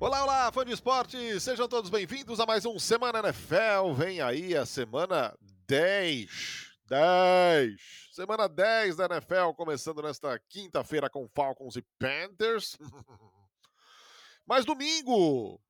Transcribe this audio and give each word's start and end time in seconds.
Olá, 0.00 0.22
olá, 0.22 0.52
fã 0.52 0.64
de 0.64 0.70
esporte! 0.70 1.40
Sejam 1.40 1.66
todos 1.66 1.90
bem-vindos 1.90 2.38
a 2.38 2.46
mais 2.46 2.64
um 2.64 2.78
Semana 2.78 3.18
NFL. 3.18 3.94
Vem 3.96 4.20
aí 4.20 4.56
a 4.56 4.64
semana 4.64 5.36
10. 5.66 6.72
10. 6.86 8.08
Semana 8.12 8.48
10 8.48 8.94
da 8.94 9.06
NFL, 9.06 9.50
começando 9.56 10.00
nesta 10.00 10.38
quinta-feira 10.48 11.10
com 11.10 11.28
Falcons 11.34 11.74
e 11.74 11.82
Panthers. 11.98 12.78
Mas 14.46 14.64
domingo 14.64 15.60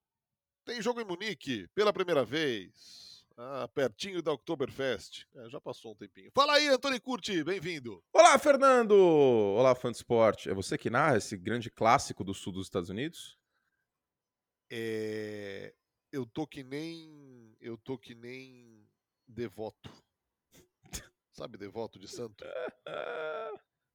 tem 0.63 0.83
jogo 0.83 1.01
em 1.01 1.07
Munique 1.07 1.67
pela 1.75 1.91
primeira 1.91 2.23
vez. 2.23 3.25
Ah, 3.35 3.67
pertinho 3.75 4.21
da 4.21 4.33
Oktoberfest. 4.33 5.25
É, 5.37 5.49
já 5.49 5.59
passou 5.59 5.93
um 5.93 5.97
tempinho. 5.97 6.31
Fala 6.35 6.53
aí, 6.53 6.69
Antônio 6.69 7.01
Curti, 7.01 7.43
bem-vindo. 7.43 8.05
Olá, 8.13 8.39
Fernando! 8.39 8.93
Olá, 8.93 9.75
fã 9.75 9.91
de 9.91 9.97
esporte. 9.97 10.51
É 10.51 10.55
você 10.55 10.77
que 10.77 10.91
narra 10.91 11.17
esse 11.17 11.35
grande 11.35 11.71
clássico 11.71 12.23
do 12.23 12.35
sul 12.35 12.53
dos 12.53 12.67
Estados 12.67 12.91
Unidos? 12.91 13.39
É, 14.71 15.73
eu 16.13 16.27
tô 16.27 16.47
que 16.47 16.63
nem. 16.63 17.57
Eu 17.61 17.77
tô 17.79 17.97
que 17.99 18.15
nem 18.15 18.87
devoto. 19.27 19.91
Sabe, 21.33 21.57
devoto 21.57 21.99
de 21.99 22.09
santo? 22.09 22.45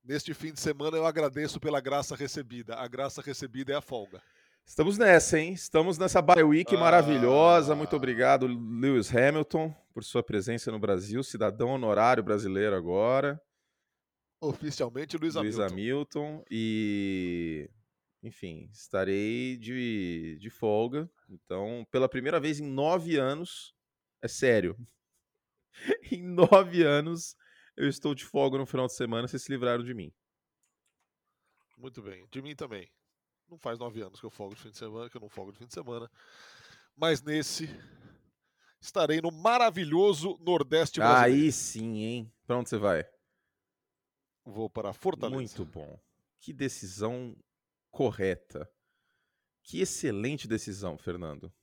Neste 0.04 0.34
fim 0.34 0.52
de 0.54 0.60
semana 0.60 0.98
eu 0.98 1.06
agradeço 1.06 1.60
pela 1.60 1.80
graça 1.82 2.16
recebida. 2.16 2.76
A 2.76 2.88
graça 2.88 3.22
recebida 3.22 3.74
é 3.74 3.76
a 3.76 3.82
folga. 3.82 4.22
Estamos 4.66 4.98
nessa, 4.98 5.38
hein? 5.40 5.52
Estamos 5.52 5.98
nessa 5.98 6.22
bye 6.22 6.44
week 6.44 6.74
Ah. 6.76 6.80
maravilhosa. 6.80 7.76
Muito 7.76 7.96
obrigado, 7.98 8.48
Lewis 8.48 9.14
Hamilton, 9.14 9.76
por 9.94 10.04
sua 10.04 10.24
presença 10.24 10.72
no 10.72 10.80
Brasil. 10.80 11.22
Cidadão 11.22 11.70
honorário 11.70 12.24
brasileiro 12.24 12.76
agora. 12.76 13.42
Oficialmente, 14.42 15.18
Luiz 15.18 15.36
Luiz 15.36 15.60
Hamilton. 15.60 15.74
Hamilton. 15.74 16.46
E, 16.50 17.70
enfim, 18.24 18.70
estarei 18.72 19.58
de, 19.58 20.38
de 20.40 20.50
folga. 20.50 21.12
Então, 21.30 21.86
pela 21.92 22.08
primeira 22.08 22.40
vez 22.40 22.60
em 22.60 22.66
nove 22.66 23.18
anos, 23.18 23.76
é 24.22 24.30
sério. 24.30 24.78
em 26.10 26.24
nove 26.24 26.84
anos, 26.84 27.36
eu 27.76 27.90
estou 27.90 28.16
de 28.16 28.24
folga 28.24 28.58
no 28.58 28.66
final 28.66 28.88
de 28.88 28.94
semana. 28.94 29.28
Vocês 29.28 29.44
se 29.44 29.52
livraram 29.52 29.84
de 29.84 29.94
mim. 29.94 30.14
Muito 31.78 32.02
bem. 32.02 32.26
De 32.32 32.42
mim 32.42 32.56
também. 32.56 32.90
Não 33.50 33.58
faz 33.58 33.78
nove 33.78 34.02
anos 34.02 34.22
que 34.22 34.26
eu 34.26 34.32
folgo 34.32 34.56
de 34.56 34.62
fim 34.62 34.70
de 34.70 34.78
semana, 34.78 35.10
que 35.10 35.18
eu 35.18 35.22
não 35.22 35.30
folgo 35.30 35.52
de 35.52 35.58
fim 35.58 35.68
de 35.68 35.74
semana. 35.74 36.10
Mas 36.96 37.22
nesse 37.22 37.68
estarei 38.80 39.20
no 39.20 39.32
maravilhoso 39.32 40.38
Nordeste 40.40 41.00
brasileiro. 41.00 41.44
Aí 41.44 41.52
sim, 41.52 41.98
hein? 42.04 42.34
Pra 42.48 42.58
onde 42.58 42.70
você 42.70 42.78
vai? 42.78 43.06
Vou 44.46 44.70
para 44.70 44.94
Fortaleza. 44.94 45.36
Muito 45.36 45.66
bom. 45.66 46.00
Que 46.40 46.54
decisão 46.54 47.36
correta. 47.94 48.68
Que 49.62 49.80
excelente 49.80 50.48
decisão, 50.48 50.98
Fernando. 50.98 51.54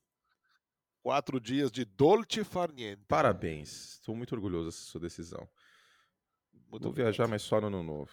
Quatro 1.03 1.41
dias 1.41 1.71
de 1.71 1.85
Dolce 1.85 2.45
Far 2.45 2.73
Niente. 2.73 3.05
Parabéns. 3.07 3.95
Estou 3.95 4.15
muito 4.15 4.35
orgulhoso 4.35 4.67
dessa 4.67 4.91
sua 4.91 5.01
decisão. 5.01 5.49
Muito 6.53 6.83
Vou 6.83 6.91
obrigado. 6.91 7.13
viajar, 7.13 7.29
mas 7.29 7.43
só 7.43 7.61
no 7.61 7.67
ano 7.67 7.83
novo. 7.83 8.11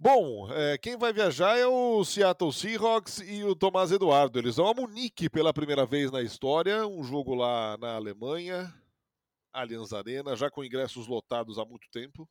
Bom, 0.00 0.52
é, 0.52 0.78
quem 0.78 0.96
vai 0.96 1.12
viajar 1.12 1.56
é 1.56 1.66
o 1.66 2.04
Seattle 2.04 2.52
Seahawks 2.52 3.18
e 3.18 3.42
o 3.44 3.54
Tomás 3.56 3.90
Eduardo. 3.90 4.38
Eles 4.38 4.56
vão 4.56 4.68
a 4.68 4.74
Munique 4.74 5.28
pela 5.30 5.52
primeira 5.52 5.84
vez 5.86 6.10
na 6.10 6.22
história, 6.22 6.86
um 6.86 7.02
jogo 7.02 7.34
lá 7.34 7.76
na 7.78 7.96
Alemanha, 7.96 8.72
Allianz 9.52 9.92
Arena, 9.92 10.36
já 10.36 10.50
com 10.50 10.64
ingressos 10.64 11.08
lotados 11.08 11.58
há 11.58 11.64
muito 11.64 11.88
tempo. 11.90 12.28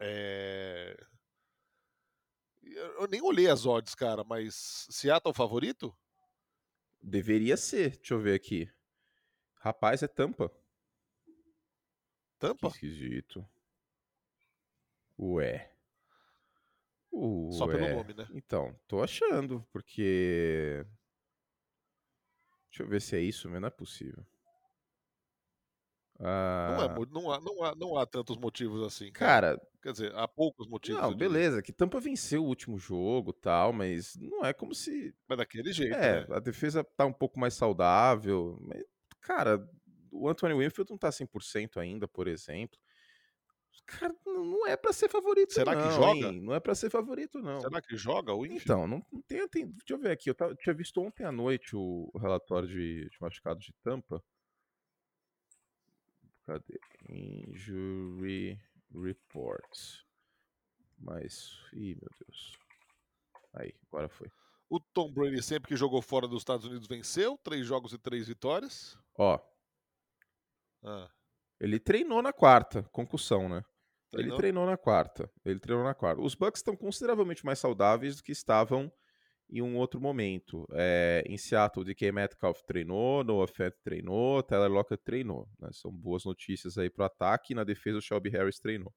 É... 0.00 0.96
Eu 2.62 3.06
nem 3.08 3.22
olhei 3.22 3.48
as 3.48 3.66
odds, 3.66 3.94
cara, 3.94 4.22
mas 4.24 4.86
Seattle 4.90 5.34
favorito? 5.34 5.96
Deveria 7.02 7.56
ser. 7.56 7.96
Deixa 7.96 8.14
eu 8.14 8.20
ver 8.20 8.34
aqui. 8.34 8.70
Rapaz, 9.54 10.02
é 10.02 10.08
tampa. 10.08 10.48
Que 10.48 12.38
Tampa? 12.38 12.68
esquisito. 12.68 13.46
Ué. 15.18 15.70
Ué. 17.12 17.52
Só 17.52 17.66
pelo 17.66 17.88
nome, 17.94 18.14
né? 18.14 18.26
Então, 18.32 18.74
tô 18.86 19.02
achando, 19.02 19.66
porque. 19.72 20.86
Deixa 22.70 22.82
eu 22.82 22.88
ver 22.88 23.02
se 23.02 23.16
é 23.16 23.20
isso, 23.20 23.48
mas 23.50 23.60
não 23.60 23.68
é 23.68 23.70
possível. 23.70 24.24
Não, 26.22 26.28
Ah, 26.28 26.84
é, 26.84 26.94
mo- 26.94 27.06
não, 27.10 27.32
há, 27.32 27.40
não, 27.40 27.62
há, 27.64 27.74
não 27.74 27.96
há 27.96 28.04
tantos 28.04 28.36
motivos 28.36 28.82
assim, 28.86 29.10
cara. 29.10 29.52
cara, 29.56 29.62
Quer 29.82 29.92
dizer, 29.92 30.14
há 30.14 30.28
poucos 30.28 30.68
motivos. 30.68 31.00
não, 31.00 31.14
beleza, 31.16 31.62
que 31.62 31.72
Tampa 31.72 31.98
venceu 31.98 32.44
o 32.44 32.46
último 32.46 32.76
jogo 32.78 33.32
tal, 33.32 33.72
mas 33.72 34.14
não 34.16 34.44
é 34.44 34.52
como 34.52 34.74
se. 34.74 35.14
Mas 35.26 35.38
daquele 35.38 35.72
jeito, 35.72 35.94
É, 35.96 36.26
né? 36.28 36.36
a 36.36 36.38
defesa 36.38 36.84
tá 36.84 37.06
um 37.06 37.12
pouco 37.12 37.40
mais 37.40 37.54
saudável. 37.54 38.58
Mas, 38.60 38.84
cara, 39.22 39.66
o 40.12 40.28
Anthony 40.28 40.52
Winfield 40.52 40.90
não 40.90 40.98
tá 40.98 41.10
100% 41.10 41.78
ainda, 41.80 42.06
por 42.06 42.28
exemplo. 42.28 42.78
Cara, 43.86 44.14
não 44.26 44.44
não 44.44 44.66
é 44.66 44.76
pra 44.76 44.92
ser 44.92 45.08
favorito, 45.08 45.52
Será 45.54 45.74
que 45.74 45.82
não, 45.82 45.90
joga? 45.92 46.28
hein? 46.28 46.40
Não 46.42 46.54
é 46.54 46.60
pra 46.60 46.74
ser 46.74 46.90
favorito, 46.90 47.38
não. 47.40 47.60
Será 47.60 47.80
que 47.80 47.96
joga 47.96 48.32
o? 48.34 48.44
Então, 48.46 48.86
não, 48.86 49.02
não 49.10 49.22
tem, 49.22 49.48
tem- 49.48 49.66
Deixa 49.66 49.94
eu 49.94 49.98
ver 49.98 50.10
aqui. 50.12 50.28
Eu 50.30 50.34
tava- 50.34 50.54
tinha 50.54 50.74
visto 50.74 51.00
ontem 51.00 51.24
à 51.24 51.32
noite 51.32 51.74
o, 51.74 52.10
o 52.12 52.18
relatório 52.18 52.68
de, 52.68 53.08
de 53.08 53.16
machucado 53.20 53.58
de 53.58 53.72
Tampa. 53.82 54.22
Cadê? 56.50 56.80
Injury 57.08 58.58
Report. 58.92 59.62
Mas. 60.98 61.48
Ih, 61.72 61.94
meu 61.94 62.10
Deus. 62.26 62.58
Aí, 63.54 63.72
agora 63.86 64.08
foi. 64.08 64.28
O 64.68 64.80
Tom 64.80 65.12
Brady, 65.12 65.40
sempre 65.44 65.68
que 65.68 65.76
jogou 65.76 66.02
fora 66.02 66.26
dos 66.26 66.40
Estados 66.40 66.66
Unidos, 66.66 66.88
venceu. 66.88 67.38
Três 67.38 67.64
jogos 67.64 67.92
e 67.92 67.98
três 67.98 68.26
vitórias. 68.26 68.98
Ó, 69.16 69.38
Ah, 70.82 71.08
ele 71.60 71.78
treinou 71.78 72.20
na 72.20 72.32
quarta, 72.32 72.82
concussão, 72.90 73.48
né? 73.48 73.58
Ele 74.12 74.22
treinou? 74.22 74.36
treinou 74.38 74.66
na 74.66 74.76
quarta. 74.76 75.30
Ele 75.44 75.60
treinou 75.60 75.84
na 75.84 75.94
quarta. 75.94 76.20
Os 76.20 76.34
Bucks 76.34 76.58
estão 76.58 76.74
consideravelmente 76.74 77.44
mais 77.46 77.60
saudáveis 77.60 78.16
do 78.16 78.24
que 78.24 78.32
estavam 78.32 78.90
em 79.50 79.62
um 79.62 79.76
outro 79.76 80.00
momento. 80.00 80.66
É, 80.72 81.22
em 81.26 81.36
Seattle, 81.36 81.84
DK 81.84 82.12
Metcalf 82.12 82.62
treinou, 82.62 83.24
Noah 83.24 83.46
Fant 83.48 83.74
treinou, 83.82 84.42
Tyler 84.42 84.70
Lockett 84.70 85.02
treinou. 85.02 85.48
né? 85.58 85.68
São 85.72 85.90
boas 85.92 86.24
notícias 86.24 86.78
aí 86.78 86.88
pro 86.88 87.04
ataque. 87.04 87.52
E 87.52 87.56
na 87.56 87.64
defesa, 87.64 87.98
o 87.98 88.02
Shelby 88.02 88.30
Harris 88.30 88.58
treinou. 88.58 88.92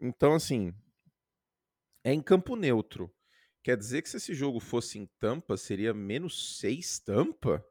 Então, 0.00 0.34
assim, 0.34 0.72
é 2.04 2.12
em 2.12 2.22
campo 2.22 2.56
neutro. 2.56 3.12
Quer 3.62 3.76
dizer 3.76 4.00
que 4.02 4.08
se 4.08 4.16
esse 4.16 4.32
jogo 4.32 4.58
fosse 4.58 4.98
em 4.98 5.06
Tampa, 5.18 5.56
seria 5.56 5.92
menos 5.92 6.58
6 6.58 6.98
Tampa? 7.00 7.62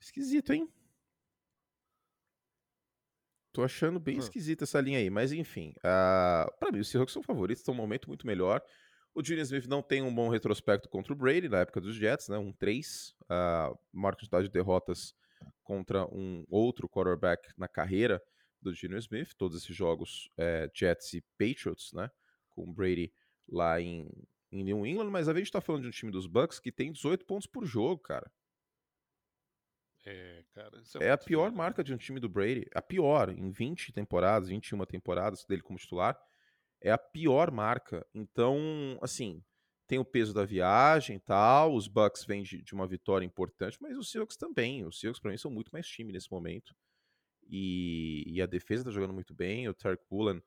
Esquisito, 0.00 0.52
hein? 0.52 0.68
Tô 3.52 3.64
achando 3.64 3.98
bem 3.98 4.16
Hum. 4.16 4.20
esquisita 4.20 4.64
essa 4.64 4.80
linha 4.80 4.98
aí, 4.98 5.10
mas 5.10 5.32
enfim. 5.32 5.70
Uh, 5.78 6.58
para 6.60 6.70
mim, 6.70 6.78
os 6.78 6.88
Seahawks 6.88 7.12
são 7.12 7.22
favoritos, 7.22 7.60
estão 7.60 7.74
num 7.74 7.80
momento 7.80 8.06
muito 8.06 8.26
melhor. 8.26 8.62
O 9.18 9.24
Julian 9.24 9.42
Smith 9.42 9.66
não 9.66 9.82
tem 9.82 10.00
um 10.00 10.14
bom 10.14 10.28
retrospecto 10.28 10.88
contra 10.88 11.12
o 11.12 11.16
Brady 11.16 11.48
na 11.48 11.58
época 11.58 11.80
dos 11.80 11.96
Jets, 11.96 12.28
né? 12.28 12.38
Um 12.38 12.52
3, 12.52 13.16
uh, 13.22 13.76
maior 13.92 14.14
quantidade 14.14 14.44
de 14.44 14.52
derrotas 14.52 15.12
contra 15.64 16.06
um 16.06 16.44
outro 16.48 16.88
quarterback 16.88 17.52
na 17.58 17.66
carreira 17.66 18.22
do 18.62 18.72
Julian 18.72 18.98
Smith. 18.98 19.34
Todos 19.36 19.60
esses 19.60 19.74
jogos 19.74 20.30
é, 20.36 20.70
Jets 20.72 21.14
e 21.14 21.24
Patriots, 21.36 21.92
né? 21.92 22.08
Com 22.48 22.62
o 22.62 22.72
Brady 22.72 23.12
lá 23.48 23.80
em, 23.80 24.08
em 24.52 24.62
New 24.62 24.86
England, 24.86 25.10
mas 25.10 25.28
a 25.28 25.34
gente 25.34 25.50
tá 25.50 25.60
falando 25.60 25.82
de 25.82 25.88
um 25.88 25.90
time 25.90 26.12
dos 26.12 26.28
Bucks 26.28 26.60
que 26.60 26.70
tem 26.70 26.92
18 26.92 27.26
pontos 27.26 27.48
por 27.48 27.66
jogo, 27.66 28.00
cara. 28.00 28.30
É, 30.06 30.44
cara, 30.54 30.80
isso 30.80 30.96
É 31.02 31.10
a 31.10 31.18
pior 31.18 31.50
marca 31.50 31.82
de 31.82 31.92
um 31.92 31.96
time 31.96 32.20
do 32.20 32.28
Brady. 32.28 32.68
A 32.72 32.80
pior, 32.80 33.30
em 33.30 33.50
20 33.50 33.92
temporadas, 33.92 34.48
21 34.48 34.84
temporadas 34.84 35.44
dele 35.44 35.62
como 35.62 35.76
titular. 35.76 36.16
É 36.80 36.90
a 36.90 36.98
pior 36.98 37.50
marca. 37.50 38.06
Então, 38.14 38.98
assim, 39.02 39.42
tem 39.86 39.98
o 39.98 40.04
peso 40.04 40.34
da 40.34 40.44
viagem 40.44 41.16
e 41.16 41.20
tal. 41.20 41.74
Os 41.74 41.88
Bucks 41.88 42.24
vêm 42.24 42.42
de, 42.42 42.62
de 42.62 42.74
uma 42.74 42.86
vitória 42.86 43.24
importante, 43.24 43.78
mas 43.80 43.96
os 43.96 44.10
Seahawks 44.10 44.36
também. 44.36 44.84
Os 44.84 45.00
Seahawks, 45.00 45.20
pra 45.20 45.30
mim, 45.30 45.38
são 45.38 45.50
muito 45.50 45.70
mais 45.70 45.86
time 45.88 46.12
nesse 46.12 46.30
momento. 46.30 46.74
E, 47.48 48.24
e 48.26 48.42
a 48.42 48.46
defesa 48.46 48.84
tá 48.84 48.90
jogando 48.90 49.14
muito 49.14 49.34
bem. 49.34 49.68
O 49.68 49.74
Tarek 49.74 50.02
Woolen 50.10 50.42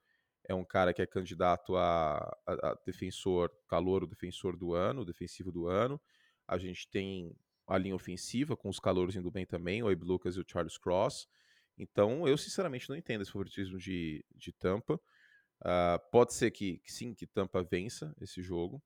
é 0.48 0.54
um 0.54 0.63
cara 0.63 0.94
que 0.94 1.01
é 1.01 1.06
candidato 1.06 1.75
a, 1.75 2.18
a, 2.45 2.54
a 2.69 2.78
defensor, 2.86 3.51
calor, 3.68 4.04
o 4.04 4.07
defensor 4.07 4.56
do 4.56 4.74
ano, 4.74 5.04
defensivo 5.04 5.51
do 5.51 5.68
ano. 5.68 6.00
A 6.48 6.57
gente 6.57 6.88
tem 6.88 7.36
a 7.68 7.78
linha 7.78 7.95
ofensiva, 7.95 8.56
com 8.56 8.69
os 8.69 8.80
calouros 8.80 9.16
indo 9.16 9.31
bem 9.31 9.45
também, 9.45 9.81
o 9.81 9.88
Abe 9.88 10.04
Lucas 10.04 10.36
e 10.36 10.39
o 10.39 10.45
Charles 10.48 10.78
Cross. 10.78 11.28
Então, 11.78 12.28
eu 12.28 12.38
sinceramente 12.38 12.89
não 12.89 12.95
entendo 12.95 13.22
esse 13.22 13.31
favoritismo 13.31 13.78
de, 13.78 14.24
de 14.36 14.51
Tampa. 14.51 15.00
Uh, 15.62 16.00
pode 16.12 16.34
ser 16.34 16.50
que, 16.52 16.80
que, 16.80 16.92
sim, 16.92 17.13
que 17.13 17.28
Tampa 17.28 17.63
vença 17.63 18.16
esse 18.19 18.42
jogo. 18.42 18.81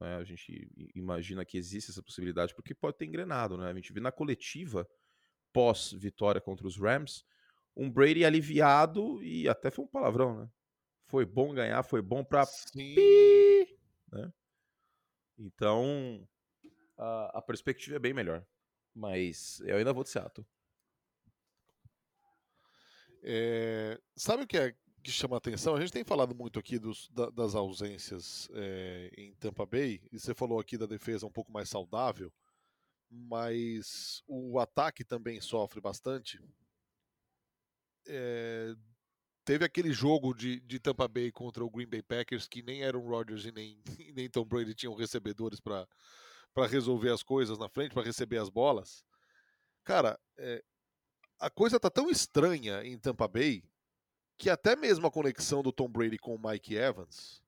Né? 0.00 0.16
A 0.16 0.24
gente 0.24 0.70
imagina 0.94 1.44
que 1.44 1.58
existe 1.58 1.90
essa 1.90 2.02
possibilidade, 2.02 2.54
porque 2.54 2.74
pode 2.74 2.96
ter 2.96 3.04
engrenado. 3.04 3.56
Né? 3.56 3.70
A 3.70 3.74
gente 3.74 3.92
viu 3.92 4.02
na 4.02 4.12
coletiva, 4.12 4.88
pós-vitória 5.52 6.40
contra 6.40 6.66
os 6.66 6.78
Rams, 6.78 7.24
um 7.76 7.90
Brady 7.90 8.24
aliviado 8.24 9.22
e 9.22 9.48
até 9.48 9.70
foi 9.70 9.84
um 9.84 9.88
palavrão, 9.88 10.40
né? 10.40 10.50
Foi 11.04 11.24
bom 11.24 11.54
ganhar, 11.54 11.82
foi 11.82 12.02
bom 12.02 12.24
pra. 12.24 12.44
Pi, 12.72 13.78
né? 14.12 14.32
Então, 15.38 16.28
a, 16.96 17.38
a 17.38 17.42
perspectiva 17.42 17.96
é 17.96 18.00
bem 18.00 18.12
melhor. 18.12 18.44
Mas 18.94 19.60
eu 19.60 19.76
ainda 19.76 19.92
vou 19.92 20.02
de 20.02 20.10
Seattle. 20.10 20.46
É, 23.22 24.00
sabe 24.16 24.42
o 24.42 24.46
que 24.46 24.58
é 24.58 24.74
que 25.02 25.10
chama 25.10 25.36
a 25.36 25.38
atenção? 25.38 25.74
A 25.74 25.80
gente 25.80 25.92
tem 25.92 26.04
falado 26.04 26.34
muito 26.34 26.58
aqui 26.58 26.78
dos, 26.78 27.08
da, 27.10 27.30
das 27.30 27.54
ausências 27.54 28.48
é, 28.52 29.10
em 29.16 29.34
Tampa 29.34 29.66
Bay, 29.66 30.00
e 30.12 30.18
você 30.18 30.34
falou 30.34 30.58
aqui 30.60 30.76
da 30.76 30.86
defesa 30.86 31.26
um 31.26 31.30
pouco 31.30 31.52
mais 31.52 31.68
saudável, 31.68 32.32
mas 33.10 34.22
o 34.26 34.58
ataque 34.58 35.04
também 35.04 35.40
sofre 35.40 35.80
bastante. 35.80 36.40
É, 38.06 38.74
teve 39.44 39.64
aquele 39.64 39.92
jogo 39.92 40.34
de, 40.34 40.60
de 40.60 40.78
Tampa 40.78 41.08
Bay 41.08 41.32
contra 41.32 41.64
o 41.64 41.70
Green 41.70 41.86
Bay 41.86 42.02
Packers 42.02 42.46
que 42.46 42.62
nem 42.62 42.84
Aaron 42.84 43.06
Rodgers 43.06 43.44
e 43.44 43.52
nem, 43.52 43.82
nem 44.14 44.28
Tom 44.28 44.44
Brady 44.44 44.74
tinham 44.74 44.94
recebedores 44.94 45.60
para 45.60 45.86
resolver 46.68 47.10
as 47.10 47.22
coisas 47.22 47.58
na 47.58 47.68
frente, 47.68 47.94
para 47.94 48.04
receber 48.04 48.38
as 48.38 48.48
bolas. 48.48 49.04
Cara, 49.84 50.18
é, 50.36 50.62
a 51.38 51.48
coisa 51.48 51.80
tá 51.80 51.88
tão 51.88 52.10
estranha 52.10 52.84
em 52.84 52.98
Tampa 52.98 53.26
Bay 53.26 53.62
que 54.38 54.48
até 54.48 54.76
mesmo 54.76 55.06
a 55.06 55.10
conexão 55.10 55.62
do 55.62 55.72
Tom 55.72 55.88
Brady 55.88 56.16
com 56.16 56.34
o 56.34 56.40
Mike 56.40 56.74
Evans, 56.74 57.42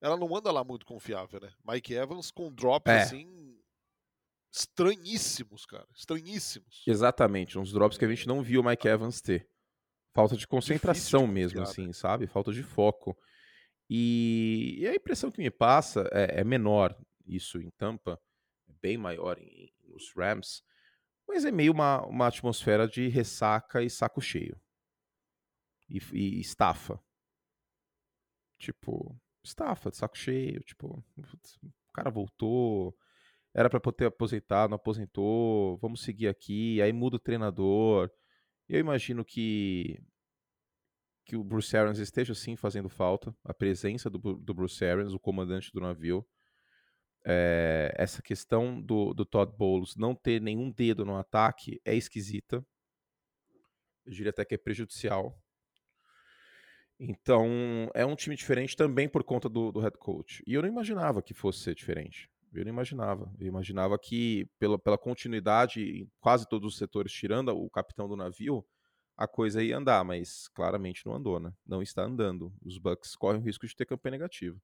ela 0.00 0.16
não 0.16 0.34
anda 0.34 0.52
lá 0.52 0.62
muito 0.62 0.86
confiável, 0.86 1.40
né? 1.40 1.52
Mike 1.66 1.92
Evans 1.92 2.30
com 2.30 2.52
drops 2.52 2.92
é. 2.92 3.02
assim 3.02 3.46
estranhíssimos, 4.52 5.66
cara, 5.66 5.86
estranhíssimos. 5.94 6.82
Exatamente, 6.86 7.58
uns 7.58 7.72
drops 7.72 7.98
que 7.98 8.04
a 8.04 8.08
gente 8.08 8.26
não 8.26 8.42
viu 8.42 8.62
o 8.62 8.64
Mike 8.64 8.88
Evans 8.88 9.20
ter. 9.20 9.46
Falta 10.14 10.34
de 10.34 10.46
concentração 10.46 11.26
de 11.26 11.32
mesmo, 11.32 11.60
assim, 11.60 11.92
sabe? 11.92 12.26
Falta 12.26 12.50
de 12.50 12.62
foco. 12.62 13.14
E, 13.90 14.78
e, 14.78 14.86
a 14.86 14.94
impressão 14.94 15.30
que 15.30 15.42
me 15.42 15.50
passa 15.50 16.08
é, 16.10 16.40
é 16.40 16.44
menor 16.44 16.96
isso 17.26 17.60
em 17.60 17.70
Tampa, 17.72 18.18
é 18.66 18.72
bem 18.80 18.96
maior 18.96 19.38
em, 19.38 19.70
nos 19.84 20.12
Rams, 20.16 20.62
mas 21.28 21.44
é 21.44 21.50
meio 21.50 21.72
uma, 21.72 22.04
uma 22.06 22.26
atmosfera 22.28 22.88
de 22.88 23.08
ressaca 23.08 23.82
e 23.82 23.90
saco 23.90 24.20
cheio. 24.20 24.58
E, 25.88 26.00
e 26.12 26.40
estafa. 26.40 27.00
Tipo, 28.58 29.18
estafa, 29.44 29.90
de 29.90 29.96
saco 29.96 30.16
cheio. 30.16 30.60
Tipo, 30.60 31.04
o 31.16 31.92
cara 31.92 32.10
voltou, 32.10 32.96
era 33.54 33.70
para 33.70 33.80
poder 33.80 34.06
aposentar, 34.06 34.68
não 34.68 34.76
aposentou, 34.76 35.78
vamos 35.78 36.02
seguir 36.02 36.28
aqui. 36.28 36.80
Aí 36.82 36.92
muda 36.92 37.16
o 37.16 37.20
treinador. 37.20 38.10
Eu 38.68 38.80
imagino 38.80 39.24
que 39.24 39.98
que 41.26 41.36
o 41.36 41.42
Bruce 41.42 41.76
Arians 41.76 41.98
esteja 41.98 42.34
sim 42.36 42.54
fazendo 42.54 42.88
falta, 42.88 43.36
a 43.44 43.52
presença 43.52 44.08
do, 44.08 44.18
do 44.18 44.54
Bruce 44.54 44.84
Arians, 44.84 45.12
o 45.12 45.18
comandante 45.18 45.72
do 45.72 45.80
navio, 45.80 46.24
é, 47.24 47.92
essa 47.96 48.22
questão 48.22 48.80
do, 48.80 49.12
do 49.12 49.26
Todd 49.26 49.52
Bowles 49.56 49.96
não 49.96 50.14
ter 50.14 50.40
nenhum 50.40 50.70
dedo 50.70 51.04
no 51.04 51.16
ataque 51.16 51.80
é 51.84 51.96
esquisita. 51.96 52.64
Eu 54.04 54.12
diria 54.12 54.30
até 54.30 54.44
que 54.44 54.54
é 54.54 54.58
prejudicial. 54.58 55.36
Então, 56.98 57.90
é 57.94 58.06
um 58.06 58.16
time 58.16 58.34
diferente 58.34 58.74
também 58.76 59.08
por 59.08 59.22
conta 59.22 59.48
do, 59.48 59.70
do 59.70 59.80
head 59.80 59.96
coach. 59.98 60.42
E 60.46 60.54
eu 60.54 60.62
não 60.62 60.68
imaginava 60.68 61.22
que 61.22 61.34
fosse 61.34 61.60
ser 61.60 61.74
diferente. 61.74 62.30
Eu 62.54 62.64
não 62.64 62.70
imaginava. 62.70 63.30
Eu 63.38 63.46
imaginava 63.46 63.98
que, 63.98 64.46
pela, 64.58 64.78
pela 64.78 64.96
continuidade 64.96 65.80
em 65.82 66.10
quase 66.20 66.48
todos 66.48 66.72
os 66.72 66.78
setores, 66.78 67.12
tirando 67.12 67.50
o 67.50 67.68
capitão 67.68 68.08
do 68.08 68.16
navio, 68.16 68.66
a 69.16 69.28
coisa 69.28 69.62
ia 69.62 69.76
andar, 69.76 70.04
mas 70.04 70.48
claramente 70.48 71.04
não 71.06 71.14
andou, 71.14 71.38
né? 71.38 71.52
Não 71.66 71.82
está 71.82 72.02
andando. 72.02 72.52
Os 72.64 72.78
Bucks 72.78 73.14
correm 73.14 73.40
o 73.40 73.44
risco 73.44 73.66
de 73.66 73.76
ter 73.76 73.86
campanha 73.86 74.12
negativa. 74.12 74.58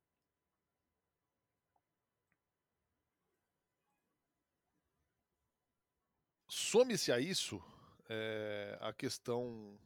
Some-se 6.49 7.13
a 7.13 7.19
isso 7.21 7.63
é, 8.09 8.79
a 8.81 8.93
questão 8.93 9.79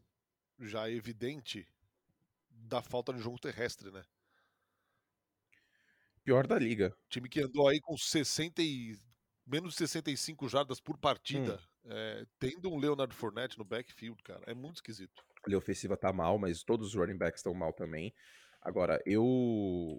já 0.58 0.90
evidente 0.90 1.66
da 2.66 2.82
falta 2.82 3.12
de 3.12 3.20
jogo 3.20 3.38
terrestre, 3.38 3.90
né? 3.90 4.02
Pior 6.24 6.46
da 6.46 6.58
liga. 6.58 6.96
Time 7.08 7.28
que 7.28 7.40
andou 7.40 7.68
aí 7.68 7.80
com 7.80 7.96
60 7.96 8.60
e 8.60 8.98
menos 9.46 9.72
de 9.72 9.78
65 9.78 10.48
jardas 10.48 10.80
por 10.80 10.98
partida, 10.98 11.60
hum. 11.84 11.88
é, 11.92 12.26
tendo 12.38 12.68
um 12.68 12.78
Leonard 12.78 13.14
Fournette 13.14 13.56
no 13.56 13.64
backfield, 13.64 14.20
cara, 14.22 14.42
é 14.46 14.52
muito 14.52 14.76
esquisito. 14.76 15.24
A 15.44 15.48
linha 15.48 15.58
ofensiva 15.58 15.96
tá 15.96 16.12
mal, 16.12 16.36
mas 16.38 16.64
todos 16.64 16.88
os 16.88 16.94
running 16.94 17.16
backs 17.16 17.38
estão 17.38 17.54
mal 17.54 17.72
também. 17.72 18.12
Agora, 18.60 19.00
eu 19.06 19.96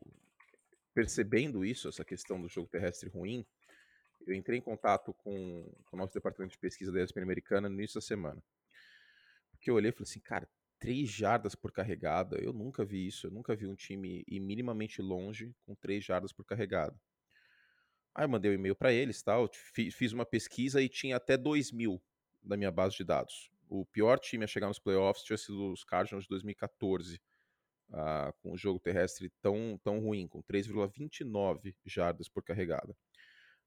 percebendo 0.94 1.64
isso, 1.64 1.88
essa 1.88 2.04
questão 2.04 2.42
do 2.42 2.50
jogo 2.50 2.68
terrestre 2.68 3.10
ruim, 3.10 3.46
eu 4.26 4.34
entrei 4.34 4.58
em 4.58 4.62
contato 4.62 5.14
com, 5.14 5.64
com 5.86 5.96
o 5.96 6.00
nosso 6.00 6.14
departamento 6.14 6.52
de 6.52 6.58
pesquisa 6.58 6.92
da 6.92 7.02
ESPN 7.02 7.22
americana 7.22 7.70
no 7.70 7.76
início 7.76 7.96
da 7.96 8.02
semana. 8.02 8.44
Porque 9.52 9.70
eu 9.70 9.76
olhei 9.76 9.90
e 9.90 9.94
falei 9.94 10.04
assim, 10.04 10.20
cara, 10.20 10.50
três 10.80 11.10
jardas 11.10 11.56
por 11.56 11.72
carregada, 11.72 12.38
eu 12.38 12.54
nunca 12.54 12.86
vi 12.86 13.08
isso, 13.08 13.28
eu 13.28 13.32
nunca 13.32 13.56
vi 13.56 13.68
um 13.68 13.76
time 13.76 14.24
ir 14.28 14.40
minimamente 14.40 15.02
longe 15.02 15.56
com 15.66 15.76
três 15.76 16.04
jardas 16.04 16.32
por 16.32 16.46
carregada. 16.46 17.00
Aí 18.14 18.26
eu 18.26 18.30
mandei 18.30 18.52
um 18.52 18.56
e-mail 18.56 18.76
para 18.76 18.92
eles, 18.92 19.22
tal, 19.22 19.50
fiz 19.74 20.12
uma 20.12 20.26
pesquisa 20.26 20.82
e 20.82 20.90
tinha 20.90 21.18
até 21.18 21.38
2 21.38 21.72
mil 21.72 22.02
na 22.44 22.58
minha 22.58 22.72
base 22.72 22.98
de 22.98 23.04
dados. 23.04 23.52
O 23.70 23.86
pior 23.86 24.18
time 24.18 24.44
a 24.44 24.48
chegar 24.48 24.68
nos 24.68 24.80
playoffs 24.80 25.24
tinha 25.24 25.38
sido 25.38 25.72
os 25.72 25.84
Cardinals 25.84 26.24
de 26.24 26.30
2014, 26.30 27.16
uh, 27.16 27.20
ah, 27.94 28.34
com 28.42 28.54
o 28.54 28.58
jogo 28.58 28.80
terrestre 28.80 29.32
tão, 29.42 29.80
tão 29.84 30.00
ruim, 30.00 30.28
com 30.28 30.42
3,29 30.42 31.76
jardas 31.86 32.28
por 32.28 32.44
carregada. 32.44 32.96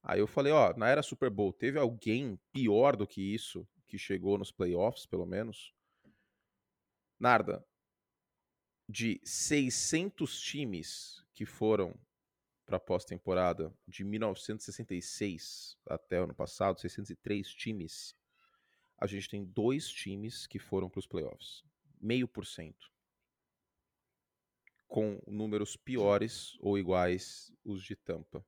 Aí 0.02 0.18
eu 0.18 0.26
falei, 0.26 0.52
ó, 0.52 0.74
na 0.76 0.88
era 0.88 1.02
Super 1.02 1.30
Bowl, 1.30 1.52
teve 1.52 1.78
alguém 1.78 2.38
pior 2.50 2.96
do 2.96 3.06
que 3.06 3.20
isso 3.20 3.68
que 3.86 3.98
chegou 3.98 4.38
nos 4.38 4.50
playoffs, 4.50 5.04
pelo 5.04 5.26
menos? 5.26 5.74
Narda, 7.20 7.62
de 8.88 9.20
600 9.22 10.40
times 10.40 11.22
que 11.34 11.44
foram 11.44 11.94
para 12.64 12.80
pós-temporada 12.80 13.76
de 13.86 14.02
1966 14.04 15.76
até 15.86 16.18
o 16.18 16.24
ano 16.24 16.34
passado, 16.34 16.80
603 16.80 17.52
times, 17.52 18.16
a 18.96 19.06
gente 19.06 19.28
tem 19.28 19.44
dois 19.44 19.88
times 19.88 20.46
que 20.46 20.58
foram 20.58 20.88
para 20.88 20.98
os 20.98 21.06
playoffs. 21.06 21.62
Meio 22.00 22.26
por 22.26 22.46
cento. 22.46 22.90
Com 24.88 25.20
números 25.26 25.76
piores 25.76 26.56
ou 26.60 26.78
iguais 26.78 27.52
os 27.62 27.82
de 27.82 27.94
Tampa. 27.94 28.44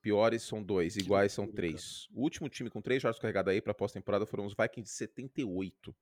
Piores 0.00 0.42
são 0.42 0.62
dois, 0.62 0.96
iguais 0.96 1.32
são 1.32 1.46
três. 1.46 2.08
O 2.12 2.22
último 2.22 2.48
time 2.48 2.68
com 2.68 2.82
três 2.82 3.00
jogos 3.00 3.18
carregados 3.18 3.52
aí 3.52 3.60
para 3.60 3.74
pós-temporada 3.74 4.26
foram 4.26 4.44
os 4.44 4.54
Vikings 4.54 4.90
de 4.90 4.96
78. 4.96 5.96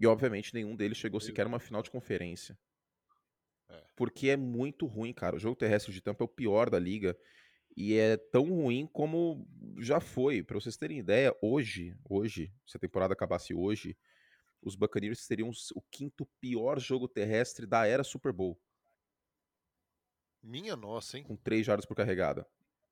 E 0.00 0.06
obviamente 0.06 0.54
nenhum 0.54 0.74
deles 0.74 0.96
chegou 0.96 1.20
sequer 1.20 1.46
uma 1.46 1.60
final 1.60 1.82
de 1.82 1.90
conferência. 1.90 2.58
É. 3.68 3.84
Porque 3.94 4.30
é 4.30 4.36
muito 4.36 4.86
ruim, 4.86 5.12
cara. 5.12 5.36
O 5.36 5.38
jogo 5.38 5.54
terrestre 5.54 5.92
de 5.92 6.00
Tampa 6.00 6.24
é 6.24 6.26
o 6.26 6.28
pior 6.28 6.70
da 6.70 6.78
liga. 6.78 7.14
E 7.76 7.94
é 7.94 8.16
tão 8.16 8.44
ruim 8.44 8.88
como 8.90 9.46
já 9.78 10.00
foi. 10.00 10.42
Para 10.42 10.58
vocês 10.58 10.78
terem 10.78 10.98
ideia, 10.98 11.36
hoje, 11.42 11.94
hoje, 12.08 12.50
se 12.66 12.78
a 12.78 12.80
temporada 12.80 13.12
acabasse 13.12 13.52
hoje, 13.52 13.94
os 14.62 14.74
Buccaneers 14.74 15.26
teriam 15.26 15.50
o 15.74 15.82
quinto 15.90 16.26
pior 16.40 16.80
jogo 16.80 17.06
terrestre 17.06 17.66
da 17.66 17.86
era 17.86 18.02
Super 18.02 18.32
Bowl. 18.32 18.58
Minha 20.42 20.76
nossa, 20.76 21.18
hein? 21.18 21.24
Com 21.24 21.36
três 21.36 21.66
jardas 21.66 21.84
por 21.84 21.94
carregada. 21.94 22.46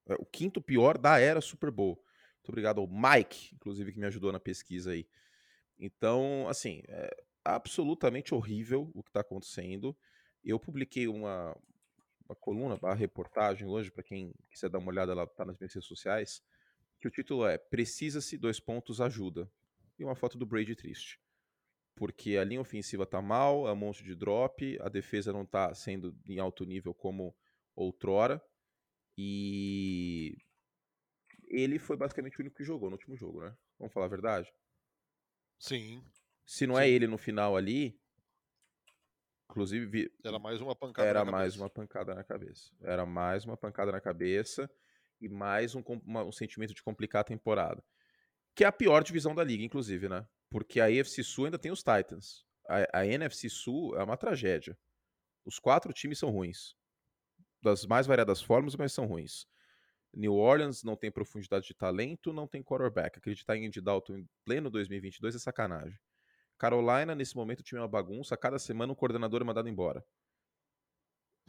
É, 0.07 0.15
o 0.19 0.27
quinto 0.27 0.61
pior 0.61 0.99
da 0.99 1.19
era 1.19 1.41
Super 1.41 1.71
Bowl. 1.71 1.97
Muito 2.37 2.51
obrigado 2.51 2.81
ao 2.83 2.87
Mike, 2.87 3.55
inclusive, 3.55 3.93
que 3.93 3.99
me 3.99 4.07
ajudou 4.07 4.31
na 4.31 4.39
pesquisa 4.39 4.93
aí. 4.93 5.09
Então, 5.79 6.49
assim, 6.49 6.83
é 6.89 7.25
absolutamente 7.45 8.35
horrível 8.35 8.91
o 8.95 9.03
que 9.03 9.11
está 9.11 9.21
acontecendo. 9.21 9.97
Eu 10.45 10.59
publiquei 10.59 11.07
uma, 11.09 11.57
uma 12.29 12.37
coluna, 12.37 12.79
uma 12.83 12.95
reportagem 12.95 13.67
hoje, 13.67 13.91
para 13.91 14.03
quem 14.03 14.35
quiser 14.51 14.69
dar 14.69 14.79
uma 14.79 14.91
olhada, 14.91 15.13
ela 15.13 15.25
está 15.25 15.45
nas 15.45 15.59
minhas 15.59 15.73
redes 15.73 15.89
sociais, 15.89 16.43
que 17.01 17.09
o 17.09 17.11
título 17.11 17.47
é 17.47 17.59
Precisa-se, 17.59 18.37
dois 18.37 18.59
pontos, 18.61 19.01
ajuda. 19.01 19.51
E 19.99 20.05
uma 20.05 20.17
foto 20.17 20.39
do 20.39 20.47
Brady 20.47 20.75
triste 20.75 21.21
porque 21.99 22.37
a 22.37 22.45
linha 22.45 22.61
ofensiva 22.61 23.05
tá 23.05 23.21
mal, 23.21 23.67
é 23.67 23.73
um 23.73 23.77
monte 23.77 24.05
de 24.05 24.15
drop, 24.15 24.79
a 24.81 24.89
defesa 24.89 25.33
não 25.33 25.45
tá 25.45 25.75
sendo 25.75 26.17
em 26.25 26.39
alto 26.39 26.65
nível 26.65 26.95
como 26.95 27.35
outrora. 27.75 28.41
E 29.17 30.37
ele 31.49 31.77
foi 31.81 31.97
basicamente 31.97 32.39
o 32.39 32.43
único 32.43 32.57
que 32.57 32.63
jogou 32.63 32.89
no 32.89 32.95
último 32.95 33.17
jogo, 33.17 33.43
né? 33.43 33.53
Vamos 33.81 33.93
falar 33.93 34.07
a 34.07 34.11
verdade? 34.11 34.49
Sim. 35.59 36.03
Se 36.47 36.67
não 36.67 36.79
é 36.79 36.85
Sim. 36.85 36.89
é 36.89 36.95
ele 36.95 37.07
no 37.07 37.19
final 37.19 37.57
ali, 37.57 38.01
inclusive 39.51 40.13
era 40.25 40.39
mais 40.39 40.61
uma 40.61 40.75
pancada 40.75 41.09
era 41.09 41.25
mais 41.25 41.57
uma 41.57 41.69
pancada 41.69 42.15
na 42.15 42.25
cabeça. 42.25 42.73
Era 42.81 43.05
mais 43.05 43.45
uma 43.45 43.57
pancada 43.57 43.93
na 43.93 44.01
cabeça 44.01 44.71
e 45.21 45.29
mais 45.29 45.75
um, 45.75 45.83
uma, 46.05 46.25
um 46.25 46.33
sentimento 46.33 46.75
de 46.75 46.83
complicar 46.83 47.23
a 47.23 47.25
temporada. 47.25 47.85
Que 48.55 48.65
é 48.65 48.67
a 48.67 48.73
pior 48.73 49.03
divisão 49.03 49.35
da 49.35 49.45
liga, 49.45 49.65
inclusive, 49.65 50.09
né? 50.09 50.27
Porque 50.51 50.81
a 50.81 50.87
AFC 50.87 51.23
Sul 51.23 51.47
ainda 51.47 51.59
tem 51.59 51.71
os 51.71 51.83
Titans. 51.83 52.47
A, 52.69 53.01
a 53.01 53.07
NFC 53.07 53.49
Sul 53.49 53.97
é 53.97 54.03
uma 54.03 54.17
tragédia. 54.17 54.79
Os 55.45 55.59
quatro 55.59 55.93
times 55.93 56.19
são 56.19 56.31
ruins. 56.31 56.75
Das 57.63 57.85
mais 57.85 58.07
variadas 58.07 58.41
formas, 58.41 58.77
mas 58.77 58.93
são 58.93 59.07
ruins. 59.07 59.47
New 60.15 60.35
Orleans 60.35 60.83
não 60.83 60.97
tem 60.97 61.11
profundidade 61.11 61.67
de 61.67 61.75
talento, 61.75 62.33
não 62.33 62.47
tem 62.47 62.63
quarterback. 62.63 63.19
Acreditar 63.19 63.57
em 63.57 63.67
Andy 63.67 63.81
Dalton 63.81 64.19
em 64.19 64.29
pleno 64.45 64.71
2022 64.71 65.35
é 65.35 65.39
sacanagem. 65.39 65.99
Carolina, 66.59 67.15
nesse 67.15 67.37
momento, 67.37 67.61
o 67.61 67.63
time 67.63 67.79
é 67.79 67.83
uma 67.83 67.89
bagunça. 67.89 68.37
Cada 68.37 68.59
semana, 68.59 68.93
um 68.93 68.97
coordenador 68.97 69.43
é 69.43 69.45
mandado 69.45 69.69
embora. 69.69 70.05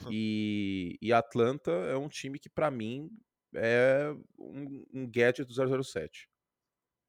E, 0.09 0.97
e 1.01 1.11
Atlanta 1.11 1.71
é 1.71 1.97
um 1.97 2.07
time 2.07 2.39
que, 2.39 2.49
para 2.49 2.71
mim, 2.71 3.09
é 3.53 4.13
um, 4.37 4.85
um, 4.93 5.09
gadget 5.09 5.45
do 5.45 5.83
007. 5.83 6.29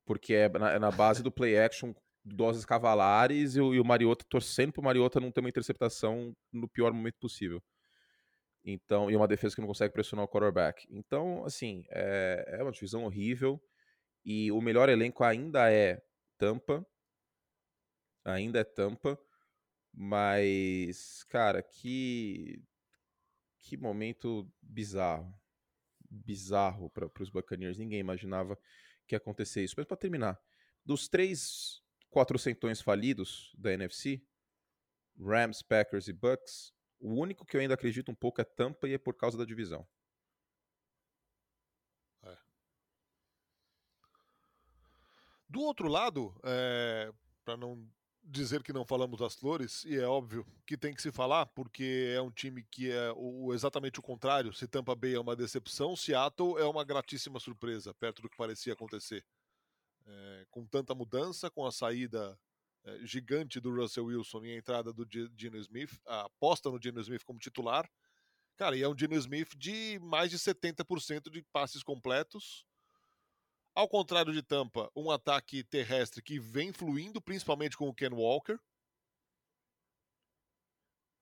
Porque 0.04 0.35
é 0.35 0.49
na, 0.49 0.73
é 0.73 0.78
na 0.78 0.90
base 0.90 1.23
do 1.23 1.30
play 1.30 1.59
action, 1.59 1.92
doses 2.25 2.64
cavalares, 2.64 3.54
e, 3.54 3.59
e 3.59 3.80
o 3.80 3.85
Mariota 3.85 4.25
torcendo 4.28 4.73
pro 4.73 4.83
Mariota 4.83 5.21
não 5.21 5.30
ter 5.30 5.40
uma 5.40 5.49
interceptação 5.49 6.35
no 6.52 6.69
pior 6.69 6.92
momento 6.92 7.19
possível. 7.21 7.62
Então, 8.64 9.11
e 9.11 9.17
uma 9.17 9.29
defesa 9.29 9.55
que 9.55 9.61
não 9.61 9.69
consegue 9.69 9.93
pressionar 9.93 10.25
o 10.25 10.29
quarterback. 10.29 10.87
Então, 10.90 11.45
assim, 11.45 11.85
é, 11.88 12.59
é 12.59 12.62
uma 12.62 12.73
divisão 12.73 13.05
horrível. 13.05 13.62
E 14.25 14.52
o 14.52 14.61
melhor 14.61 14.88
elenco 14.88 15.25
ainda 15.25 15.71
é 15.71 16.02
Tampa. 16.37 16.87
Ainda 18.25 18.61
é 18.61 18.64
Tampa. 18.64 19.19
Mas, 19.93 21.25
cara, 21.25 21.62
que 21.62 22.62
que 23.61 23.76
momento 23.76 24.50
bizarro. 24.61 25.35
Bizarro 26.11 26.90
para 26.90 27.11
os 27.21 27.31
Buccaneers. 27.31 27.79
Ninguém 27.79 28.00
imaginava 28.00 28.59
que 29.07 29.14
ia 29.14 29.19
acontecer 29.19 29.62
isso. 29.62 29.75
Mas 29.76 29.87
para 29.87 29.97
terminar, 29.97 30.40
dos 30.85 31.09
três 31.09 31.83
quatrocentões 32.11 32.81
falidos 32.81 33.55
da 33.57 33.73
NFC, 33.73 34.23
Rams, 35.19 35.62
Packers 35.62 36.09
e 36.09 36.12
Bucks, 36.12 36.73
o 37.00 37.14
único 37.14 37.45
que 37.45 37.57
eu 37.57 37.61
ainda 37.61 37.75
acredito 37.75 38.11
um 38.11 38.14
pouco 38.14 38.40
é 38.40 38.45
Tampa 38.45 38.88
e 38.88 38.95
é 38.95 38.99
por 38.99 39.14
causa 39.14 39.38
da 39.38 39.45
divisão. 39.45 39.87
É. 42.23 42.37
Do 45.49 45.61
outro 45.61 45.88
lado, 45.88 46.38
é, 46.45 47.12
para 47.45 47.57
não 47.57 47.90
dizer 48.23 48.62
que 48.62 48.73
não 48.73 48.85
falamos 48.85 49.19
das 49.19 49.35
flores, 49.35 49.85
e 49.85 49.97
é 49.97 50.07
óbvio 50.07 50.47
que 50.66 50.76
tem 50.76 50.95
que 50.95 51.02
se 51.02 51.11
falar, 51.11 51.47
porque 51.47 52.12
é 52.14 52.21
um 52.21 52.30
time 52.30 52.62
que 52.71 52.90
é 52.90 53.12
o, 53.16 53.52
exatamente 53.54 53.99
o 53.99 54.02
contrário. 54.02 54.52
Se 54.52 54.69
Tampa 54.69 54.95
Bay 54.95 55.14
é 55.14 55.21
uma 55.21 55.35
decepção, 55.35 55.97
Seattle 55.97 56.59
é 56.59 56.64
uma 56.64 56.85
gratíssima 56.85 57.40
surpresa, 57.40 57.95
perto 57.95 58.23
do 58.23 58.28
que 58.28 58.37
parecia 58.37 58.75
acontecer. 58.75 59.25
É, 60.07 60.47
com 60.50 60.66
tanta 60.66 60.95
mudança, 60.95 61.50
com 61.50 61.66
a 61.66 61.73
saída 61.73 62.38
gigante 63.02 63.60
do 63.60 63.75
Russell 63.75 64.06
Wilson 64.06 64.44
e 64.44 64.52
a 64.52 64.56
entrada 64.56 64.92
do 64.92 65.06
Gino 65.37 65.58
Smith, 65.58 66.00
a 66.06 66.22
aposta 66.22 66.70
no 66.70 66.80
Gino 66.80 67.00
Smith 67.00 67.25
como 67.25 67.38
titular. 67.38 67.90
Cara, 68.56 68.76
e 68.76 68.82
é 68.82 68.88
um 68.88 68.96
Gino 68.96 69.16
Smith 69.16 69.56
de 69.56 69.99
mais 70.00 70.30
de 70.30 70.38
70% 70.38 71.30
de 71.30 71.42
passes 71.52 71.82
completos, 71.82 72.66
ao 73.75 73.88
contrário 73.88 74.32
de 74.32 74.42
Tampa, 74.42 74.90
um 74.94 75.10
ataque 75.10 75.62
terrestre 75.62 76.22
que 76.22 76.38
vem 76.38 76.72
fluindo, 76.72 77.20
principalmente 77.20 77.76
com 77.76 77.88
o 77.88 77.94
Ken 77.94 78.10
Walker. 78.12 78.58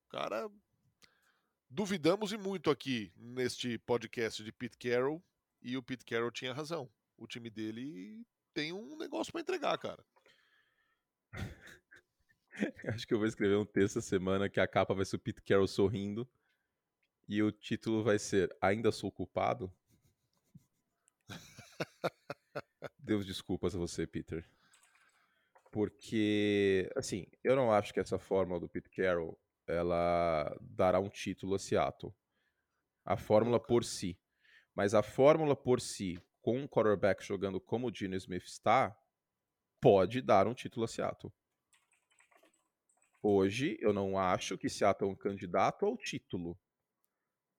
Cara, 0.08 0.50
duvidamos 1.68 2.32
e 2.32 2.38
muito 2.38 2.70
aqui 2.70 3.12
neste 3.14 3.78
podcast 3.78 4.42
de 4.42 4.50
Pete 4.50 4.78
Carroll 4.78 5.22
e 5.60 5.76
o 5.76 5.82
Pete 5.82 6.04
Carroll 6.04 6.32
tinha 6.32 6.54
razão. 6.54 6.90
O 7.16 7.26
time 7.26 7.50
dele 7.50 8.26
tem 8.54 8.72
um 8.72 8.96
negócio 8.96 9.30
para 9.32 9.42
entregar, 9.42 9.76
cara. 9.78 10.04
Acho 12.88 13.06
que 13.06 13.14
eu 13.14 13.18
vou 13.18 13.26
escrever 13.26 13.56
um 13.56 13.64
texto 13.64 13.98
essa 13.98 14.08
semana 14.08 14.48
que 14.48 14.58
a 14.60 14.66
capa 14.66 14.94
vai 14.94 15.04
ser 15.04 15.16
o 15.16 15.20
Pete 15.20 15.42
Carroll 15.42 15.68
sorrindo 15.68 16.28
e 17.28 17.42
o 17.42 17.52
título 17.52 18.02
vai 18.02 18.18
ser 18.18 18.54
Ainda 18.60 18.90
Sou 18.90 19.12
Culpado? 19.12 19.72
Deus 22.98 23.24
desculpas 23.26 23.74
a 23.74 23.78
você, 23.78 24.06
Peter. 24.06 24.48
Porque, 25.70 26.90
assim, 26.96 27.26
eu 27.44 27.54
não 27.54 27.70
acho 27.70 27.92
que 27.92 28.00
essa 28.00 28.18
fórmula 28.18 28.58
do 28.58 28.68
Pete 28.68 28.88
Carroll 28.90 29.38
ela 29.66 30.56
dará 30.60 30.98
um 30.98 31.10
título 31.10 31.54
a 31.54 31.58
Seattle. 31.58 32.14
A 33.04 33.16
fórmula 33.16 33.60
por 33.60 33.84
si. 33.84 34.18
Mas 34.74 34.94
a 34.94 35.02
fórmula 35.02 35.54
por 35.54 35.80
si, 35.80 36.18
com 36.40 36.58
um 36.58 36.66
quarterback 36.66 37.22
jogando 37.22 37.60
como 37.60 37.88
o 37.88 37.94
Gene 37.94 38.16
Smith 38.16 38.44
está, 38.44 38.96
pode 39.80 40.20
dar 40.20 40.46
um 40.46 40.54
título 40.54 40.84
a 40.84 40.88
Seattle. 40.88 41.32
Hoje, 43.22 43.76
eu 43.80 43.92
não 43.92 44.18
acho 44.18 44.56
que 44.56 44.68
Seattle 44.68 45.10
é 45.10 45.12
um 45.12 45.16
candidato 45.16 45.84
ao 45.84 45.96
título. 45.96 46.58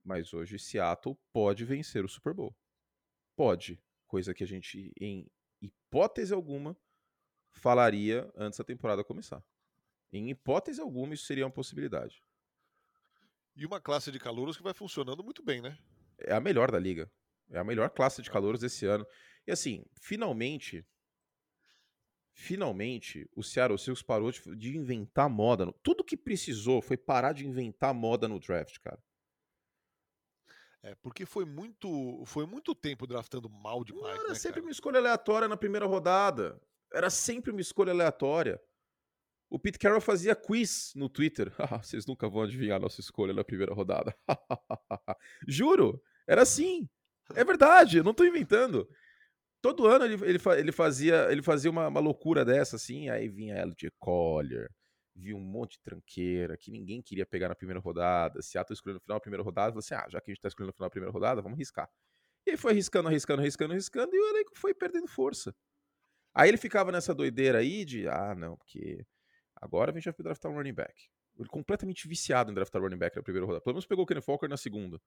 Mas 0.03 0.33
hoje, 0.33 0.57
Seattle 0.57 1.17
pode 1.33 1.65
vencer 1.65 2.03
o 2.05 2.09
Super 2.09 2.33
Bowl. 2.33 2.55
Pode. 3.35 3.81
Coisa 4.07 4.33
que 4.33 4.43
a 4.43 4.47
gente, 4.47 4.91
em 4.99 5.29
hipótese 5.61 6.33
alguma, 6.33 6.77
falaria 7.51 8.31
antes 8.35 8.57
da 8.57 8.63
temporada 8.63 9.03
começar. 9.03 9.43
Em 10.11 10.29
hipótese 10.29 10.81
alguma, 10.81 11.13
isso 11.13 11.25
seria 11.25 11.45
uma 11.45 11.51
possibilidade. 11.51 12.23
E 13.55 13.65
uma 13.65 13.81
classe 13.81 14.11
de 14.11 14.19
calouros 14.19 14.57
que 14.57 14.63
vai 14.63 14.73
funcionando 14.73 15.23
muito 15.23 15.43
bem, 15.43 15.61
né? 15.61 15.77
É 16.17 16.33
a 16.33 16.39
melhor 16.39 16.71
da 16.71 16.79
liga. 16.79 17.11
É 17.49 17.59
a 17.59 17.63
melhor 17.63 17.89
classe 17.89 18.21
de 18.21 18.31
calouros 18.31 18.61
desse 18.61 18.85
ano. 18.85 19.05
E 19.45 19.51
assim, 19.51 19.85
finalmente, 20.01 20.85
finalmente, 22.39 23.29
o 23.35 23.43
Seattle 23.43 23.77
Seahawks 23.77 24.01
parou 24.01 24.31
de, 24.31 24.55
de 24.55 24.77
inventar 24.77 25.29
moda. 25.29 25.65
No, 25.65 25.73
tudo 25.83 26.05
que 26.05 26.15
precisou 26.15 26.81
foi 26.81 26.95
parar 26.95 27.33
de 27.33 27.45
inventar 27.45 27.93
moda 27.93 28.27
no 28.27 28.39
draft, 28.39 28.79
cara. 28.79 28.99
É, 30.81 30.95
porque 30.95 31.25
foi 31.25 31.43
muito, 31.43 32.23
foi 32.25 32.45
muito 32.45 32.73
tempo 32.73 33.05
draftando 33.05 33.49
mal 33.49 33.83
demais. 33.83 34.15
Não 34.15 34.21
era 34.21 34.29
né, 34.29 34.35
sempre 34.35 34.61
cara? 34.61 34.67
uma 34.67 34.71
escolha 34.71 34.99
aleatória 34.99 35.47
na 35.49 35.57
primeira 35.57 35.85
rodada. 35.85 36.59
Era 36.93 37.09
sempre 37.09 37.51
uma 37.51 37.59
escolha 37.59 37.91
aleatória. 37.91 38.59
O 39.49 39.59
Pete 39.59 39.77
Carroll 39.77 39.99
fazia 39.99 40.33
quiz 40.33 40.93
no 40.95 41.09
Twitter. 41.09 41.53
Ah, 41.59 41.83
vocês 41.83 42.05
nunca 42.05 42.29
vão 42.29 42.43
adivinhar 42.43 42.77
a 42.77 42.79
nossa 42.79 43.01
escolha 43.01 43.33
na 43.33 43.43
primeira 43.43 43.73
rodada. 43.73 44.15
Juro, 45.45 46.01
era 46.25 46.43
assim. 46.43 46.89
É 47.35 47.43
verdade, 47.43 47.97
eu 47.97 48.03
não 48.03 48.13
tô 48.13 48.23
inventando. 48.23 48.89
Todo 49.61 49.87
ano 49.87 50.05
ele, 50.05 50.13
ele, 50.25 50.39
ele 50.57 50.71
fazia, 50.71 51.31
ele 51.31 51.41
fazia 51.41 51.69
uma, 51.69 51.87
uma 51.87 51.99
loucura 51.99 52.45
dessa, 52.45 52.77
assim, 52.77 53.09
aí 53.09 53.27
vinha 53.27 53.55
LG 53.55 53.91
Collier, 53.99 54.69
vi 55.13 55.33
um 55.33 55.39
monte 55.39 55.73
de 55.73 55.81
tranqueira 55.81 56.57
que 56.57 56.71
ninguém 56.71 57.01
queria 57.01 57.25
pegar 57.25 57.49
na 57.49 57.55
primeira 57.55 57.79
rodada. 57.79 58.41
Seattle 58.41 58.73
escolhendo 58.73 58.99
no 58.99 59.03
final 59.03 59.17
da 59.17 59.21
primeira 59.21 59.43
rodada, 59.43 59.73
você, 59.73 59.93
assim, 59.93 60.05
ah, 60.05 60.09
já 60.09 60.21
que 60.21 60.31
a 60.31 60.33
gente 60.33 60.41
tá 60.41 60.47
escolhendo 60.47 60.69
no 60.69 60.73
final 60.73 60.87
da 60.87 60.91
primeira 60.91 61.11
rodada, 61.11 61.41
vamos 61.41 61.57
riscar. 61.57 61.89
E 62.47 62.51
aí 62.51 62.57
foi 62.57 62.71
arriscando, 62.71 63.09
arriscando, 63.09 63.41
arriscando, 63.41 63.73
arriscando, 63.73 64.15
e 64.15 64.19
o 64.19 64.29
elenco 64.29 64.51
foi 64.55 64.73
perdendo 64.73 65.07
força. 65.07 65.53
Aí 66.33 66.49
ele 66.49 66.57
ficava 66.57 66.91
nessa 66.91 67.13
doideira 67.13 67.59
aí 67.59 67.83
de, 67.83 68.07
ah, 68.07 68.33
não, 68.35 68.55
porque 68.55 69.05
agora 69.55 69.91
a 69.91 69.93
gente 69.93 70.05
vai 70.05 70.15
draftar 70.19 70.51
um 70.51 70.55
running 70.55 70.73
back. 70.73 71.09
Ele 71.37 71.49
completamente 71.49 72.07
viciado 72.07 72.51
em 72.51 72.53
draftar 72.53 72.81
running 72.81 72.97
back 72.97 73.15
na 73.15 73.23
primeira 73.23 73.45
rodada. 73.45 73.63
Pelo 73.63 73.75
menos 73.75 73.85
pegou 73.85 74.03
o 74.03 74.07
Kenny 74.07 74.21
Falker 74.21 74.49
na 74.49 74.57
segunda, 74.57 74.99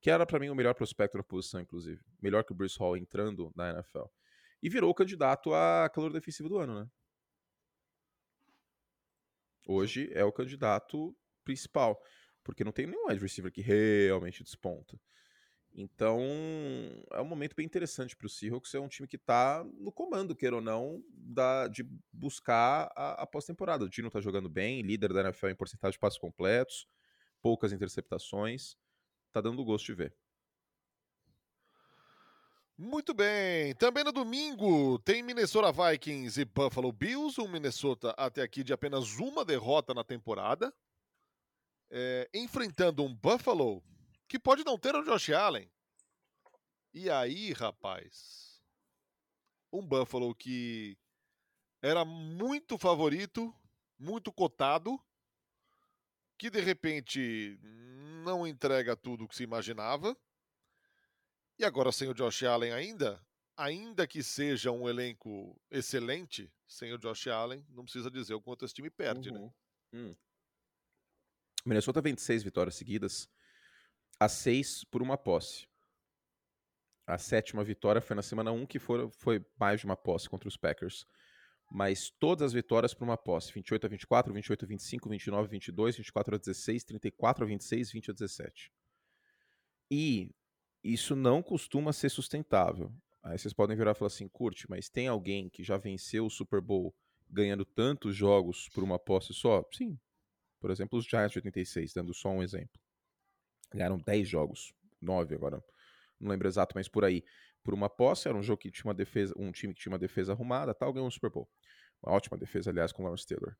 que 0.00 0.10
era 0.10 0.26
para 0.26 0.38
mim 0.38 0.48
o 0.48 0.54
melhor 0.54 0.74
prospecto 0.74 1.16
na 1.16 1.22
posição, 1.22 1.60
inclusive. 1.60 2.02
Melhor 2.20 2.44
que 2.44 2.52
o 2.52 2.54
Bruce 2.54 2.78
Hall 2.78 2.96
entrando 2.96 3.52
na 3.54 3.70
NFL. 3.70 4.04
E 4.62 4.68
virou 4.68 4.90
o 4.90 4.94
candidato 4.94 5.52
a 5.54 5.88
calor 5.92 6.12
defensivo 6.12 6.48
do 6.48 6.58
ano, 6.58 6.80
né? 6.80 6.90
Hoje 9.66 10.10
é 10.12 10.24
o 10.24 10.32
candidato 10.32 11.16
principal, 11.44 12.00
porque 12.44 12.62
não 12.62 12.72
tem 12.72 12.86
nenhum 12.86 13.08
wide 13.08 13.20
receiver 13.20 13.50
que 13.50 13.60
realmente 13.60 14.44
desponta. 14.44 14.98
Então, 15.78 16.20
é 17.12 17.20
um 17.20 17.26
momento 17.26 17.54
bem 17.54 17.66
interessante 17.66 18.16
para 18.16 18.26
o 18.26 18.30
Seahawks. 18.30 18.72
É 18.74 18.80
um 18.80 18.88
time 18.88 19.06
que 19.06 19.16
está 19.16 19.62
no 19.78 19.92
comando, 19.92 20.34
queira 20.34 20.56
ou 20.56 20.62
não, 20.62 21.04
da, 21.10 21.68
de 21.68 21.86
buscar 22.10 22.90
a, 22.96 23.22
a 23.22 23.26
pós-temporada. 23.26 23.84
O 23.84 23.90
Dino 23.90 24.06
está 24.06 24.18
jogando 24.18 24.48
bem, 24.48 24.80
líder 24.80 25.12
da 25.12 25.20
NFL 25.20 25.48
em 25.48 25.54
porcentagem 25.54 25.92
de 25.92 25.98
passos 25.98 26.18
completos, 26.18 26.86
poucas 27.42 27.72
interceptações. 27.72 28.74
Está 29.36 29.50
dando 29.50 29.62
gosto 29.62 29.84
de 29.84 29.92
ver. 29.92 30.16
Muito 32.74 33.12
bem. 33.12 33.74
Também 33.74 34.02
no 34.02 34.10
domingo 34.10 34.98
tem 35.00 35.22
Minnesota 35.22 35.70
Vikings 35.70 36.40
e 36.40 36.46
Buffalo 36.46 36.90
Bills. 36.90 37.38
Um 37.38 37.46
Minnesota 37.46 38.14
até 38.16 38.40
aqui 38.40 38.64
de 38.64 38.72
apenas 38.72 39.18
uma 39.18 39.44
derrota 39.44 39.92
na 39.92 40.02
temporada. 40.02 40.74
É, 41.90 42.30
enfrentando 42.32 43.04
um 43.04 43.14
Buffalo 43.14 43.82
que 44.26 44.38
pode 44.38 44.64
não 44.64 44.78
ter 44.78 44.94
o 44.94 45.02
Josh 45.02 45.28
Allen. 45.28 45.70
E 46.94 47.10
aí, 47.10 47.52
rapaz, 47.52 48.62
um 49.70 49.86
Buffalo 49.86 50.34
que 50.34 50.96
era 51.82 52.06
muito 52.06 52.78
favorito, 52.78 53.54
muito 53.98 54.32
cotado, 54.32 54.98
que 56.38 56.50
de 56.50 56.60
repente 56.60 57.58
não 58.24 58.46
entrega 58.46 58.96
tudo 58.96 59.24
o 59.24 59.28
que 59.28 59.36
se 59.36 59.42
imaginava 59.42 60.16
e 61.58 61.64
agora 61.64 61.90
sem 61.90 62.08
o 62.08 62.14
Josh 62.14 62.42
Allen 62.42 62.72
ainda, 62.72 63.20
ainda 63.56 64.06
que 64.06 64.22
seja 64.22 64.70
um 64.70 64.88
elenco 64.88 65.58
excelente, 65.70 66.52
sem 66.66 66.92
o 66.92 66.98
Josh 66.98 67.28
Allen, 67.28 67.64
não 67.70 67.84
precisa 67.84 68.10
dizer 68.10 68.34
o 68.34 68.42
quanto 68.42 68.64
esse 68.64 68.74
time 68.74 68.90
perde, 68.90 69.30
né? 69.30 69.38
uhum. 69.38 69.46
né? 69.46 69.52
Hum. 69.94 70.16
Minnesota 71.64 72.00
vem 72.00 72.14
de 72.14 72.20
seis 72.20 72.42
vitórias 72.42 72.76
seguidas, 72.76 73.28
a 74.20 74.28
seis 74.28 74.84
por 74.84 75.02
uma 75.02 75.16
posse. 75.16 75.66
A 77.06 77.18
sétima 77.18 77.64
vitória 77.64 78.00
foi 78.00 78.16
na 78.16 78.22
semana 78.22 78.52
1, 78.52 78.66
que 78.66 78.78
foi, 78.78 79.08
foi 79.10 79.44
mais 79.58 79.80
de 79.80 79.86
uma 79.86 79.96
posse 79.96 80.28
contra 80.28 80.48
os 80.48 80.56
Packers. 80.56 81.06
Mas 81.70 82.10
todas 82.10 82.46
as 82.46 82.52
vitórias 82.52 82.94
por 82.94 83.04
uma 83.04 83.16
posse: 83.16 83.52
28 83.52 83.86
a 83.86 83.88
24, 83.88 84.32
28 84.32 84.64
a 84.64 84.68
25, 84.68 85.08
29 85.08 85.44
a 85.44 85.50
22, 85.50 85.96
24 85.96 86.34
a 86.34 86.38
16, 86.38 86.84
34 86.84 87.44
a 87.44 87.46
26, 87.46 87.92
20 87.92 88.10
a 88.10 88.14
17. 88.14 88.72
E 89.90 90.30
isso 90.82 91.16
não 91.16 91.42
costuma 91.42 91.92
ser 91.92 92.08
sustentável. 92.08 92.92
Aí 93.22 93.38
vocês 93.38 93.52
podem 93.52 93.76
virar 93.76 93.92
e 93.92 93.94
falar 93.94 94.08
assim: 94.08 94.28
curte, 94.28 94.68
mas 94.70 94.88
tem 94.88 95.08
alguém 95.08 95.48
que 95.48 95.64
já 95.64 95.76
venceu 95.76 96.26
o 96.26 96.30
Super 96.30 96.60
Bowl 96.60 96.94
ganhando 97.28 97.64
tantos 97.64 98.14
jogos 98.14 98.68
por 98.68 98.84
uma 98.84 98.98
posse 98.98 99.34
só? 99.34 99.64
Sim. 99.72 99.98
Por 100.60 100.70
exemplo, 100.70 100.98
os 100.98 101.04
Giants 101.04 101.32
de 101.32 101.38
86, 101.38 101.92
dando 101.92 102.14
só 102.14 102.30
um 102.30 102.42
exemplo. 102.42 102.80
Ganharam 103.72 103.98
10 103.98 104.28
jogos, 104.28 104.72
9 105.00 105.34
agora 105.34 105.62
não 106.20 106.30
lembro 106.30 106.48
exato, 106.48 106.74
mas 106.74 106.88
por 106.88 107.04
aí, 107.04 107.22
por 107.66 107.74
uma 107.74 107.90
posse, 107.90 108.28
era 108.28 108.38
um 108.38 108.42
jogo 108.44 108.60
que 108.60 108.70
tinha 108.70 108.84
uma 108.84 108.94
defesa, 108.94 109.34
um 109.36 109.50
time 109.50 109.74
que 109.74 109.80
tinha 109.80 109.92
uma 109.92 109.98
defesa 109.98 110.32
arrumada, 110.32 110.72
tal, 110.72 110.92
ganhou 110.92 111.08
um 111.08 111.10
Super 111.10 111.30
Bowl. 111.30 111.48
Uma 112.00 112.14
ótima 112.14 112.38
defesa, 112.38 112.70
aliás, 112.70 112.92
com 112.92 113.02
o 113.02 113.04
Lawrence 113.04 113.26
Taylor. 113.26 113.56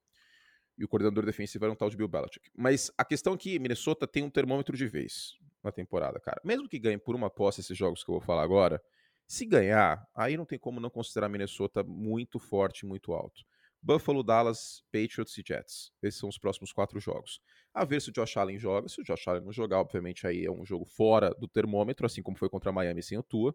E 0.78 0.84
o 0.84 0.88
coordenador 0.88 1.26
defensivo 1.26 1.64
era 1.64 1.72
um 1.72 1.76
tal 1.76 1.90
de 1.90 1.96
Bill 1.96 2.06
Belichick. 2.06 2.48
Mas 2.56 2.88
a 2.96 3.04
questão 3.04 3.34
é 3.34 3.36
que 3.36 3.58
Minnesota 3.58 4.06
tem 4.06 4.22
um 4.22 4.30
termômetro 4.30 4.76
de 4.76 4.86
vez 4.86 5.32
na 5.60 5.72
temporada, 5.72 6.20
cara. 6.20 6.40
Mesmo 6.44 6.68
que 6.68 6.78
ganhe 6.78 6.98
por 6.98 7.16
uma 7.16 7.28
posse 7.28 7.62
esses 7.62 7.76
jogos 7.76 8.04
que 8.04 8.10
eu 8.10 8.14
vou 8.14 8.20
falar 8.20 8.44
agora, 8.44 8.80
se 9.26 9.44
ganhar, 9.44 10.06
aí 10.14 10.36
não 10.36 10.44
tem 10.44 10.56
como 10.56 10.78
não 10.78 10.88
considerar 10.88 11.28
Minnesota 11.28 11.82
muito 11.82 12.38
forte, 12.38 12.86
muito 12.86 13.12
alto. 13.12 13.42
Buffalo, 13.82 14.22
Dallas, 14.22 14.84
Patriots 14.92 15.36
e 15.36 15.42
Jets. 15.44 15.92
Esses 16.00 16.20
são 16.20 16.28
os 16.28 16.38
próximos 16.38 16.72
quatro 16.72 17.00
jogos. 17.00 17.40
A 17.74 17.84
ver 17.84 18.00
se 18.00 18.10
o 18.10 18.12
Josh 18.12 18.36
Allen 18.36 18.58
joga. 18.58 18.88
Se 18.88 19.00
o 19.00 19.04
Josh 19.04 19.26
Allen 19.26 19.42
não 19.42 19.52
jogar, 19.52 19.80
obviamente 19.80 20.26
aí 20.26 20.44
é 20.44 20.50
um 20.50 20.64
jogo 20.64 20.84
fora 20.84 21.30
do 21.38 21.48
termômetro, 21.48 22.06
assim 22.06 22.22
como 22.22 22.36
foi 22.36 22.48
contra 22.48 22.70
Miami 22.70 23.02
sem 23.02 23.18
o 23.18 23.22
Tua. 23.22 23.54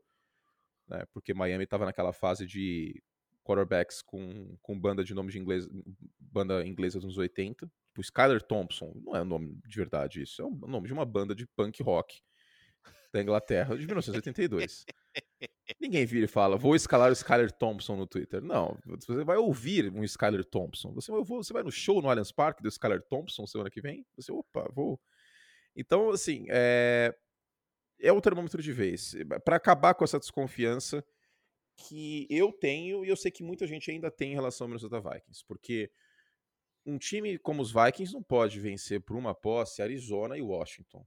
Né, 0.88 1.06
porque 1.14 1.34
Miami 1.34 1.64
estava 1.64 1.86
naquela 1.86 2.14
fase 2.14 2.46
de 2.46 3.02
quarterbacks 3.44 4.02
com, 4.02 4.56
com 4.62 4.80
banda 4.80 5.04
de 5.04 5.14
nome 5.14 5.32
de 5.32 5.40
inglês, 5.40 5.68
banda 6.20 6.66
inglesa 6.66 7.00
dos 7.00 7.06
anos 7.06 7.18
80. 7.18 7.66
Tipo, 7.66 8.02
Skyler 8.02 8.42
Thompson, 8.42 8.94
não 9.04 9.16
é 9.16 9.22
o 9.22 9.26
nome 9.26 9.60
de 9.66 9.76
verdade 9.76 10.22
isso, 10.22 10.42
é 10.42 10.46
o 10.46 10.50
nome 10.50 10.88
de 10.88 10.94
uma 10.94 11.06
banda 11.06 11.36
de 11.36 11.46
punk 11.46 11.82
rock 11.84 12.22
da 13.12 13.22
Inglaterra 13.22 13.76
de 13.76 13.86
1982. 13.86 14.86
Ninguém 15.80 16.06
vira 16.06 16.26
e 16.26 16.28
fala, 16.28 16.58
vou 16.58 16.76
escalar 16.76 17.10
o 17.10 17.14
Skyler 17.14 17.52
Thompson 17.52 17.96
no 17.96 18.08
Twitter. 18.08 18.42
Não, 18.42 18.78
você 18.86 19.24
vai 19.24 19.38
ouvir 19.38 19.92
um 19.92 20.04
Skyler 20.04 20.46
Thompson. 20.46 20.94
Você, 20.94 21.12
você 21.12 21.54
vai 21.54 21.64
no 21.64 21.72
show 21.72 22.02
no 22.02 22.10
Allianz 22.10 22.32
Parque 22.32 22.62
do 22.62 22.70
Skyler 22.70 23.02
Thompson 23.02 23.46
semana 23.46 23.70
que 23.70 23.82
vem? 23.82 24.06
Você, 24.16 24.32
opa, 24.32 24.70
vou. 24.74 25.00
Então, 25.76 26.10
assim, 26.10 26.46
é, 26.50 27.16
é 28.02 28.12
o 28.12 28.22
termômetro 28.22 28.62
de 28.62 28.74
vez. 28.74 29.16
Para 29.46 29.56
acabar 29.56 29.94
com 29.94 30.04
essa 30.04 30.20
desconfiança 30.20 31.06
que 31.76 32.28
eu 32.30 32.52
tenho 32.52 33.06
e 33.06 33.10
eu 33.10 33.16
sei 33.16 33.32
que 33.32 33.44
muita 33.44 33.66
gente 33.66 33.90
ainda 33.90 34.12
tem 34.12 34.32
em 34.32 34.36
relação 34.36 34.66
ao 34.66 34.70
Minnesota 34.70 35.00
Vikings, 35.00 35.46
porque 35.48 35.92
um 36.86 36.98
time 36.98 37.38
como 37.38 37.62
os 37.62 37.72
Vikings 37.72 38.14
não 38.14 38.24
pode 38.24 38.60
vencer 38.60 39.02
por 39.02 39.16
uma 39.16 39.34
posse 39.34 39.82
Arizona 39.82 40.38
e 40.38 40.42
Washington. 40.42 41.06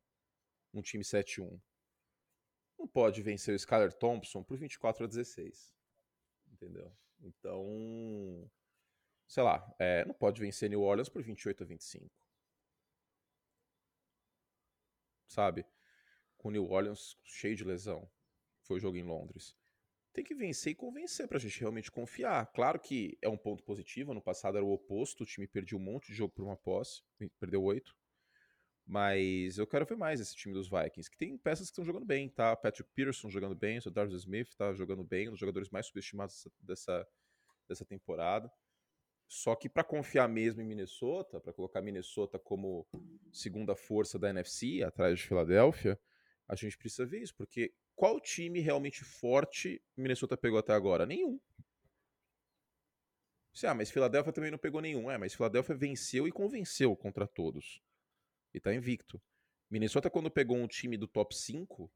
Um 0.73 0.83
time 0.83 1.05
7-1 1.05 1.61
não 2.79 2.89
pode 2.89 3.23
vencer 3.23 3.55
o 3.55 3.57
Skyler 3.57 3.93
Thompson 3.93 4.43
por 4.43 4.59
24 4.59 5.05
a 5.05 5.07
16. 5.07 5.73
Entendeu? 6.53 6.95
Então, 7.21 8.51
sei 9.27 9.43
lá, 9.43 9.75
é, 9.79 10.05
não 10.05 10.15
pode 10.15 10.41
vencer 10.41 10.69
New 10.69 10.83
Orleans 10.83 11.09
por 11.09 11.23
28 11.23 11.63
a 11.63 11.67
25. 11.67 12.11
Sabe? 15.27 15.67
Com 16.45 16.51
New 16.51 16.71
Orleans 16.71 17.17
cheio 17.25 17.57
de 17.57 17.65
lesão. 17.65 18.07
Foi 18.65 18.77
o 18.77 18.81
jogo 18.81 18.99
em 18.99 19.03
Londres. 19.03 19.57
Tem 20.13 20.23
que 20.23 20.35
vencer 20.35 20.73
e 20.73 20.75
convencer 20.75 21.27
pra 21.27 21.39
gente 21.39 21.59
realmente 21.59 21.91
confiar. 21.91 22.45
Claro 22.53 22.79
que 22.79 23.17
é 23.23 23.29
um 23.31 23.37
ponto 23.39 23.65
positivo. 23.65 24.13
No 24.13 24.21
passado 24.21 24.59
era 24.59 24.65
o 24.65 24.71
oposto. 24.71 25.23
O 25.23 25.27
time 25.27 25.47
perdeu 25.47 25.79
um 25.79 25.81
monte 25.81 26.09
de 26.09 26.15
jogo 26.15 26.35
por 26.35 26.45
uma 26.45 26.55
posse. 26.55 27.03
Perdeu 27.41 27.63
oito. 27.63 27.97
Mas 28.85 29.57
eu 29.57 29.67
quero 29.67 29.87
ver 29.87 29.97
mais 29.97 30.21
esse 30.21 30.37
time 30.37 30.53
dos 30.53 30.69
Vikings, 30.69 31.11
que 31.11 31.17
tem 31.17 31.39
peças 31.39 31.69
que 31.69 31.73
estão 31.73 31.83
jogando 31.83 32.05
bem, 32.05 32.29
tá? 32.29 32.55
Patrick 32.55 32.91
Peterson 32.95 33.31
jogando 33.31 33.55
bem, 33.55 33.79
o 33.79 33.91
Darcy 33.91 34.15
Smith 34.17 34.55
tá 34.55 34.75
jogando 34.75 35.03
bem, 35.03 35.29
um 35.29 35.31
dos 35.31 35.41
jogadores 35.41 35.71
mais 35.71 35.87
subestimados 35.87 36.47
dessa, 36.61 37.09
dessa 37.67 37.87
temporada. 37.87 38.53
Só 39.27 39.57
que 39.57 39.71
para 39.71 39.83
confiar 39.83 40.29
mesmo 40.29 40.61
em 40.61 40.67
Minnesota, 40.67 41.41
para 41.41 41.55
colocar 41.55 41.81
Minnesota 41.81 42.39
como 42.39 42.87
segunda 43.33 43.75
força 43.75 44.19
da 44.19 44.29
NFC, 44.29 44.83
atrás 44.83 45.19
de 45.19 45.27
Filadélfia, 45.27 45.99
a 46.49 46.55
gente 46.55 46.77
precisa 46.77 47.07
ver 47.07 47.23
isso, 47.23 47.35
porque 47.35 47.73
qual 47.95 48.21
time 48.21 48.61
realmente 48.61 49.05
forte 49.05 49.83
Minnesota 49.97 50.37
pegou 50.37 50.59
até 50.59 50.73
agora? 50.73 51.07
Nenhum. 51.07 51.41
Ah, 53.63 53.75
mas 53.75 53.91
Filadélfia 53.91 54.33
também 54.33 54.51
não 54.51 54.59
pegou 54.59 54.81
nenhum. 54.81 55.11
É, 55.11 55.17
mas 55.17 55.35
Filadélfia 55.35 55.77
venceu 55.77 56.27
e 56.27 56.33
convenceu 56.33 56.97
contra 56.97 57.27
todos 57.27 57.81
e 58.53 58.61
tá 58.61 58.75
invicto. 58.75 59.21
Minnesota, 59.71 60.11
quando 60.11 60.31
pegou 60.31 60.57
um 60.57 60.67
time 60.67 60.97
do 60.97 61.07
top 61.07 61.35
5, 61.35 61.91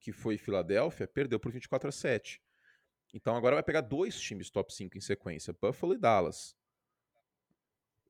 que 0.00 0.12
foi 0.12 0.36
Filadélfia, 0.38 1.06
perdeu 1.06 1.38
por 1.40 1.52
24 1.52 1.88
a 1.88 1.92
7. 1.92 2.42
Então 3.14 3.34
agora 3.36 3.56
vai 3.56 3.62
pegar 3.62 3.80
dois 3.80 4.20
times 4.20 4.50
top 4.50 4.72
5 4.72 4.96
em 4.98 5.00
sequência, 5.00 5.56
Buffalo 5.60 5.94
e 5.94 5.98
Dallas. 5.98 6.56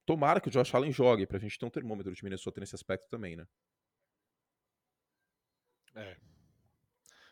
Tomara 0.05 0.41
que 0.41 0.49
o 0.49 0.51
Josh 0.51 0.75
Allen 0.75 0.91
jogue, 0.91 1.27
pra 1.27 1.39
gente 1.39 1.59
ter 1.59 1.67
um 1.67 1.71
termômetro 1.71 2.13
de 2.15 2.25
Minnesota 2.25 2.61
nesse 2.61 2.75
aspecto 2.75 3.09
também, 3.09 3.37
né? 3.37 3.47
É. 5.95 6.17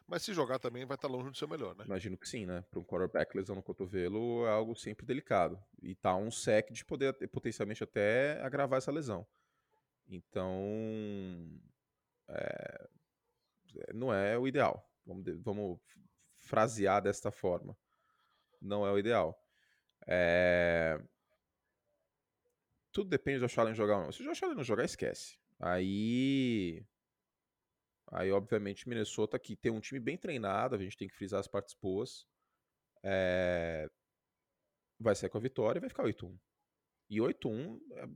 Mas 0.07 0.23
se 0.23 0.33
jogar 0.33 0.59
também 0.59 0.85
vai 0.85 0.95
estar 0.95 1.09
tá 1.09 1.13
longe 1.13 1.31
do 1.31 1.37
seu 1.37 1.49
melhor, 1.49 1.75
né? 1.75 1.85
Imagino 1.85 2.17
que 2.17 2.29
sim, 2.29 2.47
né? 2.47 2.65
Para 2.71 2.79
um 2.79 2.85
quarterback 2.85 3.37
lesão 3.37 3.57
no 3.57 3.63
cotovelo 3.63 4.47
é 4.47 4.51
algo 4.51 4.77
sempre 4.77 5.05
delicado. 5.05 5.61
E 5.83 5.95
tá 5.97 6.15
um 6.15 6.31
sec 6.31 6.71
de 6.71 6.85
poder 6.85 7.13
potencialmente 7.29 7.83
até 7.83 8.41
agravar 8.43 8.79
essa 8.79 8.93
lesão. 8.93 9.27
Então, 10.09 10.63
é, 12.29 12.89
não 13.93 14.15
é 14.15 14.39
o 14.39 14.47
ideal. 14.47 14.89
Vamos, 15.05 15.25
vamos 15.43 15.81
frasear 16.39 17.03
desta 17.03 17.33
forma. 17.33 17.77
Não 18.61 18.87
é 18.87 18.93
o 18.93 18.99
ideal. 18.99 19.37
É... 20.07 21.01
Tudo 22.93 23.11
depende 23.11 23.41
do 23.41 23.47
Josh 23.47 23.59
Allen 23.59 23.75
jogar 23.75 23.99
ou 23.99 24.05
não. 24.05 24.13
Se 24.13 24.23
o 24.23 24.25
Josh 24.25 24.43
Allen 24.43 24.57
não 24.57 24.65
jogar, 24.65 24.85
esquece. 24.85 25.39
Aí. 25.59 26.85
Aí, 28.13 28.31
obviamente, 28.31 28.89
Minnesota, 28.89 29.39
que 29.39 29.57
tem 29.57 29.73
um 29.73 29.81
time 29.81 29.99
bem 29.99 30.17
treinado, 30.17 30.75
a 30.75 30.79
gente 30.79 30.97
tem 30.97 31.09
que 31.09 31.15
frisar 31.15 31.41
as 31.41 31.49
partes 31.49 31.75
boas. 31.81 32.27
É... 33.03 33.89
Vai 34.99 35.15
sair 35.15 35.29
com 35.29 35.39
a 35.39 35.41
vitória 35.41 35.79
e 35.79 35.81
vai 35.81 35.89
ficar 35.89 36.05
8-1. 36.05 36.39
E 37.09 37.19
8-1, 37.19 37.79
é, 37.93 38.07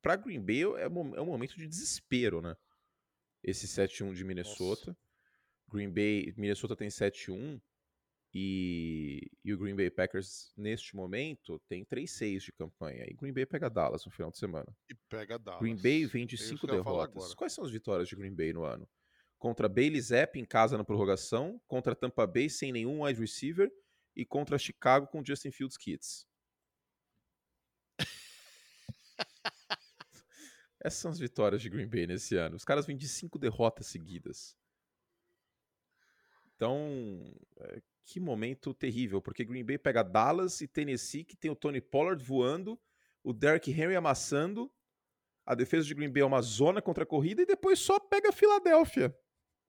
para 0.00 0.16
Green 0.16 0.40
Bay, 0.40 0.62
é, 0.76 0.84
é 0.84 0.88
um 0.88 1.26
momento 1.26 1.56
de 1.56 1.66
desespero, 1.66 2.40
né? 2.40 2.54
Esse 3.42 3.66
7-1 3.66 4.14
de 4.14 4.24
Minnesota. 4.24 4.90
Nossa. 4.90 4.98
Green 5.68 5.92
Bay, 5.92 6.32
Minnesota 6.36 6.76
tem 6.76 6.88
7-1 6.88 7.60
e, 8.34 9.30
e 9.44 9.52
o 9.52 9.58
Green 9.58 9.74
Bay 9.74 9.90
Packers, 9.90 10.52
neste 10.56 10.94
momento, 10.94 11.60
tem 11.68 11.84
3-6 11.84 12.40
de 12.40 12.52
campanha. 12.52 13.04
E 13.08 13.14
Green 13.14 13.32
Bay 13.32 13.46
pega 13.46 13.70
Dallas 13.70 14.04
no 14.04 14.12
final 14.12 14.30
de 14.30 14.38
semana. 14.38 14.66
E 14.88 14.94
pega 15.08 15.38
Dallas. 15.38 15.60
Green 15.60 15.76
Bay 15.76 16.06
vem 16.06 16.26
de 16.26 16.36
5 16.36 16.66
é 16.66 16.70
derrotas. 16.72 17.34
Quais 17.34 17.52
são 17.52 17.64
as 17.64 17.70
vitórias 17.70 18.08
de 18.08 18.16
Green 18.16 18.34
Bay 18.34 18.52
no 18.52 18.64
ano? 18.64 18.88
Contra 19.38 19.68
Bailey 19.68 20.00
Zapp 20.00 20.38
em 20.38 20.44
casa 20.44 20.76
na 20.76 20.84
prorrogação, 20.84 21.60
contra 21.66 21.94
Tampa 21.94 22.26
Bay 22.26 22.50
sem 22.50 22.72
nenhum 22.72 23.04
wide 23.04 23.20
receiver 23.20 23.70
e 24.16 24.24
contra 24.24 24.58
Chicago 24.58 25.06
com 25.06 25.24
Justin 25.24 25.52
Fields 25.52 25.76
Kits. 25.76 26.26
Essas 30.80 31.00
são 31.00 31.10
as 31.10 31.18
vitórias 31.18 31.62
de 31.62 31.70
Green 31.70 31.88
Bay 31.88 32.06
nesse 32.06 32.36
ano. 32.36 32.56
Os 32.56 32.64
caras 32.64 32.86
vêm 32.86 32.96
de 32.96 33.08
cinco 33.08 33.38
derrotas 33.38 33.86
seguidas. 33.86 34.56
Então, 36.56 37.32
é, 37.60 37.80
que 38.04 38.18
momento 38.18 38.74
terrível, 38.74 39.22
porque 39.22 39.44
Green 39.44 39.64
Bay 39.64 39.78
pega 39.78 40.02
Dallas 40.02 40.60
e 40.60 40.66
Tennessee, 40.66 41.24
que 41.24 41.36
tem 41.36 41.50
o 41.50 41.56
Tony 41.56 41.80
Pollard 41.80 42.24
voando, 42.24 42.80
o 43.22 43.32
Derrick 43.32 43.70
Henry 43.70 43.94
amassando, 43.94 44.72
a 45.46 45.54
defesa 45.54 45.86
de 45.86 45.94
Green 45.94 46.10
Bay 46.10 46.22
é 46.22 46.26
uma 46.26 46.42
zona 46.42 46.82
contra 46.82 47.04
a 47.04 47.06
corrida 47.06 47.42
e 47.42 47.46
depois 47.46 47.78
só 47.78 48.00
pega 48.00 48.30
a 48.30 48.32
Filadélfia. 48.32 49.16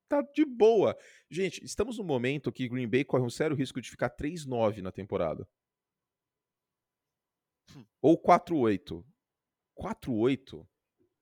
Tá 0.10 0.24
de 0.34 0.44
boa. 0.44 0.98
Gente, 1.30 1.64
estamos 1.64 2.00
num 2.00 2.04
momento 2.04 2.52
que 2.52 2.68
Green 2.68 2.90
Bay 2.90 3.06
corre 3.06 3.24
um 3.24 3.30
sério 3.30 3.56
risco 3.56 3.80
de 3.80 3.92
ficar 3.92 4.10
3-9 4.10 4.82
na 4.82 4.92
temporada. 4.92 5.48
Hum. 7.76 7.86
Ou 8.02 8.20
4-8. 8.20 9.06
4-8 9.78 10.68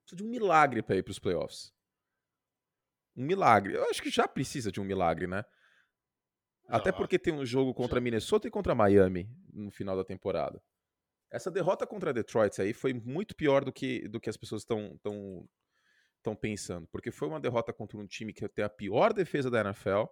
Precisa 0.07 0.15
de 0.15 0.23
um 0.23 0.29
milagre 0.29 0.81
para 0.81 0.95
ir 0.95 1.03
para 1.03 1.11
os 1.11 1.19
playoffs. 1.19 1.73
Um 3.13 3.25
milagre. 3.25 3.73
Eu 3.73 3.89
acho 3.89 4.01
que 4.01 4.09
já 4.09 4.25
precisa 4.25 4.71
de 4.71 4.79
um 4.79 4.85
milagre, 4.85 5.27
né? 5.27 5.43
Até 6.65 6.93
porque 6.93 7.19
tem 7.19 7.33
um 7.33 7.45
jogo 7.45 7.73
contra 7.73 7.99
Minnesota 7.99 8.47
e 8.47 8.51
contra 8.51 8.75
Miami 8.75 9.29
no 9.51 9.69
final 9.69 9.97
da 9.97 10.05
temporada. 10.05 10.63
Essa 11.29 11.51
derrota 11.51 11.85
contra 11.85 12.13
Detroit 12.13 12.61
aí 12.61 12.73
foi 12.73 12.93
muito 12.93 13.35
pior 13.35 13.65
do 13.65 13.73
que, 13.73 14.07
do 14.07 14.19
que 14.19 14.29
as 14.29 14.37
pessoas 14.37 14.61
estão 14.61 15.47
estão 16.27 16.35
pensando, 16.35 16.87
porque 16.87 17.11
foi 17.11 17.27
uma 17.27 17.39
derrota 17.39 17.71
contra 17.71 17.97
um 17.97 18.05
time 18.05 18.33
que 18.33 18.47
tem 18.49 18.65
a 18.65 18.69
pior 18.69 19.13
defesa 19.13 19.49
da 19.49 19.61
NFL 19.61 20.05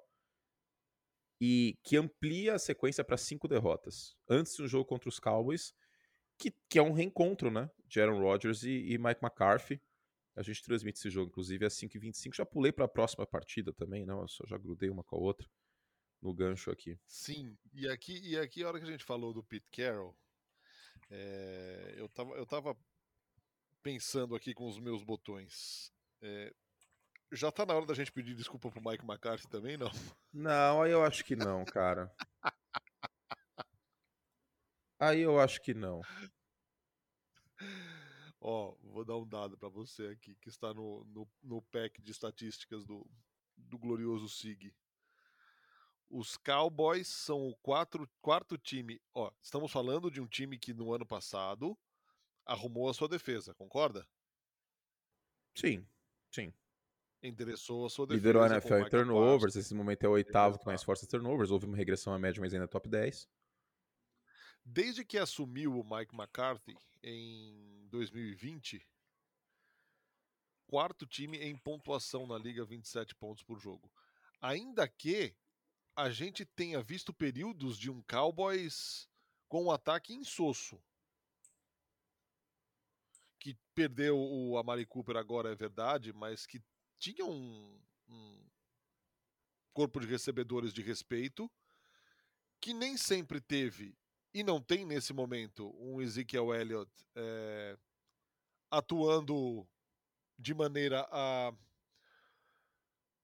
e 1.39 1.77
que 1.83 1.97
amplia 1.97 2.55
a 2.55 2.59
sequência 2.59 3.03
para 3.03 3.17
cinco 3.17 3.47
derrotas. 3.47 4.15
Antes 4.29 4.59
um 4.59 4.67
jogo 4.67 4.85
contra 4.85 5.09
os 5.09 5.19
Cowboys, 5.19 5.73
que, 6.37 6.51
que 6.69 6.79
é 6.79 6.81
um 6.81 6.93
reencontro, 6.93 7.51
né? 7.51 7.69
De 7.85 7.99
Aaron 7.99 8.21
Rodgers 8.21 8.63
e, 8.63 8.93
e 8.93 8.97
Mike 8.97 9.19
McCarthy. 9.21 9.81
A 10.35 10.41
gente 10.41 10.63
transmite 10.63 10.99
esse 10.99 11.09
jogo, 11.09 11.29
inclusive, 11.29 11.65
às 11.65 11.73
5h25. 11.73 12.35
Já 12.35 12.45
pulei 12.45 12.71
para 12.71 12.85
a 12.85 12.89
próxima 12.89 13.25
partida 13.25 13.73
também, 13.73 14.05
não? 14.05 14.21
Eu 14.21 14.27
só 14.27 14.45
já 14.45 14.57
grudei 14.57 14.89
uma 14.89 15.03
com 15.03 15.15
a 15.17 15.19
outra 15.19 15.49
no 16.21 16.33
gancho 16.33 16.71
aqui. 16.71 16.97
Sim, 17.05 17.57
e 17.73 17.87
aqui, 17.87 18.19
e 18.23 18.37
aqui 18.37 18.63
a 18.63 18.67
hora 18.67 18.79
que 18.79 18.85
a 18.85 18.91
gente 18.91 19.03
falou 19.03 19.33
do 19.33 19.43
Pete 19.43 19.69
Carroll, 19.71 20.17
é, 21.09 21.93
eu, 21.97 22.09
tava, 22.09 22.33
eu 22.33 22.45
tava 22.45 22.77
pensando 23.83 24.35
aqui 24.35 24.53
com 24.53 24.67
os 24.67 24.79
meus 24.79 25.03
botões. 25.03 25.93
É, 26.27 26.51
já 27.31 27.51
tá 27.51 27.67
na 27.67 27.75
hora 27.75 27.85
da 27.85 27.93
gente 27.93 28.11
pedir 28.11 28.33
desculpa 28.33 28.71
pro 28.71 28.81
Mike 28.81 29.05
McCarthy 29.05 29.47
também, 29.47 29.77
não? 29.77 29.91
Não, 30.33 30.81
aí 30.81 30.91
eu 30.91 31.05
acho 31.05 31.23
que 31.23 31.35
não, 31.35 31.63
cara. 31.63 32.11
Aí 34.97 35.21
eu 35.21 35.39
acho 35.39 35.61
que 35.61 35.73
não. 35.73 36.01
Ó, 38.41 38.75
vou 38.81 39.05
dar 39.05 39.17
um 39.17 39.27
dado 39.27 39.55
para 39.55 39.69
você 39.69 40.07
aqui, 40.07 40.35
que 40.37 40.49
está 40.49 40.73
no, 40.73 41.03
no, 41.05 41.29
no 41.43 41.61
pack 41.61 42.01
de 42.01 42.11
estatísticas 42.11 42.83
do, 42.83 43.07
do 43.55 43.77
glorioso 43.77 44.27
SIG. 44.27 44.73
Os 46.09 46.37
Cowboys 46.37 47.07
são 47.07 47.47
o 47.47 47.55
quatro, 47.57 48.09
quarto 48.19 48.57
time. 48.57 48.99
Ó, 49.13 49.31
estamos 49.43 49.71
falando 49.71 50.09
de 50.09 50.19
um 50.19 50.27
time 50.27 50.57
que 50.57 50.73
no 50.73 50.91
ano 50.91 51.05
passado 51.05 51.77
arrumou 52.45 52.89
a 52.89 52.93
sua 52.95 53.07
defesa, 53.07 53.53
concorda? 53.53 54.07
Sim, 55.53 55.87
sim. 56.35 56.53
Endereçou 57.23 57.85
a 57.85 57.89
sua 57.89 58.05
defesa. 58.05 58.19
Liderou 58.19 58.43
a 58.43 58.47
NFL 58.47 58.75
em 58.75 58.89
turnovers, 58.89 59.55
esse 59.55 59.73
momento 59.73 60.03
é 60.03 60.07
o 60.07 60.11
oitavo 60.11 60.59
que 60.59 60.65
mais 60.65 60.83
força 60.83 61.07
turnovers. 61.07 61.49
Houve 61.49 61.65
uma 61.65 61.77
regressão 61.77 62.13
à 62.13 62.19
média, 62.19 62.39
mas 62.39 62.53
ainda 62.53 62.65
é 62.65 62.67
top 62.67 62.87
10. 62.87 63.27
Desde 64.63 65.03
que 65.05 65.17
assumiu 65.17 65.79
o 65.79 65.83
Mike 65.83 66.15
McCarthy 66.15 66.75
em 67.03 67.87
2020, 67.89 68.85
quarto 70.67 71.05
time 71.05 71.37
em 71.37 71.55
pontuação 71.57 72.27
na 72.27 72.37
liga, 72.37 72.65
27 72.65 73.15
pontos 73.15 73.43
por 73.43 73.59
jogo. 73.59 73.91
Ainda 74.41 74.87
que 74.87 75.35
a 75.95 76.09
gente 76.09 76.45
tenha 76.45 76.81
visto 76.81 77.13
períodos 77.13 77.77
de 77.77 77.89
um 77.89 78.01
Cowboys 78.03 79.07
com 79.47 79.65
um 79.65 79.71
ataque 79.71 80.13
insosso. 80.13 80.81
Que 83.45 83.55
perdeu 83.75 84.17
o 84.17 84.57
Amari 84.57 84.87
Cooper 84.87 85.15
agora, 85.15 85.51
é 85.51 85.55
verdade, 85.55 86.11
mas 86.11 86.47
que 86.47 86.59
tinha 86.97 87.23
um, 87.23 87.79
um 88.09 88.43
corpo 89.71 89.99
de 89.99 90.07
recebedores 90.07 90.73
de 90.73 90.81
respeito 90.81 91.47
que 92.59 92.73
nem 92.73 92.97
sempre 92.97 93.39
teve 93.39 93.95
e 94.33 94.43
não 94.43 94.59
tem 94.59 94.83
nesse 94.83 95.13
momento 95.13 95.71
um 95.77 96.01
Ezekiel 96.01 96.55
Elliott 96.55 96.91
é, 97.13 97.77
atuando 98.71 99.69
de 100.39 100.55
maneira 100.55 101.07
a 101.11 101.53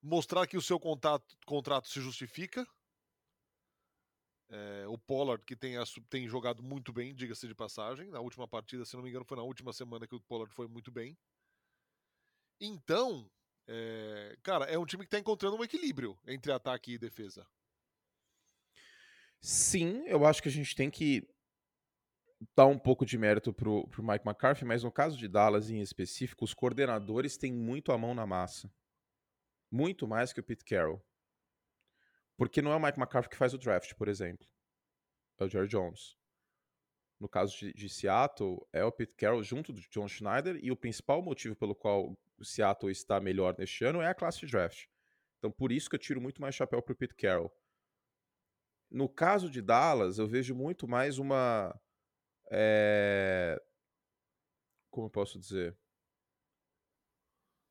mostrar 0.04 0.46
que 0.46 0.56
o 0.56 0.62
seu 0.62 0.80
contato, 0.80 1.36
contrato 1.48 1.90
se 1.90 2.00
justifica. 2.00 2.64
É, 4.52 4.86
o 4.86 4.98
Pollard, 4.98 5.44
que 5.46 5.56
tem, 5.56 5.76
tem 6.10 6.28
jogado 6.28 6.62
muito 6.62 6.92
bem, 6.92 7.16
diga-se 7.16 7.48
de 7.48 7.56
passagem. 7.56 8.10
Na 8.10 8.20
última 8.20 8.46
partida, 8.46 8.84
se 8.84 8.96
não 8.96 9.04
me 9.04 9.10
engano, 9.10 9.24
foi 9.24 9.38
na 9.38 9.44
última 9.44 9.72
semana 9.72 10.06
que 10.06 10.14
o 10.14 10.20
Pollard 10.20 10.54
foi 10.54 10.68
muito 10.68 10.92
bem. 10.92 11.18
Então, 12.60 13.32
é, 13.66 14.38
cara, 14.44 14.66
é 14.66 14.78
um 14.78 14.86
time 14.86 15.04
que 15.04 15.08
está 15.08 15.18
encontrando 15.18 15.56
um 15.56 15.64
equilíbrio 15.64 16.20
entre 16.28 16.52
ataque 16.52 16.94
e 16.94 16.98
defesa. 16.98 17.48
Sim, 19.40 20.04
eu 20.06 20.26
acho 20.26 20.44
que 20.44 20.50
a 20.50 20.52
gente 20.52 20.76
tem 20.76 20.92
que 20.92 21.26
dar 22.56 22.68
um 22.68 22.78
pouco 22.78 23.06
de 23.06 23.18
mérito 23.18 23.54
pro, 23.54 23.88
pro 23.88 24.04
Mike 24.04 24.28
McCarthy, 24.28 24.66
mas 24.66 24.84
no 24.84 24.92
caso 24.92 25.18
de 25.18 25.28
Dallas 25.28 25.70
em 25.70 25.80
específico, 25.80 26.44
os 26.44 26.54
coordenadores 26.54 27.38
têm 27.38 27.54
muito 27.54 27.92
a 27.92 27.98
mão 27.98 28.14
na 28.14 28.26
massa. 28.26 28.72
Muito 29.72 30.06
mais 30.06 30.34
que 30.34 30.42
o 30.42 30.44
Pete 30.44 30.66
Carroll. 30.66 31.02
Porque 32.38 32.62
não 32.62 32.72
é 32.72 32.76
o 32.76 32.80
Mike 32.80 33.00
McCarthy 33.00 33.30
que 33.30 33.38
faz 33.38 33.54
o 33.54 33.58
draft, 33.58 33.94
por 33.96 34.08
exemplo. 34.08 34.48
É 35.40 35.44
o 35.44 35.50
Jerry 35.50 35.68
Jones. 35.68 36.18
No 37.20 37.30
caso 37.30 37.56
de, 37.56 37.72
de 37.74 37.88
Seattle, 37.88 38.68
é 38.74 38.84
o 38.84 38.92
Pete 38.92 39.16
Carroll 39.16 39.44
junto 39.44 39.72
do 39.72 39.80
John 39.82 40.08
Schneider, 40.08 40.60
e 40.64 40.72
o 40.72 40.76
principal 40.76 41.22
motivo 41.22 41.56
pelo 41.56 41.76
qual 41.76 42.18
o 42.38 42.44
Seattle 42.44 42.92
está 42.92 43.20
melhor 43.20 43.56
neste 43.58 43.86
ano 43.86 44.02
é 44.02 44.08
a 44.08 44.16
classe 44.16 44.40
de 44.40 44.48
draft. 44.48 44.88
Então, 45.38 45.52
por 45.52 45.72
isso 45.72 45.90
que 45.90 45.96
eu 45.96 46.00
tiro 46.00 46.20
muito 46.20 46.42
mais 46.42 46.56
chapéu 46.56 46.82
pro 46.82 46.96
Pete 46.96 47.16
Carroll. 47.16 47.52
No 48.90 49.08
caso 49.08 49.50
de 49.50 49.62
Dallas, 49.62 50.20
eu 50.20 50.28
vejo 50.28 50.54
muito 50.54 50.88
mais 50.88 51.18
uma. 51.18 51.80
É... 52.52 53.60
Como 54.92 55.08
eu 55.08 55.12
posso 55.12 55.40
dizer? 55.40 55.78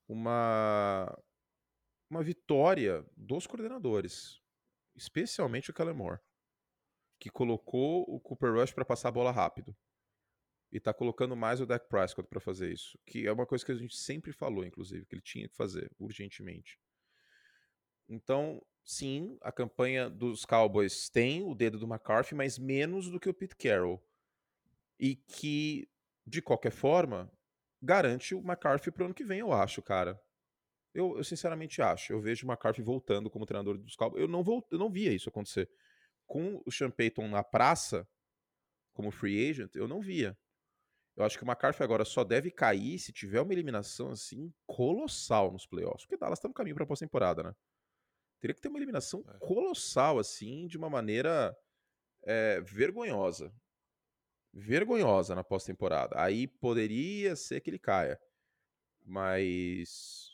Uma. 0.07 1.15
Uma 2.09 2.23
vitória 2.23 3.05
dos 3.15 3.47
coordenadores, 3.47 4.40
especialmente 5.01 5.71
o 5.71 5.73
Kellen 5.73 5.95
Moore, 5.95 6.19
que 7.19 7.29
colocou 7.29 8.03
o 8.07 8.19
Cooper 8.19 8.53
Rush 8.53 8.71
para 8.71 8.85
passar 8.85 9.09
a 9.09 9.11
bola 9.11 9.31
rápido. 9.31 9.75
E 10.71 10.79
tá 10.79 10.93
colocando 10.93 11.35
mais 11.35 11.59
o 11.59 11.65
Dak 11.65 11.89
Prescott 11.89 12.29
para 12.29 12.39
fazer 12.39 12.71
isso, 12.71 12.97
que 13.05 13.25
é 13.25 13.31
uma 13.31 13.45
coisa 13.45 13.65
que 13.65 13.71
a 13.71 13.75
gente 13.75 13.95
sempre 13.95 14.31
falou, 14.31 14.63
inclusive, 14.63 15.05
que 15.05 15.15
ele 15.15 15.21
tinha 15.21 15.49
que 15.49 15.55
fazer 15.55 15.91
urgentemente. 15.99 16.79
Então, 18.07 18.61
sim, 18.83 19.37
a 19.41 19.51
campanha 19.51 20.09
dos 20.09 20.45
Cowboys 20.45 21.09
tem 21.09 21.43
o 21.43 21.55
dedo 21.55 21.79
do 21.79 21.87
McCarthy, 21.87 22.35
mas 22.35 22.59
menos 22.59 23.09
do 23.09 23.19
que 23.19 23.27
o 23.27 23.33
Pete 23.33 23.55
Carroll. 23.55 24.01
E 24.99 25.15
que, 25.15 25.89
de 26.25 26.41
qualquer 26.41 26.71
forma, 26.71 27.29
garante 27.81 28.35
o 28.35 28.39
McCarthy 28.39 28.91
pro 28.91 29.05
ano 29.05 29.13
que 29.15 29.25
vem, 29.25 29.39
eu 29.39 29.51
acho, 29.51 29.81
cara. 29.81 30.21
Eu, 30.93 31.17
eu 31.17 31.23
sinceramente 31.23 31.81
acho. 31.81 32.11
Eu 32.11 32.19
vejo 32.19 32.45
o 32.45 32.49
McCarthy 32.49 32.81
voltando 32.81 33.29
como 33.29 33.45
treinador 33.45 33.77
dos 33.77 33.95
Cowboys. 33.95 34.21
Eu 34.21 34.27
não, 34.27 34.43
vou, 34.43 34.65
eu 34.71 34.77
não 34.77 34.89
via 34.89 35.13
isso 35.13 35.29
acontecer. 35.29 35.69
Com 36.25 36.61
o 36.65 36.71
Sean 36.71 36.91
Payton 36.91 37.27
na 37.27 37.43
praça, 37.43 38.07
como 38.93 39.11
free 39.11 39.49
agent, 39.49 39.75
eu 39.75 39.87
não 39.87 40.01
via. 40.01 40.37
Eu 41.15 41.25
acho 41.25 41.37
que 41.37 41.43
o 41.43 41.47
McCarthy 41.47 41.83
agora 41.83 42.05
só 42.05 42.23
deve 42.23 42.51
cair 42.51 42.97
se 42.97 43.11
tiver 43.11 43.41
uma 43.41 43.53
eliminação 43.53 44.11
assim 44.11 44.53
colossal 44.65 45.51
nos 45.51 45.65
playoffs. 45.65 46.03
Porque 46.03 46.17
Dallas 46.17 46.39
tá 46.39 46.47
no 46.47 46.53
caminho 46.53 46.75
pra 46.75 46.85
pós-temporada, 46.85 47.43
né? 47.43 47.53
Teria 48.39 48.55
que 48.55 48.61
ter 48.61 48.69
uma 48.69 48.79
eliminação 48.79 49.23
é. 49.27 49.37
colossal, 49.37 50.17
assim, 50.17 50.67
de 50.67 50.77
uma 50.77 50.89
maneira 50.89 51.55
é, 52.23 52.59
vergonhosa. 52.61 53.53
Vergonhosa 54.53 55.35
na 55.35 55.43
pós-temporada. 55.43 56.19
Aí 56.19 56.47
poderia 56.47 57.35
ser 57.35 57.61
que 57.61 57.69
ele 57.69 57.79
caia. 57.79 58.19
Mas. 59.05 60.30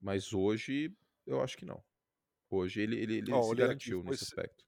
Mas 0.00 0.32
hoje, 0.32 0.94
eu 1.26 1.42
acho 1.42 1.56
que 1.56 1.64
não. 1.64 1.82
Hoje 2.50 2.80
ele, 2.80 2.96
ele, 2.96 3.18
ele 3.18 3.32
oh, 3.32 3.42
se 3.42 3.54
garantiu 3.54 4.02
nesse 4.02 4.24
se... 4.24 4.30
aspecto. 4.32 4.64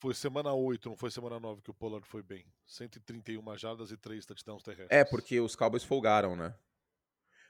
Foi 0.00 0.14
semana 0.14 0.52
8, 0.52 0.88
não 0.88 0.96
foi 0.96 1.10
semana 1.10 1.38
9 1.38 1.62
que 1.62 1.70
o 1.70 1.74
Pollard 1.74 2.06
foi 2.06 2.22
bem. 2.22 2.44
131 2.66 3.56
jardas 3.56 3.92
e 3.92 3.96
3 3.96 4.26
touchdowns 4.26 4.62
terrestres. 4.62 4.90
É, 4.90 5.04
porque 5.04 5.38
os 5.38 5.54
Cowboys 5.54 5.84
folgaram, 5.84 6.34
né? 6.34 6.54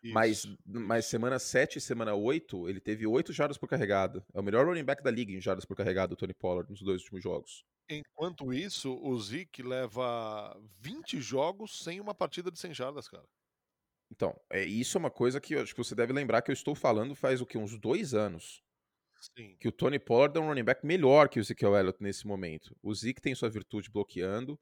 Mas, 0.04 0.44
mas 0.66 1.06
semana 1.06 1.38
7 1.38 1.78
e 1.78 1.80
semana 1.80 2.14
8, 2.14 2.68
ele 2.68 2.80
teve 2.80 3.06
8 3.06 3.32
jardas 3.32 3.56
por 3.56 3.68
carregado. 3.68 4.24
É 4.34 4.40
o 4.40 4.42
melhor 4.42 4.66
running 4.66 4.84
back 4.84 5.02
da 5.02 5.10
liga 5.10 5.32
em 5.32 5.40
jardas 5.40 5.64
por 5.64 5.76
carregado, 5.76 6.14
o 6.14 6.16
Tony 6.16 6.34
Pollard, 6.34 6.68
nos 6.68 6.82
dois 6.82 7.00
últimos 7.02 7.22
jogos. 7.22 7.64
Enquanto 7.88 8.52
isso, 8.52 8.98
o 9.00 9.18
Zeke 9.20 9.62
leva 9.62 10.58
20 10.80 11.20
jogos 11.20 11.78
sem 11.78 12.00
uma 12.00 12.14
partida 12.14 12.50
de 12.50 12.58
100 12.58 12.74
jardas, 12.74 13.08
cara. 13.08 13.26
Então, 14.12 14.38
é, 14.50 14.62
isso 14.62 14.98
é 14.98 15.00
uma 15.00 15.10
coisa 15.10 15.40
que 15.40 15.54
eu 15.54 15.62
acho 15.62 15.74
que 15.74 15.82
você 15.82 15.94
deve 15.94 16.12
lembrar 16.12 16.42
que 16.42 16.50
eu 16.50 16.52
estou 16.52 16.74
falando 16.74 17.14
faz 17.14 17.40
o 17.40 17.46
que? 17.46 17.56
Uns 17.56 17.78
dois 17.78 18.12
anos. 18.12 18.62
Sim. 19.18 19.56
Que 19.58 19.68
o 19.68 19.72
Tony 19.72 19.98
Pollard 19.98 20.36
é 20.36 20.40
um 20.40 20.48
running 20.48 20.64
back 20.64 20.84
melhor 20.84 21.30
que 21.30 21.38
o 21.38 21.40
Ezekiel 21.40 21.74
Elliott 21.74 22.02
nesse 22.02 22.26
momento. 22.26 22.76
O 22.82 22.94
Zeke 22.94 23.22
tem 23.22 23.34
sua 23.34 23.48
virtude 23.48 23.90
bloqueando, 23.90 24.60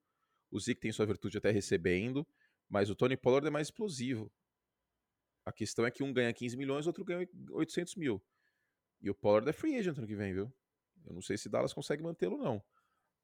o 0.52 0.60
Zeke 0.60 0.80
tem 0.80 0.92
sua 0.92 1.04
virtude 1.04 1.36
até 1.36 1.50
recebendo, 1.50 2.24
mas 2.68 2.90
o 2.90 2.94
Tony 2.94 3.16
Pollard 3.16 3.48
é 3.48 3.50
mais 3.50 3.66
explosivo. 3.66 4.30
A 5.44 5.50
questão 5.50 5.84
é 5.84 5.90
que 5.90 6.04
um 6.04 6.12
ganha 6.12 6.32
15 6.32 6.56
milhões, 6.56 6.86
outro 6.86 7.04
ganha 7.04 7.28
800 7.50 7.96
mil. 7.96 8.22
E 9.02 9.10
o 9.10 9.14
Pollard 9.14 9.50
é 9.50 9.52
free 9.52 9.76
agent 9.76 9.98
ano 9.98 10.06
que 10.06 10.14
vem, 10.14 10.32
viu? 10.32 10.52
Eu 11.06 11.12
não 11.12 11.22
sei 11.22 11.36
se 11.36 11.48
Dallas 11.48 11.72
consegue 11.72 12.04
mantê-lo, 12.04 12.38
não. 12.38 12.62